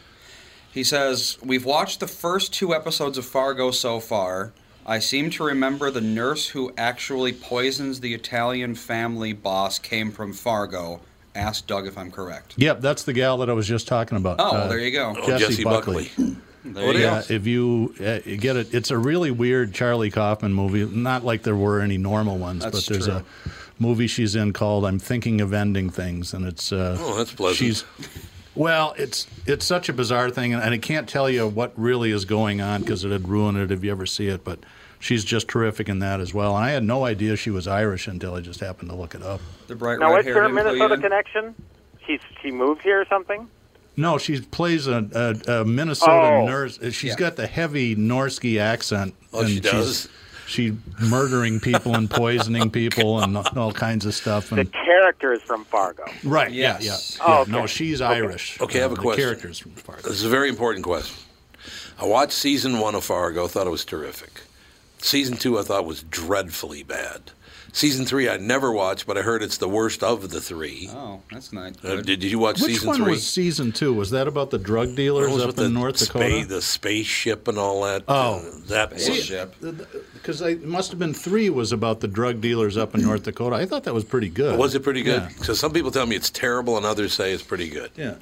He 0.73 0.85
says, 0.85 1.37
We've 1.43 1.65
watched 1.65 2.01
the 2.01 2.07
first 2.07 2.55
two 2.55 2.73
episodes 2.75 3.19
of 3.19 3.27
Fargo 3.27 3.71
so 3.73 3.99
far. 4.01 4.53
I 4.91 4.99
seem 4.99 5.31
to 5.31 5.45
remember 5.45 5.93
the 5.93 6.01
nurse 6.01 6.49
who 6.49 6.73
actually 6.77 7.33
poisons 7.33 8.01
the 8.01 8.13
Italian 8.13 8.75
family 8.75 9.33
boss 9.33 9.79
came 9.79 10.11
from 10.11 10.33
Fargo. 10.33 11.01
Ask 11.37 11.69
Doug 11.69 11.87
if 11.87 11.97
I'm 11.97 12.11
correct. 12.11 12.55
Yep, 12.57 12.81
that's 12.81 13.05
the 13.05 13.13
gal 13.13 13.39
that 13.39 13.49
I 13.49 13.53
was 13.53 13.69
just 13.69 13.87
talking 13.87 14.19
about. 14.19 14.41
Oh, 14.41 14.51
Uh, 14.57 14.67
there 14.69 14.81
you 14.81 14.91
go. 14.91 15.15
Oh, 15.17 15.27
Jessie 15.29 15.45
Jessie 15.47 15.63
Buckley. 15.65 16.09
Buckley. 16.17 16.37
There 16.65 16.87
What 16.89 16.97
you 16.97 17.03
Yeah, 17.03 17.23
go. 17.27 17.35
if 17.35 17.47
you, 17.47 17.95
uh, 18.01 18.19
get 18.41 18.57
it, 18.57 18.75
it's 18.75 18.91
a 18.91 18.99
really 18.99 19.31
weird 19.31 19.73
Charlie 19.73 20.11
Kaufman 20.11 20.53
movie. 20.53 20.85
Not 20.85 21.25
like 21.25 21.45
there 21.45 21.55
were 21.55 21.81
any 21.81 21.97
normal 21.97 22.37
ones, 22.37 22.65
That's 22.65 22.85
but 22.85 22.93
there's 22.93 23.07
true. 23.07 23.15
a 23.15 23.25
movie 23.79 24.09
she's 24.09 24.35
in 24.35 24.53
called 24.53 24.85
"I'm 24.85 24.99
Thinking 24.99 25.41
of 25.41 25.55
Ending 25.55 25.89
Things," 25.89 26.35
and 26.35 26.45
it's 26.45 26.73
uh, 26.73 26.99
Oh, 27.01 27.17
that's 27.17 27.33
pleasant. 27.33 27.59
She's 27.59 27.85
well, 28.57 28.95
it's 28.99 29.29
it's 29.47 29.65
such 29.65 29.89
a 29.89 29.93
bizarre 29.93 30.31
thing, 30.31 30.53
and 30.53 30.63
I 30.63 30.79
can't 30.79 31.09
tell 31.09 31.31
you 31.31 31.47
what 31.47 31.73
really 31.77 32.11
is 32.11 32.25
going 32.25 32.61
on 32.61 32.81
because 32.81 33.05
it'd 33.05 33.29
ruin 33.29 33.55
it 33.57 33.71
if 33.71 33.85
you 33.85 33.93
ever 33.93 34.05
see 34.05 34.27
it. 34.27 34.43
But 34.45 34.59
she's 35.01 35.25
just 35.25 35.49
terrific 35.49 35.89
in 35.89 35.99
that 35.99 36.21
as 36.21 36.33
well. 36.33 36.57
And 36.57 36.65
I 36.65 36.71
had 36.71 36.85
no 36.85 37.05
idea 37.05 37.37
she 37.37 37.51
was 37.51 37.67
Irish 37.67 38.07
until 38.07 38.35
I 38.35 38.41
just 38.41 38.61
happened 38.61 38.91
to 38.91 38.97
look 38.97 39.15
it 39.17 39.23
up. 39.23 39.41
The 39.67 39.75
bright 39.75 39.99
Now, 39.99 40.13
what's 40.13 40.27
red 40.27 40.35
her 40.37 40.43
haired 40.43 40.55
Minnesota 40.55 40.97
connection? 40.99 41.55
She's 42.07 42.21
she 42.43 42.51
moved 42.53 42.83
here 42.83 43.01
or 43.01 43.07
something? 43.07 43.49
No, 43.97 44.17
she 44.19 44.41
plays 44.41 44.87
a, 44.87 45.43
a, 45.49 45.61
a 45.61 45.65
Minnesota 45.65 46.13
Oh. 46.13 46.47
nurse. 46.47 46.79
She's 46.93 47.05
Yeah. 47.05 47.17
got 47.17 47.37
the 47.37 47.47
heavy 47.47 47.97
Norsky 47.97 48.59
accent. 48.61 49.15
Oh, 49.33 49.45
she 49.45 49.55
and 49.55 49.63
does? 49.63 50.09
She's, 50.47 50.73
she's 51.01 51.09
murdering 51.11 51.61
people 51.61 51.95
and 51.95 52.09
poisoning 52.11 52.71
people 52.71 53.21
and 53.21 53.37
all 53.37 53.73
kinds 53.73 54.07
of 54.07 54.15
stuff. 54.15 54.53
And 54.53 54.61
The 54.61 54.71
character 54.71 55.33
is 55.33 55.43
from 55.43 55.65
Fargo. 55.65 56.05
right, 56.25 56.51
Yes. 56.51 56.83
yeah, 56.83 56.93
yeah. 56.93 57.25
Oh, 57.27 57.33
yeah. 57.37 57.41
okay. 57.43 57.51
No, 57.53 57.67
she's 57.67 58.01
Irish. 58.01 58.61
Okay, 58.61 58.79
I 58.79 58.83
have 58.83 58.93
a 58.93 58.95
the 58.95 59.03
question. 59.03 59.23
characters 59.25 59.59
from 59.59 59.73
Fargo. 59.73 60.03
This 60.03 60.13
is 60.19 60.25
a 60.25 60.29
very 60.31 60.49
important 60.49 60.85
question. 60.85 61.17
I 62.01 62.07
watched 62.07 62.33
season 62.33 62.79
one 62.81 62.95
of 62.95 63.05
Fargo, 63.05 63.47
thought 63.49 63.67
it 63.67 63.71
was 63.71 63.85
terrific. 63.85 64.41
Season 65.03 65.37
two, 65.37 65.59
I 65.59 65.63
thought 65.63 65.85
was 65.85 66.03
dreadfully 66.05 66.83
bad. 66.83 67.33
Season 67.73 68.05
three, 68.05 68.29
I 68.29 68.37
never 68.37 68.73
watched, 68.73 69.07
but 69.07 69.17
I 69.17 69.23
heard 69.23 69.45
it's 69.45 69.59
the 69.59 69.69
worst 69.69 70.03
of 70.03 70.31
the 70.31 70.41
three. 70.41 70.89
Oh, 70.93 71.23
that's 71.31 71.53
nice. 71.53 71.75
Uh, 71.85 71.97
did, 72.03 72.19
did 72.19 72.25
you 72.25 72.41
watch 72.41 72.61
Which 72.61 72.73
season 72.73 72.89
one 72.89 72.97
three? 72.97 73.11
was 73.13 73.25
season 73.27 73.71
two? 73.71 73.95
Was 73.95 74.11
that 74.11 74.27
about 74.27 74.51
the 74.51 74.59
drug 74.59 74.97
dealers 74.97 75.33
was 75.33 75.43
up 75.43 75.47
with 75.49 75.59
in 75.59 75.65
the 75.65 75.71
North 75.79 75.97
spa- 75.99 76.19
Dakota? 76.19 76.47
the 76.47 76.63
spaceship 76.63 77.47
and 77.47 77.59
all 77.59 77.85
that. 77.85 78.03
Oh. 78.09 78.39
uh, 78.45 78.51
that 78.69 78.93
was 78.93 79.05
Spaceship. 79.05 79.55
Because 80.15 80.41
it 80.41 80.65
must 80.65 80.91
have 80.91 80.99
been 80.99 81.15
three 81.15 81.49
was 81.49 81.71
about 81.71 82.01
the 82.01 82.09
drug 82.09 82.41
dealers 82.41 82.77
up 82.77 82.95
in 82.97 83.03
North 83.03 83.23
Dakota. 83.23 83.55
I 83.55 83.67
thought 83.67 83.85
that 83.85 83.95
was 83.95 84.05
pretty 84.05 84.29
good. 84.31 84.59
Was 84.59 84.75
it 84.75 84.83
pretty 84.83 85.03
good? 85.05 85.23
Yeah. 85.23 85.29
Because 85.39 85.61
some 85.61 85.73
people 85.73 85.93
tell 85.93 86.07
me 86.07 86.17
it's 86.17 86.31
terrible, 86.31 86.77
and 86.77 86.85
others 86.85 87.13
say 87.13 87.33
it's 87.33 87.43
pretty 87.45 87.69
good. 87.69 87.93
Yeah. 87.97 88.17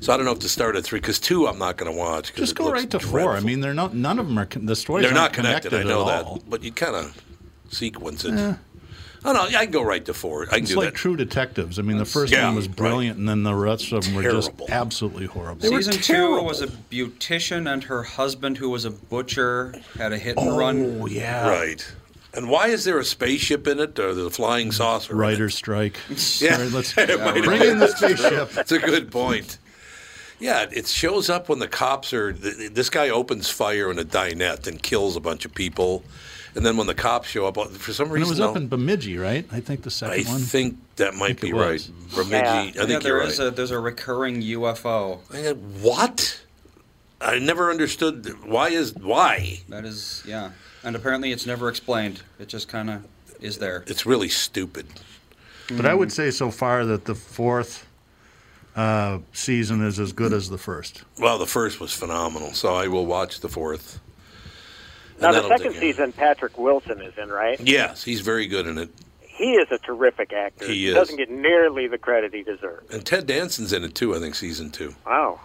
So 0.00 0.12
I 0.12 0.16
don't 0.16 0.26
know 0.26 0.32
if 0.32 0.38
to 0.40 0.48
start 0.48 0.76
at 0.76 0.84
three, 0.84 1.00
because 1.00 1.18
two 1.18 1.46
I'm 1.48 1.58
not 1.58 1.76
going 1.76 1.90
to 1.90 1.96
watch. 1.98 2.34
Just 2.34 2.54
go 2.54 2.70
right 2.70 2.88
to 2.90 3.00
four. 3.00 3.36
I 3.36 3.40
mean, 3.40 3.60
they're 3.60 3.74
not. 3.74 3.94
None 3.94 4.18
of 4.18 4.26
them 4.28 4.38
are. 4.38 4.46
con- 4.46 4.66
The 4.66 4.76
stories 4.76 5.04
they're 5.04 5.12
not 5.12 5.22
aren't 5.22 5.34
connected. 5.34 5.74
I 5.74 5.82
know 5.82 6.02
at 6.02 6.06
that, 6.06 6.24
all. 6.24 6.42
but 6.48 6.62
you 6.62 6.72
kind 6.72 6.94
of 6.96 7.16
sequence 7.70 8.24
it. 8.24 8.56
Oh 9.24 9.32
no, 9.32 9.40
I 9.42 9.64
can 9.64 9.72
go 9.72 9.82
right 9.82 10.04
to 10.04 10.14
four. 10.14 10.44
I 10.44 10.54
can 10.54 10.62
It's 10.62 10.70
do 10.70 10.76
like 10.76 10.86
that. 10.90 10.94
True 10.94 11.16
Detectives. 11.16 11.80
I 11.80 11.82
mean, 11.82 11.98
the 11.98 12.04
first 12.04 12.32
Yeah, 12.32 12.46
one 12.46 12.54
was 12.54 12.68
right. 12.68 12.76
brilliant, 12.76 13.18
and 13.18 13.28
then 13.28 13.42
the 13.42 13.52
rest 13.54 13.90
of 13.90 14.04
them 14.04 14.14
were 14.14 14.22
just 14.22 14.52
absolutely 14.68 15.26
horrible. 15.26 15.68
Season 15.68 15.94
two 15.94 16.40
was 16.42 16.62
a 16.62 16.68
beautician 16.68 17.70
and 17.70 17.82
her 17.84 18.04
husband, 18.04 18.58
who 18.58 18.70
was 18.70 18.84
a 18.84 18.90
butcher, 18.92 19.74
had 19.98 20.12
a 20.12 20.18
hit 20.18 20.36
and 20.38 20.56
run. 20.56 21.00
Oh 21.02 21.06
yeah, 21.06 21.48
Right. 21.48 21.84
And 22.34 22.48
why 22.48 22.68
is 22.68 22.84
there 22.84 22.98
a 23.00 23.04
spaceship 23.04 23.66
in 23.66 23.80
it 23.80 23.98
or 23.98 24.14
the 24.14 24.30
flying 24.30 24.70
saucer? 24.70 25.12
in 25.14 25.18
it? 25.18 25.20
Writer's 25.20 25.56
strike. 25.56 25.96
Yeah. 26.08 26.16
Sorry, 26.56 26.68
let's 26.68 26.96
It 26.96 27.18
might 27.20 27.36
have 27.36 27.44
bring 27.44 27.62
in 27.62 27.78
the 27.80 27.88
spaceship. 27.88 28.50
That's 28.50 28.70
a 28.70 28.78
good 28.78 29.10
point. 29.10 29.58
Yeah, 30.40 30.66
it 30.70 30.86
shows 30.86 31.28
up 31.28 31.48
when 31.48 31.58
the 31.58 31.68
cops 31.68 32.12
are. 32.12 32.32
th- 32.32 32.70
This 32.72 32.90
guy 32.90 33.08
opens 33.08 33.50
fire 33.50 33.90
in 33.90 33.98
a 33.98 34.04
dinette 34.04 34.66
and 34.66 34.80
kills 34.82 35.16
a 35.16 35.20
bunch 35.20 35.44
of 35.44 35.52
people, 35.54 36.04
and 36.54 36.64
then 36.64 36.76
when 36.76 36.86
the 36.86 36.94
cops 36.94 37.28
show 37.28 37.46
up, 37.46 37.58
uh, 37.58 37.64
for 37.66 37.92
some 37.92 38.04
And 38.06 38.14
reason, 38.14 38.28
it 38.28 38.30
was 38.30 38.38
no, 38.38 38.50
up 38.50 38.56
in 38.56 38.68
Bemidji, 38.68 39.18
right? 39.18 39.44
I 39.50 39.58
think 39.60 39.82
the 39.82 39.90
second 39.90 40.26
I 40.26 40.30
one. 40.30 40.40
I 40.40 40.44
think 40.44 40.76
that 40.96 41.14
might 41.14 41.40
think 41.40 41.40
be 41.40 41.52
right. 41.52 41.88
Bemidji, 42.14 42.34
Yeah. 42.34 42.60
I 42.60 42.64
yeah, 42.66 42.86
think 42.86 43.02
there 43.02 43.16
you're 43.16 43.22
is 43.22 43.38
right. 43.40 43.48
a 43.48 43.50
there's 43.50 43.72
a 43.72 43.78
recurring 43.80 44.40
UFO. 44.42 45.18
I 45.32 45.42
go, 45.42 45.54
what? 45.54 46.40
I 47.20 47.40
never 47.40 47.68
understood 47.70 48.32
why 48.44 48.68
is 48.68 48.94
why. 48.94 49.60
That 49.68 49.84
is, 49.84 50.22
yeah, 50.24 50.52
and 50.84 50.94
apparently 50.94 51.32
it's 51.32 51.46
never 51.46 51.68
explained. 51.68 52.22
It 52.38 52.46
just 52.48 52.68
kind 52.68 52.88
of 52.90 53.04
is 53.40 53.58
there. 53.58 53.82
It's 53.88 54.06
really 54.06 54.28
stupid. 54.28 54.86
But 55.76 55.84
I 55.84 55.94
would 55.94 56.12
say 56.12 56.30
so 56.30 56.52
far 56.52 56.84
that 56.86 57.06
the 57.06 57.14
fourth 57.16 57.84
uh, 58.78 59.18
season 59.32 59.84
is 59.84 59.98
as 59.98 60.12
good 60.12 60.32
as 60.32 60.48
the 60.48 60.58
first. 60.58 61.02
Well, 61.18 61.38
the 61.38 61.46
first 61.46 61.80
was 61.80 61.92
phenomenal, 61.92 62.52
so 62.52 62.74
I 62.74 62.86
will 62.88 63.06
watch 63.06 63.40
the 63.40 63.48
fourth. 63.48 64.00
Now 65.20 65.32
the 65.32 65.48
second 65.48 65.74
season, 65.74 66.12
Patrick 66.12 66.56
Wilson 66.58 67.00
is 67.02 67.18
in, 67.18 67.28
right? 67.28 67.58
Yes, 67.60 68.04
he's 68.04 68.20
very 68.20 68.46
good 68.46 68.66
in 68.68 68.78
it. 68.78 68.88
He 69.20 69.52
is 69.54 69.70
a 69.72 69.78
terrific 69.78 70.32
actor. 70.32 70.66
He 70.66 70.88
is. 70.88 70.94
doesn't 70.94 71.16
get 71.16 71.30
nearly 71.30 71.88
the 71.88 71.98
credit 71.98 72.32
he 72.34 72.42
deserves. 72.42 72.92
And 72.94 73.04
Ted 73.04 73.26
Danson's 73.26 73.72
in 73.72 73.82
it 73.84 73.94
too, 73.96 74.14
I 74.14 74.20
think, 74.20 74.34
season 74.36 74.70
two. 74.70 74.94
Wow. 75.06 75.40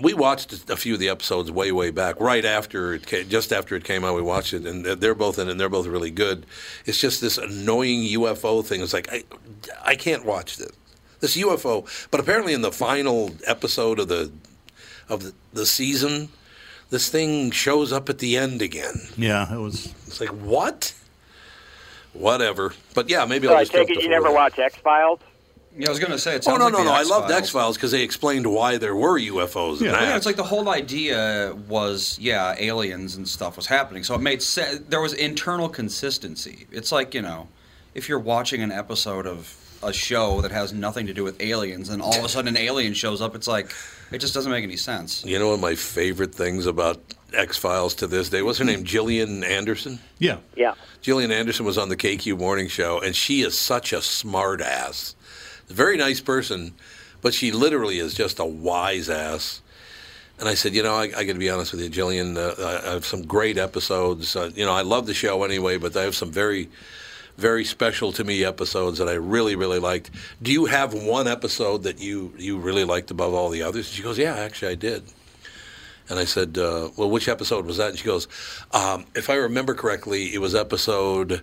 We 0.00 0.14
watched 0.14 0.70
a 0.70 0.76
few 0.76 0.94
of 0.94 1.00
the 1.00 1.08
episodes 1.08 1.50
way, 1.50 1.70
way 1.72 1.90
back, 1.90 2.20
right 2.20 2.44
after 2.44 2.94
it 2.94 3.06
came, 3.06 3.28
just 3.28 3.52
after 3.52 3.74
it 3.74 3.82
came 3.84 4.04
out. 4.04 4.14
We 4.14 4.22
watched 4.22 4.52
it, 4.52 4.64
and 4.66 4.84
they're- 4.84 4.94
they're 4.94 5.14
both 5.14 5.38
in, 5.40 5.48
and 5.48 5.58
they're 5.60 5.68
both 5.68 5.86
really 5.86 6.10
good. 6.12 6.46
It's 6.86 7.00
just 7.00 7.20
this 7.20 7.36
annoying 7.38 8.02
UFO 8.04 8.62
thing. 8.64 8.80
It's 8.80 8.92
like 8.92 9.08
I, 9.12 9.24
I 9.84 9.96
can't 9.96 10.24
watch 10.24 10.56
this, 10.56 10.70
this 11.20 11.36
UFO. 11.36 11.86
But 12.10 12.20
apparently, 12.20 12.52
in 12.54 12.62
the 12.62 12.72
final 12.72 13.30
episode 13.46 13.98
of 13.98 14.08
the, 14.08 14.30
of 15.08 15.22
the, 15.22 15.32
the 15.52 15.66
season, 15.66 16.28
this 16.90 17.08
thing 17.08 17.50
shows 17.50 17.92
up 17.92 18.08
at 18.08 18.18
the 18.18 18.36
end 18.36 18.62
again. 18.62 18.94
Yeah, 19.16 19.52
it 19.52 19.58
was. 19.58 19.86
It's 20.06 20.20
like 20.20 20.30
what? 20.30 20.94
Whatever. 22.12 22.72
But 22.94 23.08
yeah, 23.08 23.24
maybe 23.26 23.46
So 23.46 23.52
I'll 23.54 23.60
I 23.60 23.64
take 23.64 23.90
it 23.90 23.96
you 23.96 24.02
four. 24.02 24.10
never 24.10 24.32
watch 24.32 24.58
X 24.58 24.76
Files? 24.76 25.20
Yeah, 25.76 25.86
I 25.86 25.90
was 25.90 25.98
gonna 26.00 26.18
say 26.18 26.34
it 26.34 26.38
Oh 26.38 26.50
sounds 26.56 26.58
no, 26.58 26.64
like 26.64 26.72
no, 26.72 26.78
the 26.78 26.84
no! 26.86 26.92
I 26.92 27.02
loved 27.02 27.30
X-Files. 27.30 27.76
Because 27.76 27.92
they 27.92 28.02
explained 28.02 28.46
why 28.46 28.78
there 28.78 28.96
were 28.96 29.20
UFOs. 29.20 29.80
Yeah. 29.80 29.88
in 29.88 30.08
yeah, 30.08 30.16
it's 30.16 30.26
like 30.26 30.34
the 30.34 30.42
whole 30.42 30.68
idea 30.70 31.54
was, 31.68 32.18
yeah, 32.18 32.56
aliens 32.58 33.14
and 33.14 33.28
stuff 33.28 33.54
was 33.56 33.66
happening. 33.66 34.02
So 34.02 34.14
it 34.16 34.20
made 34.20 34.42
sense. 34.42 34.80
There 34.88 35.00
was 35.00 35.12
internal 35.12 35.68
consistency. 35.68 36.66
It's 36.72 36.90
like, 36.90 37.14
you 37.14 37.22
know, 37.22 37.46
if 37.94 38.08
you're 38.08 38.18
watching 38.18 38.60
an 38.62 38.72
episode 38.72 39.26
of 39.26 39.46
a 39.82 39.92
show 39.92 40.40
that 40.40 40.50
has 40.50 40.72
nothing 40.72 41.06
to 41.06 41.14
do 41.14 41.24
with 41.24 41.40
aliens 41.40 41.88
and 41.88 42.02
all 42.02 42.18
of 42.18 42.24
a 42.24 42.28
sudden 42.28 42.48
an 42.48 42.56
alien 42.56 42.94
shows 42.94 43.20
up, 43.20 43.34
it's 43.34 43.48
like, 43.48 43.72
it 44.10 44.18
just 44.18 44.34
doesn't 44.34 44.50
make 44.50 44.64
any 44.64 44.76
sense. 44.76 45.24
You 45.24 45.38
know 45.38 45.46
one 45.46 45.54
of 45.54 45.60
my 45.60 45.74
favorite 45.74 46.34
things 46.34 46.66
about 46.66 47.00
X 47.32 47.56
Files 47.56 47.94
to 47.96 48.06
this 48.06 48.28
day? 48.28 48.42
What's 48.42 48.58
her 48.58 48.64
name? 48.64 48.84
Gillian 48.84 49.44
Anderson? 49.44 49.98
Yeah. 50.18 50.38
Yeah. 50.56 50.74
Gillian 51.02 51.30
Anderson 51.30 51.64
was 51.64 51.78
on 51.78 51.88
the 51.88 51.96
KQ 51.96 52.38
Morning 52.38 52.68
Show, 52.68 53.00
and 53.00 53.14
she 53.14 53.42
is 53.42 53.58
such 53.58 53.92
a 53.92 54.02
smart 54.02 54.60
ass. 54.60 55.14
Very 55.68 55.96
nice 55.96 56.20
person, 56.20 56.74
but 57.20 57.34
she 57.34 57.52
literally 57.52 57.98
is 57.98 58.14
just 58.14 58.38
a 58.38 58.44
wise 58.44 59.10
ass. 59.10 59.60
And 60.40 60.48
I 60.48 60.54
said, 60.54 60.74
you 60.74 60.82
know, 60.82 60.94
I, 60.94 61.10
I 61.16 61.24
got 61.24 61.32
to 61.32 61.38
be 61.38 61.50
honest 61.50 61.72
with 61.72 61.82
you, 61.82 61.88
Gillian. 61.88 62.36
Uh, 62.36 62.54
I 62.58 62.88
I 62.88 62.92
have 62.92 63.04
some 63.04 63.22
great 63.22 63.58
episodes. 63.58 64.36
Uh, 64.36 64.50
you 64.54 64.64
know, 64.64 64.72
I 64.72 64.82
love 64.82 65.06
the 65.06 65.14
show 65.14 65.42
anyway, 65.42 65.78
but 65.78 65.96
I 65.96 66.02
have 66.02 66.14
some 66.14 66.30
very, 66.30 66.68
very 67.38 67.64
special 67.64 68.12
to 68.12 68.24
me 68.24 68.44
episodes 68.44 68.98
that 68.98 69.08
I 69.08 69.14
really, 69.14 69.54
really 69.54 69.78
liked. 69.78 70.10
Do 70.42 70.52
you 70.52 70.66
have 70.66 70.92
one 70.92 71.28
episode 71.28 71.84
that 71.84 72.00
you 72.00 72.34
you 72.36 72.58
really 72.58 72.84
liked 72.84 73.10
above 73.10 73.32
all 73.32 73.48
the 73.48 73.62
others? 73.62 73.88
She 73.88 74.02
goes, 74.02 74.18
yeah, 74.18 74.34
actually, 74.34 74.72
I 74.72 74.74
did. 74.74 75.04
And 76.10 76.18
I 76.18 76.24
said, 76.24 76.58
uh, 76.58 76.90
well, 76.96 77.08
which 77.08 77.28
episode 77.28 77.64
was 77.66 77.76
that? 77.76 77.90
And 77.90 77.98
she 77.98 78.04
goes, 78.04 78.26
um, 78.72 79.04
if 79.14 79.30
I 79.30 79.34
remember 79.34 79.74
correctly, 79.74 80.34
it 80.34 80.40
was 80.40 80.54
episode 80.54 81.42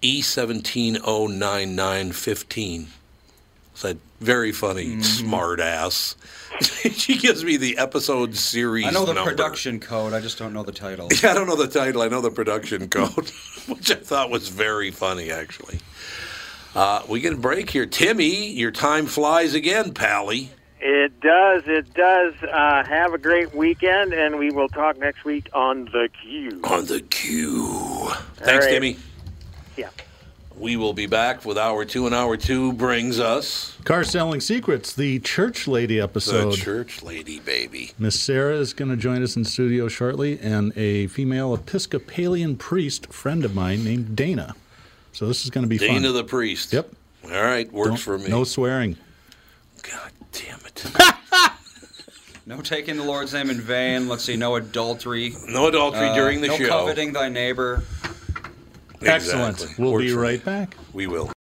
E 0.00 0.22
E170915. 0.22 2.86
Said, 3.76 3.98
very 4.20 4.52
funny, 4.52 4.86
Mm-hmm. 4.86 5.02
smart 5.02 5.60
ass. 5.60 6.16
she 6.62 7.18
gives 7.18 7.44
me 7.44 7.58
the 7.58 7.76
episode 7.76 8.34
series 8.34 8.86
I 8.86 8.90
know 8.90 9.04
the 9.04 9.12
number. 9.12 9.30
production 9.30 9.78
code, 9.80 10.14
I 10.14 10.20
just 10.20 10.38
don't 10.38 10.54
know 10.54 10.62
the 10.62 10.72
title. 10.72 11.08
Yeah, 11.22 11.32
I 11.32 11.34
don't 11.34 11.46
know 11.46 11.56
the 11.56 11.68
title. 11.68 12.00
I 12.00 12.08
know 12.08 12.22
the 12.22 12.30
production 12.30 12.88
code, 12.88 13.28
which 13.68 13.90
I 13.90 13.96
thought 13.96 14.30
was 14.30 14.48
very 14.48 14.90
funny, 14.90 15.30
actually. 15.30 15.78
Uh, 16.74 17.02
we 17.06 17.20
get 17.20 17.34
a 17.34 17.36
break 17.36 17.68
here. 17.68 17.84
Timmy, 17.86 18.50
your 18.52 18.70
time 18.70 19.04
flies 19.06 19.52
again, 19.54 19.92
Pally. 19.92 20.48
It 20.80 21.20
does. 21.20 21.64
It 21.66 21.92
does. 21.92 22.32
Uh, 22.42 22.82
have 22.86 23.12
a 23.12 23.18
great 23.18 23.54
weekend, 23.54 24.14
and 24.14 24.38
we 24.38 24.50
will 24.50 24.68
talk 24.68 24.98
next 24.98 25.24
week 25.24 25.48
on 25.52 25.84
the 25.86 26.08
queue. 26.22 26.60
On 26.64 26.84
the 26.86 27.00
queue. 27.00 28.08
Thanks, 28.36 28.64
right. 28.66 28.72
Timmy. 28.72 28.96
Yeah. 29.76 29.88
We 30.58 30.76
will 30.76 30.94
be 30.94 31.06
back 31.06 31.44
with 31.44 31.58
hour 31.58 31.84
two, 31.84 32.06
and 32.06 32.14
hour 32.14 32.36
two 32.38 32.72
brings 32.72 33.20
us 33.20 33.76
Car 33.84 34.04
Selling 34.04 34.40
Secrets, 34.40 34.94
the 34.94 35.18
church 35.20 35.68
lady 35.68 36.00
episode. 36.00 36.32
the 36.32 36.48
episode. 36.48 36.64
church 36.64 37.02
lady, 37.02 37.40
baby. 37.40 37.92
Miss 37.98 38.18
Sarah 38.18 38.56
is 38.56 38.72
going 38.72 38.90
to 38.90 38.96
join 38.96 39.22
us 39.22 39.36
in 39.36 39.44
studio 39.44 39.86
shortly, 39.88 40.38
and 40.40 40.72
a 40.76 41.08
female 41.08 41.52
Episcopalian 41.54 42.56
priest 42.56 43.12
friend 43.12 43.44
of 43.44 43.54
mine 43.54 43.84
named 43.84 44.16
Dana. 44.16 44.54
So 45.12 45.26
this 45.26 45.44
is 45.44 45.50
going 45.50 45.64
to 45.64 45.68
be 45.68 45.76
Dana 45.78 46.00
fun. 46.08 46.14
the 46.14 46.24
priest. 46.24 46.72
Yep. 46.72 46.90
All 47.24 47.30
right, 47.30 47.70
works 47.70 47.88
Don't- 47.88 47.98
for 47.98 48.18
me. 48.18 48.28
No 48.28 48.44
swearing. 48.44 48.96
God 49.82 50.10
damn 50.32 50.60
it. 50.64 50.84
No 52.48 52.60
taking 52.60 52.96
the 52.96 53.02
Lord's 53.02 53.34
name 53.34 53.50
in 53.50 53.60
vain. 53.60 54.06
Let's 54.08 54.22
see, 54.22 54.36
no 54.36 54.54
adultery. 54.54 55.34
No 55.48 55.66
adultery 55.66 56.10
Uh, 56.10 56.14
during 56.14 56.40
the 56.40 56.46
no 56.46 56.56
show. 56.56 56.68
coveting 56.68 57.12
thy 57.12 57.28
neighbor. 57.28 57.82
Excellent. 59.02 59.60
Exactly. 59.60 59.84
We'll 59.84 59.98
be 59.98 60.12
right 60.12 60.44
back. 60.44 60.76
We 60.92 61.06
will. 61.06 61.30